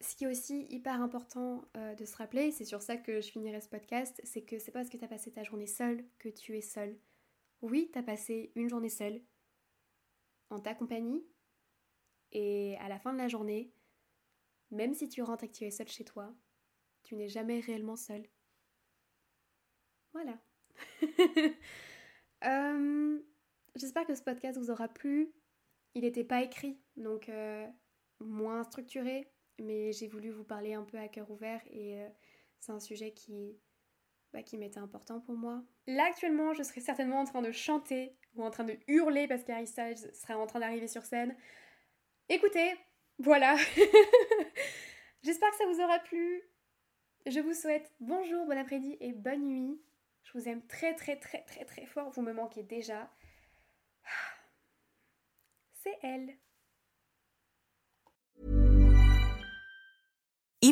Ce 0.00 0.14
qui 0.14 0.24
est 0.24 0.28
aussi 0.28 0.66
hyper 0.68 1.00
important 1.00 1.64
euh, 1.76 1.94
de 1.94 2.04
se 2.04 2.16
rappeler, 2.16 2.52
c'est 2.52 2.64
sur 2.64 2.82
ça 2.82 2.96
que 2.96 3.20
je 3.20 3.30
finirai 3.30 3.60
ce 3.60 3.68
podcast, 3.68 4.20
c'est 4.24 4.42
que 4.42 4.58
c'est 4.58 4.70
pas 4.70 4.80
parce 4.80 4.90
que 4.90 4.98
tu 4.98 5.04
as 5.04 5.08
passé 5.08 5.32
ta 5.32 5.42
journée 5.42 5.66
seule 5.66 6.04
que 6.18 6.28
tu 6.28 6.56
es 6.56 6.60
seule. 6.60 6.98
Oui, 7.62 7.90
tu 7.92 7.98
as 7.98 8.02
passé 8.02 8.52
une 8.54 8.68
journée 8.68 8.90
seule 8.90 9.22
en 10.50 10.60
ta 10.60 10.74
compagnie 10.74 11.24
et 12.32 12.76
à 12.80 12.88
la 12.88 12.98
fin 12.98 13.12
de 13.12 13.18
la 13.18 13.28
journée, 13.28 13.72
même 14.70 14.94
si 14.94 15.08
tu 15.08 15.22
rentres 15.22 15.44
et 15.44 15.48
que 15.48 15.56
tu 15.56 15.64
es 15.64 15.70
seule 15.70 15.88
chez 15.88 16.04
toi, 16.04 16.34
tu 17.02 17.16
n'es 17.16 17.28
jamais 17.28 17.60
réellement 17.60 17.96
seule. 17.96 18.28
Voilà. 20.12 20.38
euh, 22.44 23.18
J'espère 23.76 24.06
que 24.06 24.14
ce 24.14 24.22
podcast 24.22 24.58
vous 24.58 24.70
aura 24.70 24.88
plu. 24.88 25.34
Il 25.94 26.02
n'était 26.02 26.24
pas 26.24 26.42
écrit, 26.42 26.80
donc 26.96 27.28
euh, 27.28 27.66
moins 28.20 28.64
structuré, 28.64 29.30
mais 29.58 29.92
j'ai 29.92 30.08
voulu 30.08 30.30
vous 30.30 30.44
parler 30.44 30.74
un 30.74 30.82
peu 30.82 30.98
à 30.98 31.08
cœur 31.08 31.30
ouvert 31.30 31.60
et 31.70 32.00
euh, 32.00 32.08
c'est 32.60 32.72
un 32.72 32.80
sujet 32.80 33.12
qui, 33.12 33.58
bah, 34.32 34.42
qui 34.42 34.58
m'était 34.58 34.78
important 34.78 35.20
pour 35.20 35.34
moi. 35.34 35.62
Là 35.86 36.04
actuellement, 36.04 36.52
je 36.54 36.62
serais 36.62 36.80
certainement 36.80 37.20
en 37.20 37.24
train 37.24 37.42
de 37.42 37.52
chanter 37.52 38.16
ou 38.34 38.44
en 38.44 38.50
train 38.50 38.64
de 38.64 38.76
hurler 38.88 39.28
parce 39.28 39.44
qu'Harry 39.44 39.66
Styles 39.66 40.12
serait 40.14 40.34
en 40.34 40.46
train 40.46 40.60
d'arriver 40.60 40.88
sur 40.88 41.04
scène. 41.04 41.36
Écoutez, 42.28 42.74
voilà. 43.18 43.56
J'espère 45.22 45.50
que 45.50 45.56
ça 45.56 45.66
vous 45.66 45.80
aura 45.80 45.98
plu. 46.00 46.42
Je 47.26 47.40
vous 47.40 47.54
souhaite 47.54 47.92
bonjour, 48.00 48.46
bon 48.46 48.58
après-midi 48.58 48.96
et 49.00 49.12
bonne 49.12 49.46
nuit. 49.46 49.80
Je 50.22 50.38
vous 50.38 50.48
aime 50.48 50.64
très 50.66 50.94
très 50.94 51.16
très 51.18 51.42
très 51.42 51.64
très 51.64 51.86
fort. 51.86 52.10
Vous 52.10 52.22
me 52.22 52.32
manquez 52.32 52.62
déjà. 52.62 53.10
C'est 55.82 55.98
elle. 56.02 56.36